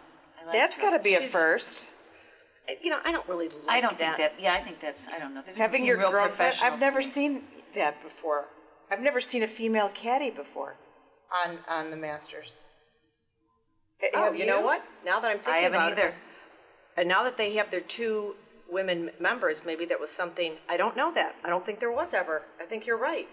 I 0.46 0.50
liked 0.50 0.58
that's 0.58 0.76
her. 0.76 0.82
got 0.82 0.90
to 0.96 1.02
be 1.02 1.14
a 1.14 1.18
She's- 1.18 1.32
first. 1.32 1.88
You 2.82 2.90
know, 2.90 2.98
I 3.04 3.12
don't 3.12 3.26
really 3.28 3.48
like 3.48 3.58
I 3.68 3.80
don't 3.80 3.96
that. 3.98 4.16
think 4.16 4.32
that. 4.34 4.40
Yeah, 4.42 4.54
I 4.54 4.60
think 4.60 4.80
that's. 4.80 5.06
I 5.06 5.20
don't 5.20 5.34
know. 5.34 5.40
That 5.40 5.46
doesn't 5.50 5.60
Having 5.62 5.80
seem 5.82 5.86
your 5.86 5.98
real 5.98 6.10
girlfriend. 6.10 6.34
professional 6.36 6.66
I've 6.66 6.78
to 6.80 6.84
never 6.84 6.98
me. 6.98 7.04
seen 7.04 7.44
that 7.74 8.02
before. 8.02 8.46
I've 8.90 9.00
never 9.00 9.20
seen 9.20 9.44
a 9.44 9.46
female 9.46 9.88
caddy 9.94 10.30
before 10.30 10.74
on 11.44 11.58
on 11.68 11.90
the 11.92 11.96
Masters. 11.96 12.60
Eh, 14.02 14.08
ha- 14.12 14.20
Oh, 14.20 14.24
have 14.24 14.36
you 14.36 14.46
know 14.46 14.60
what? 14.62 14.82
Now 15.04 15.20
that 15.20 15.30
I'm 15.30 15.36
thinking 15.38 15.54
I 15.54 15.58
haven't 15.58 15.76
about 15.80 15.92
either. 15.92 16.08
it, 16.08 16.14
and 16.96 17.08
now 17.08 17.22
that 17.22 17.36
they 17.36 17.54
have 17.54 17.70
their 17.70 17.80
two 17.80 18.34
women 18.68 19.10
members, 19.20 19.64
maybe 19.64 19.84
that 19.84 20.00
was 20.00 20.10
something. 20.10 20.56
I 20.68 20.76
don't 20.76 20.96
know 20.96 21.12
that. 21.12 21.36
I 21.44 21.48
don't 21.48 21.64
think 21.64 21.78
there 21.78 21.92
was 21.92 22.12
ever. 22.14 22.42
I 22.60 22.64
think 22.64 22.84
you're 22.84 22.98
right. 22.98 23.28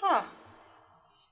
Huh. 0.00 0.22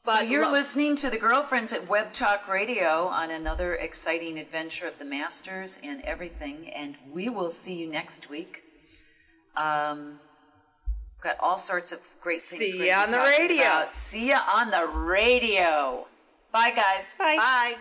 So 0.07 0.21
you're 0.21 0.49
listening 0.49 0.95
to 0.97 1.11
the 1.11 1.19
girlfriends 1.19 1.73
at 1.73 1.89
Web 1.89 2.13
Talk 2.13 2.47
Radio 2.47 3.09
on 3.09 3.33
another 3.33 3.75
exciting 3.75 4.39
adventure 4.39 4.87
of 4.87 4.97
the 5.01 5.05
Masters 5.05 5.81
and 5.83 6.01
everything, 6.03 6.71
and 6.71 6.95
we 7.13 7.29
will 7.29 7.51
see 7.51 7.75
you 7.75 7.89
next 7.91 8.31
week. 8.31 8.63
Um, 9.57 10.21
we've 11.17 11.23
got 11.23 11.41
all 11.41 11.59
sorts 11.59 11.91
of 11.91 11.99
great 12.21 12.41
things. 12.41 12.71
See 12.71 12.89
gonna 12.89 13.03
on 13.03 13.11
the 13.11 13.19
radio. 13.19 13.57
about. 13.57 13.95
See 13.97 14.29
you 14.29 14.37
on 14.37 14.71
the 14.71 14.87
radio. 14.87 16.07
Bye, 16.53 16.71
guys. 16.71 17.17
Bye. 17.19 17.37
Bye. 17.37 17.77